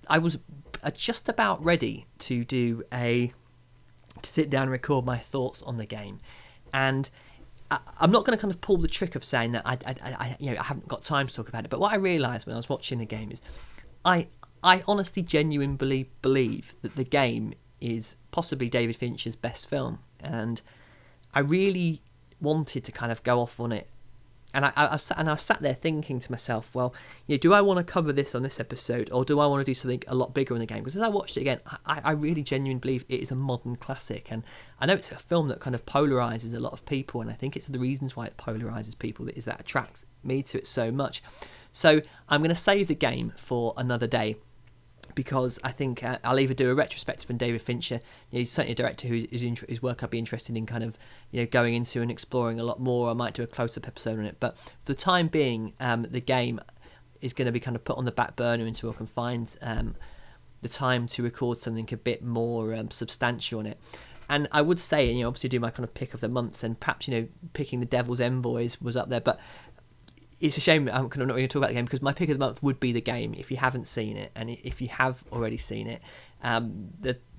I 0.09 0.18
was 0.18 0.39
just 0.95 1.28
about 1.28 1.62
ready 1.62 2.07
to 2.20 2.45
do 2.45 2.82
a 2.93 3.32
to 4.22 4.30
sit 4.30 4.51
down 4.51 4.62
and 4.62 4.72
record 4.72 5.05
my 5.05 5.16
thoughts 5.18 5.62
on 5.62 5.76
the 5.76 5.86
game, 5.86 6.20
and 6.72 7.09
I, 7.71 7.79
am 8.01 8.11
not 8.11 8.25
going 8.25 8.37
to 8.37 8.41
kind 8.41 8.53
of 8.53 8.61
pull 8.61 8.79
the 8.79 8.89
trick 8.89 9.14
of 9.14 9.25
saying 9.25 9.53
that 9.53 9.62
I, 9.66 9.79
I, 9.87 9.95
I, 10.03 10.37
you 10.39 10.53
know, 10.53 10.61
I 10.61 10.64
haven't 10.64 10.89
got 10.89 11.03
time 11.03 11.27
to 11.27 11.35
talk 11.35 11.49
about 11.49 11.64
it. 11.64 11.71
But 11.71 11.81
what 11.81 11.93
I 11.93 11.97
realised 11.97 12.47
when 12.47 12.55
I 12.55 12.57
was 12.57 12.69
watching 12.69 12.99
the 12.99 13.07
game 13.07 13.31
is, 13.31 13.43
I, 14.05 14.29
I 14.62 14.83
honestly, 14.87 15.23
genuinely 15.23 16.11
believe 16.23 16.75
that 16.83 16.97
the 16.97 17.05
game 17.05 17.55
is 17.81 18.16
possibly 18.31 18.69
David 18.69 18.97
Fincher's 18.97 19.37
best 19.37 19.69
film, 19.69 20.01
and 20.21 20.61
I 21.35 21.41
really 21.41 22.03
wanted 22.41 22.85
to 22.85 22.93
kind 22.93 23.12
of 23.12 23.23
go 23.23 23.41
off 23.41 23.61
on 23.61 23.73
it 23.73 23.89
and 24.55 24.65
I, 24.65 24.73
I, 24.77 24.87
I, 24.87 24.99
and 25.17 25.29
I 25.31 25.35
sat 25.35 25.61
there 25.61 25.75
thinking 25.75 26.21
to 26.21 26.31
myself, 26.31 26.75
well, 26.75 26.95
you 27.27 27.35
know, 27.35 27.39
do 27.39 27.53
I 27.53 27.61
want 27.61 27.79
to 27.79 27.93
cover 27.93 28.13
this 28.13 28.35
on 28.35 28.43
this 28.43 28.59
episode, 28.59 29.11
or 29.13 29.25
do 29.25 29.41
I 29.41 29.47
want 29.47 29.61
to 29.61 29.65
do 29.65 29.75
something 29.75 30.03
a 30.09 30.15
lot 30.15 30.35
bigger 30.35 30.55
in 30.55 30.61
the 30.61 30.67
game? 30.67 30.79
Because 30.79 30.97
as 30.97 31.03
I 31.03 31.09
watched 31.09 31.37
it 31.37 31.43
again, 31.43 31.61
I, 31.85 32.01
I 32.03 32.13
really 32.13 32.43
genuinely 32.43 32.81
believe 32.81 33.05
it 33.09 33.21
is 33.21 33.31
a 33.31 33.35
modern 33.35 33.77
classic, 33.77 34.29
and 34.31 34.43
I 34.81 34.87
know 34.87 34.95
it's 34.95 35.13
a 35.13 35.17
film 35.17 35.49
that 35.49 35.61
kind 35.61 35.75
of 35.75 35.85
polarizes 35.85 36.55
a 36.55 36.61
lot 36.61 36.73
of 36.73 36.87
people, 36.87 37.21
and 37.21 37.31
I 37.31 37.35
think 37.35 37.57
it's 37.57 37.67
the 37.67 37.79
reasons 37.79 38.17
why 38.17 38.27
it 38.27 38.37
polarizes 38.37 38.99
people 38.99 39.27
that 39.27 39.37
is 39.37 39.45
that 39.45 39.61
attracts 39.61 40.07
me 40.25 40.43
to 40.45 40.59
it 40.59 40.67
so 40.67 40.91
much. 40.91 41.23
So 41.73 42.01
I'm 42.29 42.41
going 42.41 42.49
to 42.49 42.55
save 42.55 42.89
the 42.89 42.95
game 42.95 43.35
for 43.37 43.75
another 43.77 44.07
day 44.07 44.37
because 45.19 45.59
I 45.64 45.73
think 45.73 46.05
uh, 46.05 46.19
I'll 46.23 46.39
either 46.39 46.55
do 46.55 46.71
a 46.71 46.75
retrospective 46.77 47.29
on 47.29 47.39
David 47.39 47.61
Fincher. 47.61 48.01
He's 48.31 48.53
certainly 48.53 48.71
a 48.71 48.77
director 48.77 49.09
whose, 49.09 49.27
whose, 49.33 49.59
whose, 49.59 49.83
work 49.83 50.05
I'd 50.05 50.11
be 50.11 50.19
interested 50.21 50.57
in 50.57 50.64
kind 50.64 50.85
of 50.85 50.97
you 51.33 51.41
know 51.41 51.47
going 51.47 51.75
into 51.75 52.01
and 52.01 52.09
exploring 52.09 52.61
a 52.61 52.62
lot 52.62 52.79
more. 52.79 53.11
I 53.11 53.14
might 53.14 53.35
do 53.35 53.43
a 53.43 53.49
close 53.49 53.77
up 53.77 53.89
episode 53.89 54.21
on 54.21 54.27
it, 54.27 54.37
but 54.39 54.57
for 54.57 54.85
the 54.85 54.95
time 54.95 55.27
being, 55.27 55.73
um, 55.81 56.07
the 56.09 56.21
game 56.21 56.61
is 57.21 57.33
going 57.33 57.47
to 57.47 57.51
be 57.51 57.59
kind 57.59 57.75
of 57.75 57.83
put 57.83 57.99
on 57.99 58.05
the 58.05 58.12
back 58.12 58.37
burner 58.37 58.64
until 58.64 58.91
I 58.91 58.93
can 58.93 59.07
find 59.07 59.53
um, 59.61 59.97
the 60.62 60.69
time 60.69 61.09
to 61.09 61.25
record 61.25 61.59
something 61.59 61.89
a 61.91 61.97
bit 61.97 62.23
more 62.23 62.73
um, 62.73 62.93
substantial 62.93 63.59
on 63.59 63.66
it. 63.66 63.81
And 64.29 64.47
I 64.53 64.62
would 64.62 64.79
say, 64.79 65.11
you 65.11 65.23
know, 65.23 65.27
obviously 65.27 65.49
do 65.49 65.59
my 65.59 65.71
kind 65.71 65.83
of 65.83 65.95
pick 65.95 66.14
of 66.14 66.21
the 66.21 66.29
months, 66.29 66.62
and 66.62 66.79
perhaps 66.79 67.09
you 67.09 67.14
know, 67.14 67.29
picking 67.55 67.81
the 67.81 67.87
Devil's 67.87 68.21
Envoys 68.21 68.81
was 68.81 68.97
up 68.97 69.09
there, 69.09 69.21
but 69.21 69.41
it's 70.41 70.57
a 70.57 70.61
shame 70.61 70.89
I'm 70.93 71.05
not 71.05 71.11
going 71.11 71.28
to 71.28 71.49
talk 71.49 71.57
about 71.57 71.68
the 71.68 71.74
game 71.74 71.84
because 71.84 72.03
my 72.03 72.12
pick 72.12 72.28
of 72.28 72.39
the 72.39 72.45
month 72.45 72.62
would 72.62 72.78
be 72.78 72.93
the 72.93 73.01
game 73.01 73.34
if 73.36 73.51
you 73.51 73.57
haven't 73.57 73.89
seen 73.89 74.16
it, 74.16 74.30
and 74.34 74.51
if 74.51 74.80
you 74.80 74.89
have 74.89 75.24
already 75.32 75.57
seen 75.57 75.86
it, 75.86 76.03
um, 76.43 76.91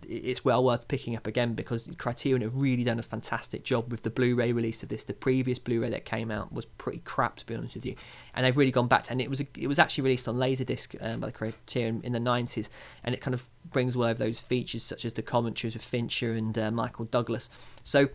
it's 0.09 0.43
well 0.43 0.63
worth 0.63 0.87
picking 0.87 1.15
up 1.15 1.27
again 1.27 1.53
because 1.53 1.87
Criterion 1.97 2.41
have 2.41 2.55
really 2.55 2.83
done 2.83 2.99
a 2.99 3.03
fantastic 3.03 3.63
job 3.63 3.91
with 3.91 4.01
the 4.01 4.09
Blu-ray 4.09 4.51
release 4.51 4.81
of 4.81 4.89
this. 4.89 5.03
The 5.03 5.13
previous 5.13 5.59
Blu-ray 5.59 5.89
that 5.91 6.03
came 6.03 6.31
out 6.31 6.51
was 6.51 6.65
pretty 6.65 6.99
crap, 6.99 7.37
to 7.37 7.45
be 7.45 7.55
honest 7.55 7.75
with 7.75 7.85
you, 7.85 7.95
and 8.33 8.45
they've 8.45 8.57
really 8.57 8.71
gone 8.71 8.87
back 8.87 9.03
to. 9.03 9.11
And 9.11 9.21
it 9.21 9.29
was 9.29 9.39
a, 9.39 9.47
it 9.57 9.67
was 9.67 9.79
actually 9.79 10.03
released 10.03 10.27
on 10.27 10.35
Laserdisc 10.35 11.01
um, 11.01 11.19
by 11.21 11.27
the 11.27 11.33
Criterion 11.33 12.01
in 12.03 12.11
the 12.11 12.19
'90s, 12.19 12.69
and 13.03 13.15
it 13.15 13.21
kind 13.21 13.33
of 13.33 13.47
brings 13.69 13.95
all 13.95 14.03
of 14.03 14.17
those 14.17 14.39
features 14.39 14.83
such 14.83 15.05
as 15.05 15.13
the 15.13 15.21
commentaries 15.21 15.75
of 15.75 15.81
Fincher 15.81 16.33
and 16.33 16.57
uh, 16.57 16.71
Michael 16.71 17.05
Douglas. 17.05 17.49
So 17.83 18.09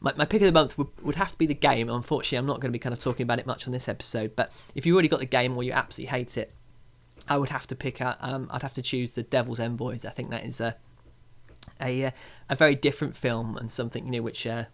my, 0.00 0.12
my 0.16 0.24
pick 0.24 0.42
of 0.42 0.46
the 0.46 0.52
month 0.52 0.76
would, 0.78 0.88
would 1.02 1.16
have 1.16 1.32
to 1.32 1.38
be 1.38 1.46
the 1.46 1.54
game. 1.54 1.88
Unfortunately, 1.88 2.38
I'm 2.38 2.46
not 2.46 2.60
going 2.60 2.70
to 2.70 2.72
be 2.72 2.78
kind 2.78 2.92
of 2.92 3.00
talking 3.00 3.24
about 3.24 3.38
it 3.38 3.46
much 3.46 3.66
on 3.66 3.72
this 3.72 3.88
episode. 3.88 4.36
But 4.36 4.52
if 4.74 4.86
you 4.86 4.94
already 4.94 5.08
got 5.08 5.20
the 5.20 5.26
game 5.26 5.56
or 5.56 5.62
you 5.62 5.72
absolutely 5.72 6.16
hate 6.16 6.36
it, 6.36 6.52
I 7.28 7.36
would 7.36 7.50
have 7.50 7.66
to 7.68 7.76
pick 7.76 8.00
out. 8.00 8.16
Um, 8.20 8.48
I'd 8.50 8.62
have 8.62 8.74
to 8.74 8.82
choose 8.82 9.12
the 9.12 9.22
Devil's 9.22 9.60
Envoys. 9.60 10.04
I 10.04 10.10
think 10.10 10.30
that 10.30 10.44
is 10.44 10.60
a 10.60 10.76
a, 11.80 12.06
uh, 12.06 12.10
a 12.48 12.56
very 12.56 12.74
different 12.74 13.16
film 13.16 13.56
and 13.56 13.70
something 13.70 14.04
you 14.06 14.12
know 14.12 14.22
which 14.22 14.46
uh, 14.46 14.64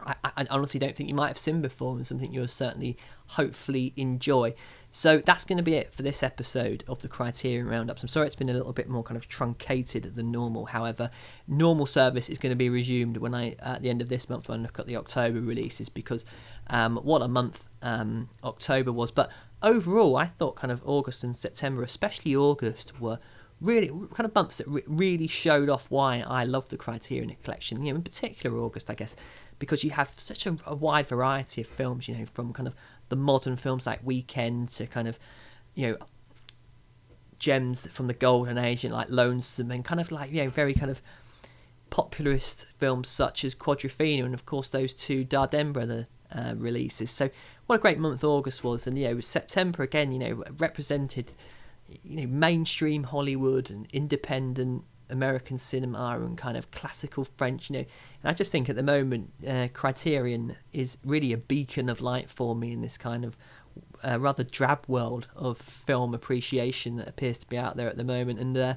I, 0.00 0.14
I 0.36 0.46
honestly 0.50 0.78
don't 0.78 0.94
think 0.94 1.08
you 1.08 1.14
might 1.14 1.28
have 1.28 1.38
seen 1.38 1.60
before 1.60 1.94
and 1.94 2.06
something 2.06 2.32
you'll 2.32 2.48
certainly 2.48 2.96
hopefully 3.28 3.92
enjoy. 3.96 4.54
So 4.90 5.18
that's 5.18 5.44
going 5.44 5.58
to 5.58 5.62
be 5.62 5.74
it 5.74 5.92
for 5.92 6.02
this 6.02 6.22
episode 6.22 6.82
of 6.88 7.00
the 7.00 7.08
Criterion 7.08 7.66
Roundups. 7.66 8.02
I'm 8.02 8.08
sorry 8.08 8.26
it's 8.26 8.36
been 8.36 8.48
a 8.48 8.54
little 8.54 8.72
bit 8.72 8.88
more 8.88 9.02
kind 9.02 9.16
of 9.16 9.28
truncated 9.28 10.14
than 10.14 10.26
normal. 10.26 10.66
However, 10.66 11.10
normal 11.46 11.86
service 11.86 12.28
is 12.28 12.38
going 12.38 12.50
to 12.50 12.56
be 12.56 12.70
resumed 12.70 13.18
when 13.18 13.34
I 13.34 13.54
at 13.60 13.82
the 13.82 13.90
end 13.90 14.00
of 14.00 14.08
this 14.08 14.30
month 14.30 14.48
when 14.48 14.60
I 14.60 14.62
look 14.62 14.78
at 14.78 14.86
the 14.86 14.96
October 14.96 15.40
releases 15.40 15.88
because 15.88 16.24
um, 16.68 16.96
what 16.96 17.20
a 17.20 17.28
month 17.28 17.68
um, 17.82 18.30
October 18.42 18.92
was. 18.92 19.10
But 19.10 19.30
overall, 19.62 20.16
I 20.16 20.26
thought 20.26 20.56
kind 20.56 20.72
of 20.72 20.80
August 20.86 21.22
and 21.22 21.36
September, 21.36 21.82
especially 21.82 22.34
August, 22.34 22.98
were 22.98 23.18
really 23.60 23.88
kind 23.88 24.24
of 24.24 24.32
bumps 24.32 24.58
that 24.58 24.68
re- 24.68 24.82
really 24.86 25.26
showed 25.26 25.68
off 25.68 25.90
why 25.90 26.24
I 26.26 26.44
love 26.44 26.68
the 26.68 26.76
Criterion 26.76 27.34
collection. 27.42 27.84
You 27.84 27.92
know, 27.92 27.96
in 27.96 28.02
particular 28.02 28.58
August, 28.58 28.90
I 28.90 28.94
guess, 28.94 29.16
because 29.58 29.82
you 29.84 29.90
have 29.90 30.12
such 30.16 30.46
a, 30.46 30.56
a 30.66 30.74
wide 30.74 31.06
variety 31.06 31.60
of 31.62 31.66
films. 31.66 32.08
You 32.08 32.16
know, 32.16 32.26
from 32.26 32.52
kind 32.52 32.68
of 32.68 32.74
the 33.08 33.16
modern 33.16 33.56
films 33.56 33.86
like 33.86 34.00
Weekend 34.02 34.70
to 34.72 34.86
kind 34.86 35.08
of, 35.08 35.18
you 35.74 35.88
know, 35.88 35.96
gems 37.38 37.86
from 37.86 38.06
the 38.06 38.14
golden 38.14 38.58
age 38.58 38.84
and 38.84 38.92
like 38.92 39.08
Lonesome 39.10 39.70
and 39.70 39.84
kind 39.84 40.00
of 40.00 40.10
like 40.10 40.32
you 40.32 40.44
know 40.44 40.50
very 40.50 40.74
kind 40.74 40.90
of 40.90 41.00
popularist 41.90 42.66
films 42.76 43.08
such 43.08 43.44
as 43.44 43.54
Quadrophenia 43.54 44.24
and 44.24 44.34
of 44.34 44.44
course 44.44 44.68
those 44.68 44.92
two 44.92 45.24
Dardenne 45.24 45.72
brother 45.72 46.06
uh, 46.32 46.54
releases. 46.56 47.10
So 47.10 47.30
what 47.66 47.76
a 47.76 47.78
great 47.78 47.98
month 47.98 48.22
August 48.24 48.62
was, 48.62 48.86
and 48.86 48.98
you 48.98 49.08
know 49.08 49.20
September 49.20 49.82
again, 49.82 50.12
you 50.12 50.18
know 50.18 50.44
represented 50.58 51.32
you 52.02 52.20
know 52.22 52.26
mainstream 52.26 53.04
Hollywood 53.04 53.70
and 53.70 53.86
independent 53.92 54.84
American 55.10 55.58
cinema 55.58 56.18
and 56.20 56.36
kind 56.36 56.56
of 56.56 56.70
classical 56.70 57.24
French, 57.24 57.70
you 57.70 57.78
know. 57.78 57.84
And 58.22 58.30
I 58.30 58.34
just 58.34 58.52
think 58.52 58.68
at 58.68 58.76
the 58.76 58.82
moment, 58.82 59.32
uh, 59.46 59.68
Criterion 59.72 60.56
is 60.72 60.98
really 61.04 61.32
a 61.32 61.38
beacon 61.38 61.88
of 61.88 62.00
light 62.00 62.30
for 62.30 62.54
me 62.54 62.72
in 62.72 62.82
this 62.82 62.98
kind 62.98 63.24
of 63.24 63.36
uh, 64.04 64.18
rather 64.18 64.44
drab 64.44 64.84
world 64.86 65.28
of 65.34 65.56
film 65.56 66.14
appreciation 66.14 66.94
that 66.96 67.08
appears 67.08 67.38
to 67.38 67.46
be 67.46 67.56
out 67.56 67.76
there 67.76 67.88
at 67.88 67.96
the 67.96 68.04
moment. 68.04 68.38
And 68.38 68.56
uh, 68.56 68.74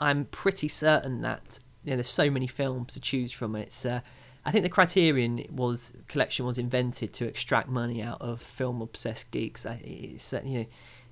I'm 0.00 0.26
pretty 0.26 0.68
certain 0.68 1.22
that 1.22 1.58
you 1.84 1.90
know, 1.90 1.96
there's 1.96 2.08
so 2.08 2.30
many 2.30 2.46
films 2.46 2.92
to 2.94 3.00
choose 3.00 3.32
from. 3.32 3.56
It's 3.56 3.84
uh, 3.84 4.00
I 4.44 4.50
think 4.50 4.62
the 4.62 4.70
Criterion 4.70 5.44
was 5.50 5.92
collection 6.06 6.46
was 6.46 6.58
invented 6.58 7.12
to 7.14 7.26
extract 7.26 7.68
money 7.68 8.02
out 8.02 8.20
of 8.20 8.40
film 8.40 8.82
obsessed 8.82 9.30
geeks. 9.30 9.66
I 9.66 9.80
it's 9.84 10.32
uh, 10.32 10.42
you 10.44 10.58
know, 10.60 10.66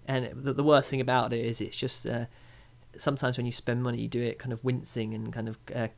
and 0.07 0.30
the, 0.34 0.53
the 0.53 0.64
worst 0.64 0.90
thing 0.90 1.00
about 1.00 1.32
it 1.32 1.44
is 1.44 1.61
it's 1.61 1.76
just 1.76 2.07
uh, 2.07 2.26
sometimes 2.98 3.36
when 3.36 3.46
you 3.46 3.53
spend 3.53 3.82
money, 3.82 4.00
you 4.00 4.09
do 4.09 4.22
it 4.22 4.38
kind 4.38 4.53
of 4.53 4.64
wincing 4.64 5.14
and 5.14 5.32
kind 5.32 5.48
of 5.48 5.59
uh, 5.74 5.88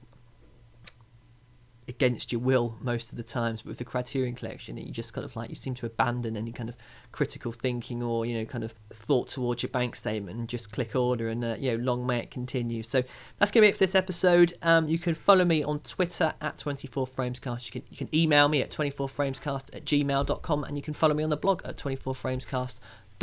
against 1.86 2.32
your 2.32 2.40
will 2.40 2.76
most 2.80 3.10
of 3.10 3.16
the 3.16 3.22
times. 3.22 3.62
But 3.62 3.70
with 3.70 3.78
the 3.78 3.84
Criterion 3.84 4.34
Collection, 4.34 4.76
you 4.76 4.90
just 4.90 5.12
kind 5.12 5.24
of 5.24 5.36
like 5.36 5.50
you 5.50 5.54
seem 5.54 5.74
to 5.74 5.86
abandon 5.86 6.36
any 6.36 6.52
kind 6.52 6.68
of 6.68 6.76
critical 7.12 7.52
thinking 7.52 8.02
or 8.02 8.26
you 8.26 8.38
know 8.38 8.44
kind 8.44 8.64
of 8.64 8.74
thought 8.90 9.28
towards 9.28 9.62
your 9.62 9.70
bank 9.70 9.96
statement 9.96 10.38
and 10.38 10.48
just 10.48 10.72
click 10.72 10.96
order 10.96 11.28
and 11.28 11.44
uh, 11.44 11.56
you 11.58 11.76
know 11.76 11.84
long 11.84 12.06
may 12.06 12.20
it 12.20 12.30
continue. 12.30 12.82
So 12.82 13.02
that's 13.38 13.50
gonna 13.50 13.64
be 13.64 13.68
it 13.68 13.74
for 13.74 13.80
this 13.80 13.94
episode. 13.94 14.54
Um, 14.62 14.88
you 14.88 14.98
can 14.98 15.14
follow 15.14 15.44
me 15.44 15.62
on 15.62 15.80
Twitter 15.80 16.32
at 16.40 16.58
24framescast. 16.58 17.66
You 17.66 17.72
can 17.72 17.82
you 17.90 17.96
can 17.96 18.14
email 18.14 18.48
me 18.48 18.62
at 18.62 18.70
24framescast 18.70 19.74
at 19.74 19.84
gmail.com 19.84 20.64
and 20.64 20.76
you 20.76 20.82
can 20.82 20.94
follow 20.94 21.14
me 21.14 21.22
on 21.22 21.30
the 21.30 21.36
blog 21.36 21.62
at 21.64 21.76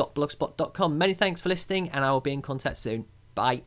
24framescast.blogspot.com. 0.01 0.97
Many 0.97 1.13
thanks 1.13 1.41
for 1.41 1.49
listening, 1.49 1.89
and 1.89 2.03
I 2.03 2.11
will 2.11 2.21
be 2.21 2.33
in 2.33 2.41
contact 2.41 2.77
soon. 2.77 3.05
Bye. 3.35 3.63